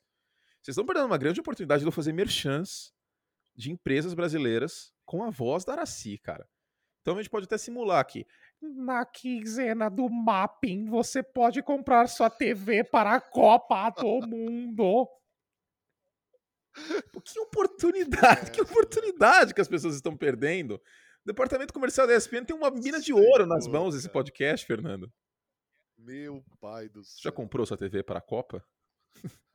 Vocês 0.61 0.73
estão 0.73 0.85
perdendo 0.85 1.05
uma 1.05 1.17
grande 1.17 1.39
oportunidade 1.39 1.81
de 1.81 1.87
eu 1.87 1.91
fazer 1.91 2.13
merchans 2.13 2.93
de 3.55 3.71
empresas 3.71 4.13
brasileiras 4.13 4.93
com 5.05 5.23
a 5.23 5.29
voz 5.29 5.65
da 5.65 5.73
Araci, 5.73 6.17
cara. 6.17 6.47
Então 7.01 7.15
a 7.15 7.21
gente 7.21 7.29
pode 7.29 7.45
até 7.45 7.57
simular 7.57 7.99
aqui. 7.99 8.25
Na 8.61 9.05
quinzena 9.05 9.89
do 9.89 10.09
Mapping, 10.09 10.85
você 10.89 11.23
pode 11.23 11.63
comprar 11.63 12.07
sua 12.07 12.29
TV 12.29 12.83
para 12.83 13.15
a 13.15 13.21
Copa 13.21 13.89
do 13.89 14.27
Mundo. 14.27 15.07
Que 17.23 17.39
oportunidade, 17.39 18.51
que 18.51 18.61
oportunidade 18.61 19.53
que 19.53 19.61
as 19.61 19.67
pessoas 19.67 19.95
estão 19.95 20.15
perdendo. 20.15 20.75
O 20.75 21.25
departamento 21.25 21.73
comercial 21.73 22.07
da 22.07 22.15
ESPN 22.15 22.45
tem 22.45 22.55
uma 22.55 22.71
mina 22.71 22.99
de 22.99 23.13
ouro 23.13 23.45
nas 23.45 23.67
mãos 23.67 23.95
esse 23.95 24.09
podcast, 24.09 24.65
Fernando. 24.65 25.11
Meu 25.97 26.43
pai 26.59 26.87
do 26.89 27.03
céu. 27.03 27.23
Já 27.23 27.31
comprou 27.31 27.65
sua 27.65 27.77
TV 27.77 28.01
para 28.03 28.19
a 28.19 28.21
Copa? 28.21 28.65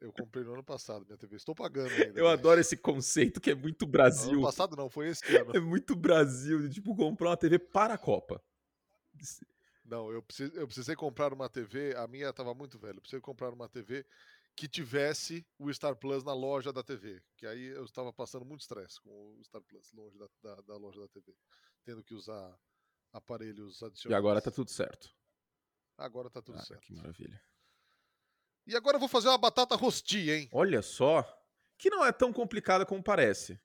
Eu 0.00 0.12
comprei 0.12 0.44
no 0.44 0.54
ano 0.54 0.62
passado 0.62 1.04
minha 1.04 1.18
TV. 1.18 1.36
Estou 1.36 1.54
pagando 1.54 1.90
ainda. 1.92 2.18
Eu 2.18 2.28
adoro 2.28 2.60
esse 2.60 2.76
conceito 2.76 3.40
que 3.40 3.50
é 3.50 3.54
muito 3.54 3.86
Brasil. 3.86 4.32
No 4.32 4.38
ano 4.38 4.46
passado 4.46 4.76
não, 4.76 4.88
foi 4.88 5.08
esse 5.08 5.36
ano. 5.36 5.52
É 5.56 5.60
muito 5.60 5.96
Brasil, 5.96 6.60
de 6.62 6.74
tipo 6.74 6.94
comprar 6.94 7.30
uma 7.30 7.36
TV 7.36 7.58
para 7.58 7.94
a 7.94 7.98
Copa. 7.98 8.42
Não, 9.84 10.10
eu 10.12 10.22
precisei 10.22 10.94
comprar 10.94 11.32
uma 11.32 11.48
TV, 11.48 11.94
a 11.96 12.06
minha 12.06 12.28
estava 12.28 12.54
muito 12.54 12.78
velha. 12.78 12.96
Eu 12.96 13.00
precisei 13.00 13.20
comprar 13.20 13.52
uma 13.52 13.68
TV 13.68 14.06
que 14.58 14.66
tivesse 14.66 15.46
o 15.56 15.72
Star 15.72 15.94
Plus 15.94 16.24
na 16.24 16.34
loja 16.34 16.72
da 16.72 16.82
TV. 16.82 17.22
Que 17.36 17.46
aí 17.46 17.66
eu 17.66 17.84
estava 17.84 18.12
passando 18.12 18.44
muito 18.44 18.62
estresse 18.62 19.00
com 19.00 19.36
o 19.38 19.44
Star 19.44 19.62
Plus 19.62 19.92
longe 19.92 20.18
da, 20.18 20.28
da, 20.42 20.62
da, 20.62 20.76
loja 20.76 21.00
da 21.00 21.06
TV. 21.06 21.32
Tendo 21.84 22.02
que 22.02 22.12
usar 22.12 22.58
aparelhos 23.12 23.80
adicionais. 23.84 24.10
E 24.10 24.18
agora 24.18 24.42
tá 24.42 24.50
tudo 24.50 24.68
certo. 24.68 25.14
Agora 25.96 26.28
tá 26.28 26.42
tudo 26.42 26.58
ah, 26.58 26.62
certo. 26.62 26.80
Que 26.80 26.92
maravilha. 26.92 27.40
E 28.66 28.74
agora 28.74 28.96
eu 28.96 29.00
vou 29.00 29.08
fazer 29.08 29.28
uma 29.28 29.38
batata 29.38 29.76
rosti, 29.76 30.28
hein? 30.28 30.48
Olha 30.52 30.82
só. 30.82 31.22
Que 31.78 31.88
não 31.88 32.04
é 32.04 32.10
tão 32.10 32.32
complicada 32.32 32.84
como 32.84 33.00
parece. 33.00 33.60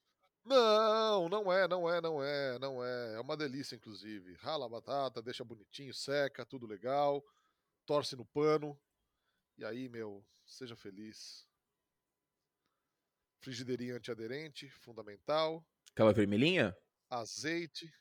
Não, 0.46 1.28
não 1.28 1.52
é, 1.52 1.68
não 1.68 1.90
é, 1.90 2.02
não 2.02 2.24
é, 2.24 2.60
não 2.60 2.86
é. 2.86 3.16
É 3.16 3.20
uma 3.20 3.36
delícia, 3.36 3.76
inclusive. 3.76 4.36
Rala 4.36 4.68
a 4.68 4.70
batata, 4.70 5.24
deixa 5.24 5.44
bonitinho, 5.44 5.92
seca, 5.92 6.46
tudo 6.46 6.68
legal. 6.68 7.26
Torce 7.84 8.16
no 8.16 8.26
pano. 8.26 8.80
E 9.58 9.66
aí, 9.66 9.90
meu, 9.90 10.26
seja 10.46 10.76
feliz. 10.76 11.48
Frigideirinha 13.40 13.96
antiaderente, 13.96 14.70
fundamental. 14.70 15.66
Aquela 15.92 16.14
vermelhinha? 16.14 16.76
Azeite. 17.10 17.92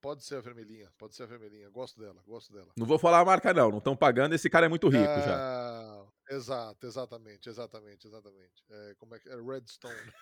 Pode 0.00 0.24
ser 0.24 0.36
a 0.36 0.40
vermelhinha, 0.40 0.90
pode 0.98 1.14
ser 1.14 1.24
a 1.24 1.26
vermelhinha. 1.26 1.68
Gosto 1.70 2.00
dela, 2.00 2.22
gosto 2.26 2.52
dela. 2.52 2.72
Não 2.76 2.86
vou 2.86 2.98
falar 2.98 3.20
a 3.20 3.24
marca, 3.24 3.52
não. 3.52 3.70
Não 3.70 3.78
estão 3.78 3.96
pagando, 3.96 4.34
esse 4.34 4.48
cara 4.48 4.66
é 4.66 4.68
muito 4.68 4.88
rico 4.88 5.04
é... 5.04 5.22
já. 5.22 6.06
Exato, 6.28 6.86
exatamente, 6.86 7.48
exatamente, 7.48 8.06
exatamente. 8.06 8.64
É, 8.68 8.94
como 8.98 9.14
é 9.14 9.20
que 9.20 9.28
é? 9.28 9.36
Redstone. 9.36 10.12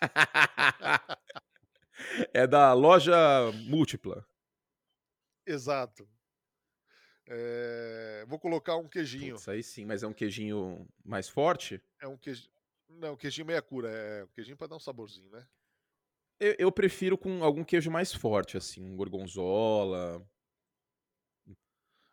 é 2.34 2.46
da 2.46 2.72
loja 2.72 3.16
múltipla. 3.68 4.26
Exato. 5.46 6.08
É... 7.26 8.24
Vou 8.28 8.38
colocar 8.38 8.76
um 8.76 8.88
queijinho. 8.88 9.36
Isso 9.36 9.50
aí 9.50 9.62
sim, 9.62 9.84
mas 9.84 10.02
é 10.02 10.06
um 10.06 10.12
queijinho 10.12 10.86
mais 11.04 11.28
forte? 11.28 11.82
É 12.00 12.06
um 12.06 12.16
queijinho. 12.16 12.50
Não, 12.88 13.16
queijinho 13.16 13.46
meia 13.46 13.62
cura. 13.62 13.90
É 13.90 14.24
um 14.24 14.28
queijinho 14.28 14.56
para 14.56 14.66
dar 14.66 14.76
um 14.76 14.80
saborzinho, 14.80 15.30
né? 15.30 15.46
Eu, 16.38 16.56
eu, 16.58 16.72
prefiro 16.72 17.16
com 17.16 17.44
algum 17.44 17.62
queijo 17.62 17.90
mais 17.90 18.12
forte, 18.12 18.56
assim, 18.56 18.84
um 18.84 18.96
gorgonzola. 18.96 20.26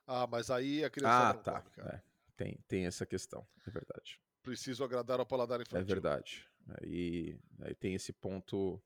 Ah, 0.06 0.28
mas 0.28 0.52
aí 0.52 0.84
a 0.84 0.90
criança 0.90 1.30
ah, 1.30 1.34
não 1.34 1.42
tá. 1.42 1.62
come, 1.62 1.88
é, 1.88 2.02
tem, 2.36 2.60
tem 2.68 2.86
essa 2.86 3.06
questão, 3.06 3.48
é 3.66 3.72
verdade. 3.72 4.20
Preciso 4.44 4.84
agradar 4.84 5.20
ao 5.20 5.26
paladar 5.26 5.60
é 5.60 5.64
infantil. 5.64 5.82
É 5.82 5.84
verdade. 5.84 6.50
Aí, 6.82 7.40
aí 7.62 7.76
tem 7.76 7.96
esse 7.96 8.14
ponto 8.14 8.82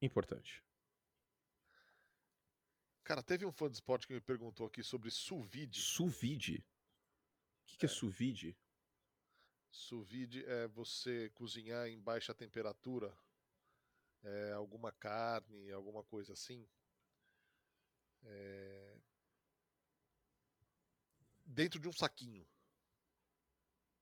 importante. 0.00 0.62
Cara, 3.06 3.22
teve 3.22 3.46
um 3.46 3.52
fã 3.52 3.68
de 3.70 3.76
esporte 3.76 4.04
que 4.04 4.14
me 4.14 4.20
perguntou 4.20 4.66
aqui 4.66 4.82
sobre 4.82 5.12
suvide. 5.12 5.80
Suvide? 5.80 6.56
O 7.62 7.66
que, 7.66 7.76
que 7.76 7.86
é, 7.86 7.88
é 7.88 7.92
suvide? 7.92 8.58
Suvide 9.70 10.44
é 10.44 10.66
você 10.66 11.30
cozinhar 11.30 11.86
em 11.86 12.00
baixa 12.00 12.34
temperatura 12.34 13.16
é, 14.24 14.52
alguma 14.54 14.90
carne, 14.90 15.70
alguma 15.70 16.02
coisa 16.02 16.32
assim, 16.32 16.68
é... 18.24 18.98
dentro 21.44 21.78
de 21.78 21.86
um 21.86 21.92
saquinho. 21.92 22.44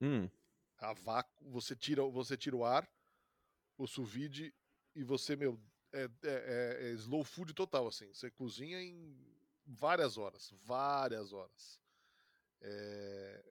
Hum. 0.00 0.30
A 0.78 0.94
vácuo, 0.94 1.50
você 1.50 1.76
tira, 1.76 2.02
você 2.04 2.38
tira 2.38 2.56
o 2.56 2.64
ar, 2.64 2.90
o 3.76 3.86
sous 3.86 4.10
vide 4.10 4.54
e 4.94 5.04
você, 5.04 5.36
meu, 5.36 5.60
é, 5.94 6.10
é, 6.24 6.78
é, 6.88 6.90
slow 6.92 7.24
food 7.24 7.54
total, 7.54 7.86
assim. 7.86 8.12
Você 8.12 8.30
cozinha 8.30 8.80
em 8.82 9.16
várias 9.66 10.18
horas, 10.18 10.52
várias 10.62 11.32
horas. 11.32 11.80
É... 12.60 13.44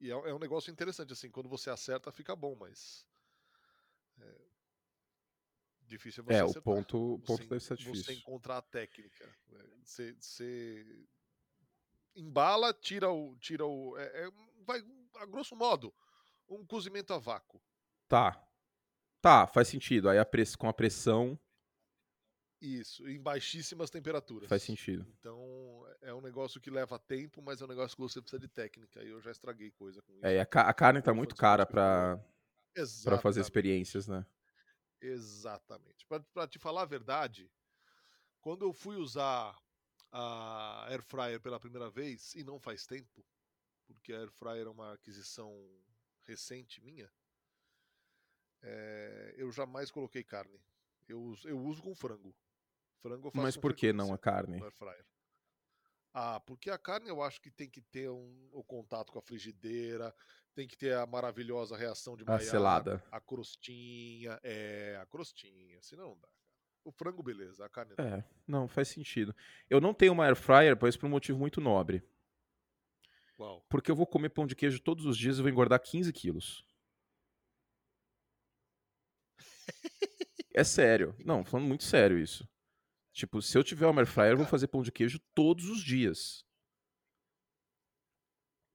E 0.00 0.10
é, 0.10 0.14
é, 0.14 0.34
um 0.34 0.38
negócio 0.38 0.70
interessante, 0.70 1.12
assim, 1.12 1.30
quando 1.30 1.48
você 1.48 1.70
acerta 1.70 2.10
fica 2.10 2.34
bom, 2.34 2.56
mas 2.56 3.06
é, 4.20 4.52
Difícil 5.92 6.22
é 6.22 6.26
você 6.26 6.32
É, 6.32 6.40
acertar. 6.42 6.60
o 6.60 6.64
ponto, 6.64 7.22
ponto 7.26 7.26
você, 7.26 7.46
deve 7.46 7.60
ser 7.60 7.76
difícil. 7.76 8.04
Você 8.04 8.12
encontrar 8.14 8.58
a 8.58 8.62
técnica. 8.62 9.26
Né? 9.48 9.64
Você, 9.84 10.12
você 10.14 11.06
embala, 12.16 12.72
tira 12.72 13.10
o. 13.10 13.36
Tira 13.38 13.66
o 13.66 13.96
é, 13.98 14.26
é, 14.26 14.30
vai, 14.64 14.82
a 15.16 15.26
grosso 15.26 15.54
modo, 15.54 15.94
um 16.48 16.64
cozimento 16.64 17.12
a 17.12 17.18
vácuo. 17.18 17.62
Tá. 18.08 18.42
Tá, 19.22 19.46
faz 19.46 19.68
sentido. 19.68 20.08
Aí 20.10 20.18
a 20.18 20.24
press, 20.24 20.56
com 20.56 20.68
a 20.68 20.72
pressão. 20.72 21.38
Isso, 22.60 23.08
em 23.08 23.20
baixíssimas 23.20 23.90
temperaturas. 23.90 24.48
Faz 24.48 24.62
sentido. 24.62 25.04
Então, 25.18 25.84
é 26.00 26.14
um 26.14 26.20
negócio 26.20 26.60
que 26.60 26.70
leva 26.70 26.98
tempo, 26.98 27.42
mas 27.42 27.60
é 27.60 27.64
um 27.64 27.68
negócio 27.68 27.96
que 27.96 28.02
você 28.02 28.20
precisa 28.20 28.38
de 28.40 28.48
técnica. 28.48 29.02
E 29.02 29.08
eu 29.08 29.20
já 29.20 29.30
estraguei 29.32 29.70
coisa 29.72 30.00
com 30.02 30.12
isso. 30.12 30.24
É, 30.24 30.40
a, 30.40 30.46
ca- 30.46 30.68
a 30.68 30.74
carne 30.74 31.02
tá 31.02 31.12
muito 31.12 31.34
cara 31.34 31.66
pra 31.66 32.18
Exatamente. 32.74 33.22
fazer 33.22 33.40
experiências, 33.40 34.06
né? 34.06 34.24
Exatamente. 35.00 36.06
Pra 36.06 36.46
te 36.46 36.58
falar 36.58 36.82
a 36.82 36.86
verdade, 36.86 37.50
quando 38.40 38.64
eu 38.64 38.72
fui 38.72 38.96
usar 38.96 39.58
a 40.12 40.86
Air 40.90 41.02
Fryer 41.02 41.40
pela 41.40 41.60
primeira 41.60 41.90
vez, 41.90 42.34
e 42.34 42.44
não 42.44 42.60
faz 42.60 42.86
tempo, 42.86 43.26
porque 43.86 44.12
a 44.12 44.20
Air 44.20 44.30
Fryer 44.32 44.66
é 44.66 44.70
uma 44.70 44.94
aquisição 44.94 45.52
recente 46.24 46.82
minha, 46.82 47.12
é, 48.62 49.34
eu 49.36 49.50
jamais 49.50 49.90
coloquei 49.90 50.22
carne. 50.22 50.60
Eu, 51.08 51.20
uso- 51.20 51.48
eu 51.48 51.58
uso 51.58 51.82
com 51.82 51.94
frango. 51.94 52.34
Frango 53.00 53.28
eu 53.28 53.30
faço 53.32 53.42
Mas 53.42 53.56
por 53.56 53.74
que 53.74 53.92
não 53.92 54.12
a 54.12 54.18
carne? 54.18 54.62
Ah, 56.14 56.38
porque 56.40 56.70
a 56.70 56.78
carne 56.78 57.08
eu 57.08 57.22
acho 57.22 57.40
que 57.40 57.50
tem 57.50 57.68
que 57.70 57.80
ter 57.80 58.08
um, 58.10 58.48
o 58.52 58.62
contato 58.62 59.10
com 59.10 59.18
a 59.18 59.22
frigideira, 59.22 60.14
tem 60.54 60.68
que 60.68 60.76
ter 60.76 60.94
a 60.94 61.06
maravilhosa 61.06 61.74
reação 61.76 62.16
de 62.16 62.22
A 62.24 62.26
Maillard, 62.26 62.50
selada. 62.50 63.04
a 63.10 63.18
crostinha, 63.20 64.38
é, 64.42 64.98
a 65.00 65.06
crostinha, 65.06 65.80
senão 65.80 66.10
não 66.10 66.18
dá, 66.20 66.28
cara. 66.28 66.42
O 66.84 66.92
frango, 66.92 67.22
beleza, 67.22 67.64
a 67.64 67.68
carne 67.68 67.94
não. 67.96 68.04
É, 68.04 68.24
não, 68.46 68.68
faz 68.68 68.88
sentido. 68.88 69.34
Eu 69.70 69.80
não 69.80 69.94
tenho 69.94 70.12
uma 70.12 70.26
air 70.26 70.36
fryer, 70.36 70.76
pois 70.76 70.96
por 70.96 71.06
um 71.06 71.10
motivo 71.10 71.38
muito 71.38 71.60
nobre. 71.60 72.02
Qual? 73.36 73.64
Porque 73.70 73.90
eu 73.90 73.96
vou 73.96 74.06
comer 74.06 74.28
pão 74.28 74.46
de 74.46 74.54
queijo 74.54 74.80
todos 74.80 75.06
os 75.06 75.16
dias 75.16 75.38
e 75.38 75.42
vou 75.42 75.50
engordar 75.50 75.80
15 75.80 76.12
quilos. 76.12 76.66
É 80.54 80.62
sério. 80.64 81.14
Não, 81.24 81.44
falando 81.44 81.66
muito 81.66 81.84
sério 81.84 82.18
isso. 82.18 82.46
Tipo, 83.12 83.40
se 83.42 83.56
eu 83.56 83.64
tiver 83.64 83.86
uma 83.86 84.00
air 84.02 84.06
fryer, 84.06 84.32
eu 84.32 84.36
vou 84.36 84.44
Cara. 84.44 84.50
fazer 84.50 84.68
pão 84.68 84.82
de 84.82 84.92
queijo 84.92 85.18
todos 85.34 85.68
os 85.68 85.82
dias. 85.82 86.44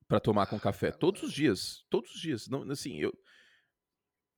Pra 0.08 0.20
tomar 0.20 0.48
com 0.48 0.60
café. 0.60 0.92
Todos 0.92 1.22
os 1.24 1.34
dias. 1.34 1.84
Todos 1.90 2.14
os 2.16 2.22
dias. 2.22 2.48
Não, 2.48 2.64
assim, 2.72 2.98
eu... 3.00 3.14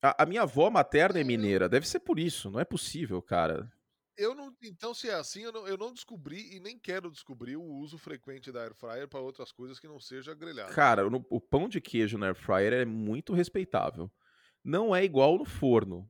A, 0.01 0.23
a 0.23 0.25
minha 0.25 0.41
avó 0.43 0.69
materna 0.69 1.19
é 1.19 1.23
mineira. 1.23 1.69
Deve 1.69 1.87
ser 1.87 1.99
por 1.99 2.17
isso. 2.17 2.49
Não 2.49 2.59
é 2.59 2.65
possível, 2.65 3.21
cara. 3.21 3.71
Eu 4.17 4.35
não, 4.35 4.53
então, 4.61 4.93
se 4.93 5.09
é 5.09 5.13
assim, 5.13 5.43
eu 5.43 5.51
não, 5.51 5.65
eu 5.65 5.77
não 5.77 5.93
descobri 5.93 6.53
e 6.55 6.59
nem 6.59 6.77
quero 6.77 7.09
descobrir 7.09 7.55
o 7.55 7.63
uso 7.63 7.97
frequente 7.97 8.51
da 8.51 8.63
air 8.63 8.73
fryer 8.73 9.07
para 9.07 9.21
outras 9.21 9.49
coisas 9.51 9.79
que 9.79 9.87
não 9.87 9.97
seja 9.99 10.33
grelhado. 10.33 10.73
Cara, 10.73 11.09
no- 11.09 11.25
o 11.29 11.39
pão 11.39 11.69
de 11.69 11.79
queijo 11.79 12.17
na 12.17 12.27
air 12.27 12.35
fryer 12.35 12.73
é 12.73 12.83
muito 12.85 13.33
respeitável. 13.33 14.11
Não 14.61 14.93
é 14.93 15.05
igual 15.05 15.37
no 15.37 15.45
forno. 15.45 16.09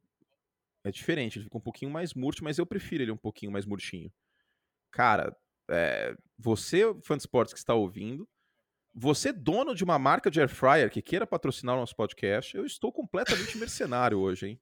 É 0.84 0.92
diferente, 0.92 1.38
ele 1.38 1.46
fica 1.46 1.58
um 1.58 1.62
pouquinho 1.62 1.92
mais 1.92 2.14
murcho, 2.14 2.44
mas 2.44 2.58
eu 2.58 2.66
prefiro 2.66 3.04
ele 3.04 3.12
um 3.12 3.18
pouquinho 3.18 3.52
mais 3.52 3.66
murchinho. 3.66 4.12
Cara, 4.92 5.36
é, 5.70 6.16
você, 6.38 6.84
fã 7.04 7.16
de 7.16 7.24
esportes 7.24 7.54
que 7.54 7.60
está 7.60 7.74
ouvindo, 7.74 8.28
você, 8.94 9.32
dono 9.32 9.76
de 9.76 9.84
uma 9.84 10.00
marca 10.00 10.32
de 10.32 10.40
air 10.40 10.50
fryer 10.50 10.90
que 10.90 11.02
queira 11.02 11.28
patrocinar 11.28 11.76
o 11.76 11.80
nosso 11.80 11.96
podcast, 11.96 12.56
eu 12.56 12.66
estou 12.66 12.92
completamente 12.92 13.58
mercenário 13.58 14.20
hoje, 14.20 14.48
hein? 14.48 14.62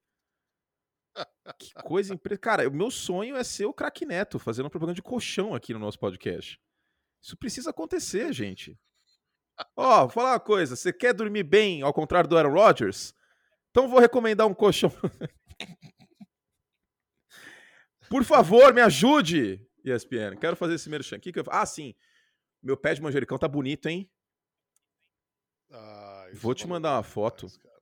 Que 1.58 1.74
coisa 1.84 2.14
impre... 2.14 2.38
Cara, 2.38 2.68
o 2.70 2.74
meu 2.74 2.92
sonho 2.92 3.36
é 3.36 3.44
ser 3.44 3.66
o 3.66 3.74
craque 3.74 4.06
Neto 4.06 4.38
fazendo 4.38 4.70
propaganda 4.70 4.96
de 4.96 5.02
colchão 5.02 5.56
aqui 5.56 5.74
no 5.74 5.80
nosso 5.80 5.98
podcast. 5.98 6.60
Isso 7.22 7.36
precisa 7.38 7.72
acontecer, 7.72 8.32
gente. 8.32 8.78
Ó, 9.76 10.02
vou 10.02 10.10
falar 10.10 10.34
uma 10.34 10.40
coisa. 10.40 10.76
Você 10.76 10.94
quer 10.94 11.14
dormir 11.14 11.44
bem, 11.44 11.82
ao 11.82 11.94
contrário 11.94 12.30
do 12.30 12.38
Aaron 12.38 12.54
Rodgers? 12.54 13.14
Então 13.72 13.88
vou 13.88 14.00
recomendar 14.00 14.46
um 14.46 14.54
colchão. 14.54 14.92
Por 18.10 18.24
favor, 18.24 18.74
me 18.74 18.82
ajude, 18.82 19.60
ESPN. 19.84 20.38
Quero 20.40 20.56
fazer 20.56 20.76
esse 20.76 20.90
merchan. 20.90 21.20
Que 21.20 21.32
que 21.32 21.40
eu... 21.40 21.44
Ah, 21.50 21.66
sim. 21.66 21.94
Meu 22.62 22.76
pé 22.78 22.94
de 22.94 23.02
manjericão 23.02 23.38
tá 23.38 23.48
bonito, 23.48 23.88
hein? 23.88 24.10
Ah, 25.72 26.28
Vou 26.34 26.52
é 26.52 26.56
te 26.56 26.66
uma 26.66 26.76
mandar 26.76 26.96
uma 26.96 27.04
foto. 27.04 27.46
demais, 27.48 27.58
cara. 27.58 27.78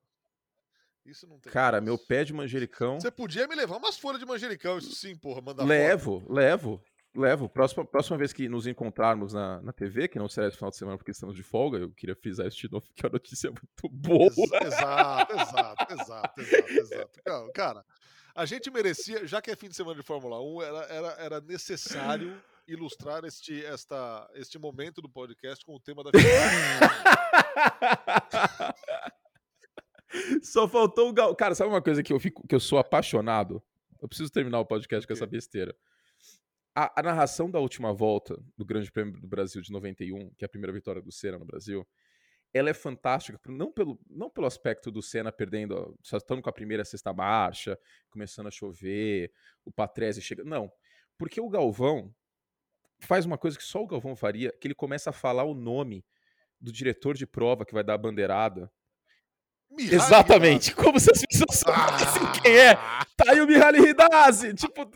Isso 1.04 1.26
não 1.26 1.38
tem 1.38 1.52
Cara, 1.52 1.80
meu 1.80 1.96
pé 1.96 2.24
de 2.24 2.32
manjericão. 2.32 2.98
Você 3.00 3.10
podia 3.10 3.46
me 3.46 3.54
levar 3.54 3.76
umas 3.76 3.96
folhas 3.98 4.18
de 4.20 4.26
manjericão, 4.26 4.78
isso 4.78 4.92
sim, 4.94 5.16
porra, 5.16 5.40
mandar 5.40 5.62
foto. 5.62 5.68
Levo, 5.68 6.26
levo, 6.28 6.82
levo. 7.14 7.48
Próxima, 7.48 7.84
próxima 7.84 8.18
vez 8.18 8.32
que 8.32 8.48
nos 8.48 8.66
encontrarmos 8.66 9.32
na, 9.32 9.62
na 9.62 9.72
TV, 9.72 10.08
que 10.08 10.18
não 10.18 10.28
será 10.28 10.48
esse 10.48 10.56
final 10.56 10.70
de 10.70 10.76
semana 10.76 10.98
porque 10.98 11.12
estamos 11.12 11.36
de 11.36 11.44
folga, 11.44 11.78
eu 11.78 11.92
queria 11.92 12.16
frisar 12.16 12.48
isso 12.48 12.58
de 12.58 12.70
novo, 12.70 12.84
porque 12.92 13.06
a 13.06 13.10
notícia 13.10 13.48
é 13.48 13.50
muito 13.50 13.88
boa. 13.88 14.24
Ex- 14.26 14.64
Exato, 14.64 15.32
exato, 15.32 15.92
exato, 15.94 16.40
exato, 16.40 16.70
exato. 16.72 17.22
Cara, 17.24 17.52
Cara, 17.52 17.84
a 18.36 18.44
gente 18.44 18.70
merecia, 18.70 19.26
já 19.26 19.40
que 19.40 19.50
é 19.50 19.56
fim 19.56 19.68
de 19.68 19.74
semana 19.74 19.98
de 19.98 20.06
Fórmula 20.06 20.38
1, 20.40 20.62
era, 20.62 20.78
era, 20.84 21.08
era 21.18 21.40
necessário 21.40 22.40
ilustrar 22.68 23.24
este, 23.24 23.64
esta, 23.64 24.30
este 24.34 24.58
momento 24.58 25.00
do 25.00 25.08
podcast 25.08 25.64
com 25.64 25.74
o 25.74 25.80
tema 25.80 26.04
da 26.04 26.10
Só 30.42 30.68
faltou 30.68 31.08
o 31.08 31.14
Gal... 31.14 31.34
Cara, 31.34 31.54
sabe 31.54 31.70
uma 31.70 31.80
coisa 31.80 32.02
que 32.02 32.12
eu 32.12 32.20
fico, 32.20 32.46
que 32.46 32.54
eu 32.54 32.60
sou 32.60 32.78
apaixonado? 32.78 33.62
Eu 34.00 34.08
preciso 34.08 34.30
terminar 34.30 34.60
o 34.60 34.66
podcast 34.66 35.06
com 35.06 35.14
essa 35.14 35.26
besteira. 35.26 35.74
A, 36.74 37.00
a 37.00 37.02
narração 37.02 37.50
da 37.50 37.58
última 37.58 37.94
volta 37.94 38.38
do 38.56 38.66
Grande 38.66 38.92
Prêmio 38.92 39.18
do 39.18 39.26
Brasil 39.26 39.62
de 39.62 39.72
91, 39.72 40.28
que 40.36 40.44
é 40.44 40.46
a 40.46 40.48
primeira 40.48 40.74
vitória 40.74 41.00
do 41.00 41.10
Senna 41.10 41.38
no 41.38 41.46
Brasil, 41.46 41.88
ela 42.56 42.70
é 42.70 42.74
fantástica, 42.74 43.38
não 43.46 43.70
pelo, 43.70 43.98
não 44.08 44.30
pelo 44.30 44.46
aspecto 44.46 44.90
do 44.90 45.02
Senna 45.02 45.30
perdendo, 45.30 45.96
só 46.02 46.16
estando 46.16 46.42
com 46.42 46.48
a 46.48 46.52
primeira 46.52 46.84
sexta 46.84 47.12
marcha, 47.12 47.78
começando 48.10 48.46
a 48.46 48.50
chover, 48.50 49.30
o 49.64 49.70
Patrese 49.70 50.20
chega. 50.22 50.44
Não, 50.44 50.70
porque 51.18 51.40
o 51.40 51.48
Galvão 51.48 52.14
faz 53.00 53.26
uma 53.26 53.38
coisa 53.38 53.56
que 53.56 53.64
só 53.64 53.82
o 53.82 53.86
Galvão 53.86 54.16
faria, 54.16 54.52
que 54.60 54.66
ele 54.66 54.74
começa 54.74 55.10
a 55.10 55.12
falar 55.12 55.44
o 55.44 55.54
nome 55.54 56.04
do 56.60 56.72
diretor 56.72 57.14
de 57.14 57.26
prova 57.26 57.64
que 57.64 57.74
vai 57.74 57.84
dar 57.84 57.94
a 57.94 57.98
bandeirada. 57.98 58.70
Exatamente, 59.78 60.74
como 60.74 60.98
se 60.98 61.10
as 61.10 61.24
pessoas 61.26 61.58
soubessem 61.58 62.22
Ah! 62.22 62.40
quem 62.40 62.56
é. 62.56 62.74
Tá 63.16 63.32
aí 63.32 63.40
o 63.40 63.46
Mihaly 63.46 63.90
Hidazi, 63.90 64.54
tipo, 64.54 64.90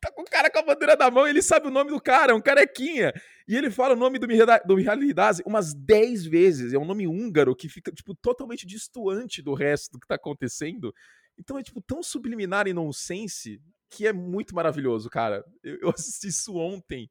tá 0.00 0.12
com 0.12 0.22
o 0.22 0.24
cara 0.24 0.50
com 0.50 0.58
a 0.58 0.62
bandeira 0.62 0.96
na 0.96 1.10
mão 1.10 1.26
ele 1.26 1.42
sabe 1.42 1.68
o 1.68 1.70
nome 1.70 1.90
do 1.90 2.00
cara, 2.00 2.32
é 2.32 2.34
um 2.34 2.40
carequinha. 2.40 3.12
E 3.46 3.56
ele 3.56 3.70
fala 3.70 3.94
o 3.94 3.96
nome 3.96 4.18
do 4.18 4.28
Mihaly, 4.28 4.60
do 4.66 4.76
Mihaly 4.76 5.10
Hidazi 5.10 5.42
umas 5.46 5.74
10 5.74 6.26
vezes, 6.26 6.72
é 6.72 6.78
um 6.78 6.84
nome 6.84 7.06
húngaro 7.06 7.54
que 7.56 7.68
fica, 7.68 7.90
tipo, 7.90 8.14
totalmente 8.14 8.66
distoante 8.66 9.42
do 9.42 9.54
resto 9.54 9.92
do 9.92 10.00
que 10.00 10.06
tá 10.06 10.16
acontecendo. 10.16 10.92
Então 11.38 11.58
é, 11.58 11.62
tipo, 11.62 11.80
tão 11.80 12.02
subliminar 12.02 12.66
e 12.66 12.74
nonsense 12.74 13.60
que 13.90 14.06
é 14.06 14.12
muito 14.12 14.54
maravilhoso, 14.54 15.08
cara. 15.08 15.44
Eu, 15.62 15.78
eu 15.80 15.90
assisti 15.94 16.28
isso 16.28 16.56
ontem 16.56 17.10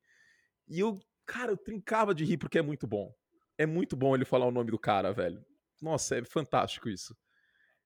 e 0.68 0.80
eu, 0.80 1.00
cara, 1.26 1.52
eu 1.52 1.58
trincava 1.58 2.14
de 2.14 2.24
rir 2.24 2.38
porque 2.38 2.60
é 2.60 2.62
muito 2.62 2.86
bom. 2.86 3.12
É 3.58 3.66
muito 3.66 3.96
bom 3.96 4.16
ele 4.16 4.26
falar 4.26 4.46
o 4.46 4.52
nome 4.52 4.70
do 4.70 4.80
cara, 4.80 5.12
velho. 5.12 5.44
Nossa, 5.82 6.18
é 6.18 6.24
fantástico 6.24 6.90
isso. 6.90 7.16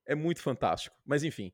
É 0.05 0.15
muito 0.15 0.41
fantástico. 0.41 0.95
Mas 1.05 1.23
enfim. 1.23 1.53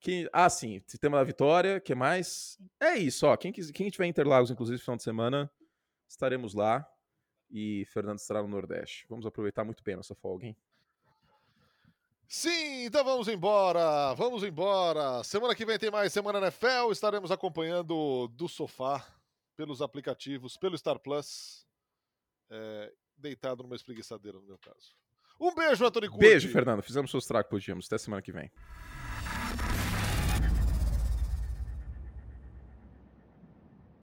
Que, 0.00 0.28
ah, 0.32 0.48
sim, 0.48 0.80
sistema 0.86 1.18
da 1.18 1.24
vitória, 1.24 1.80
que 1.80 1.94
mais? 1.94 2.58
É 2.78 2.96
isso, 2.96 3.26
ó. 3.26 3.36
Quem, 3.36 3.52
quem 3.52 3.90
tiver 3.90 4.06
em 4.06 4.10
Interlagos, 4.10 4.50
inclusive, 4.50 4.78
final 4.78 4.96
de 4.96 5.02
semana, 5.02 5.50
estaremos 6.08 6.54
lá. 6.54 6.88
E 7.50 7.84
Fernando 7.86 8.18
estará 8.18 8.42
no 8.42 8.48
Nordeste. 8.48 9.06
Vamos 9.08 9.26
aproveitar 9.26 9.64
muito 9.64 9.82
bem 9.82 9.94
a 9.94 9.98
nossa 9.98 10.14
folga, 10.14 10.46
hein? 10.46 10.56
Sim, 12.30 12.84
então 12.84 13.02
vamos 13.02 13.26
embora, 13.26 14.12
vamos 14.12 14.42
embora. 14.42 15.24
Semana 15.24 15.54
que 15.54 15.64
vem 15.64 15.78
tem 15.78 15.90
mais 15.90 16.12
Semana 16.12 16.38
NFL, 16.38 16.92
estaremos 16.92 17.30
acompanhando 17.30 18.28
do 18.28 18.46
sofá, 18.46 19.02
pelos 19.56 19.80
aplicativos, 19.80 20.54
pelo 20.58 20.76
Star 20.76 20.98
Plus, 20.98 21.66
é, 22.50 22.92
deitado 23.16 23.62
numa 23.62 23.74
espreguiçadeira 23.74 24.38
no 24.38 24.44
meu 24.44 24.58
caso. 24.58 24.94
Um 25.40 25.54
beijo, 25.54 25.86
Antônio 25.86 26.10
Curti. 26.10 26.26
Beijo, 26.26 26.48
Fernando. 26.50 26.82
Fizemos 26.82 27.14
o 27.14 27.20
tragos, 27.20 27.48
podíamos. 27.48 27.86
Até 27.86 27.96
semana 27.96 28.20
que 28.20 28.30
vem. 28.30 28.50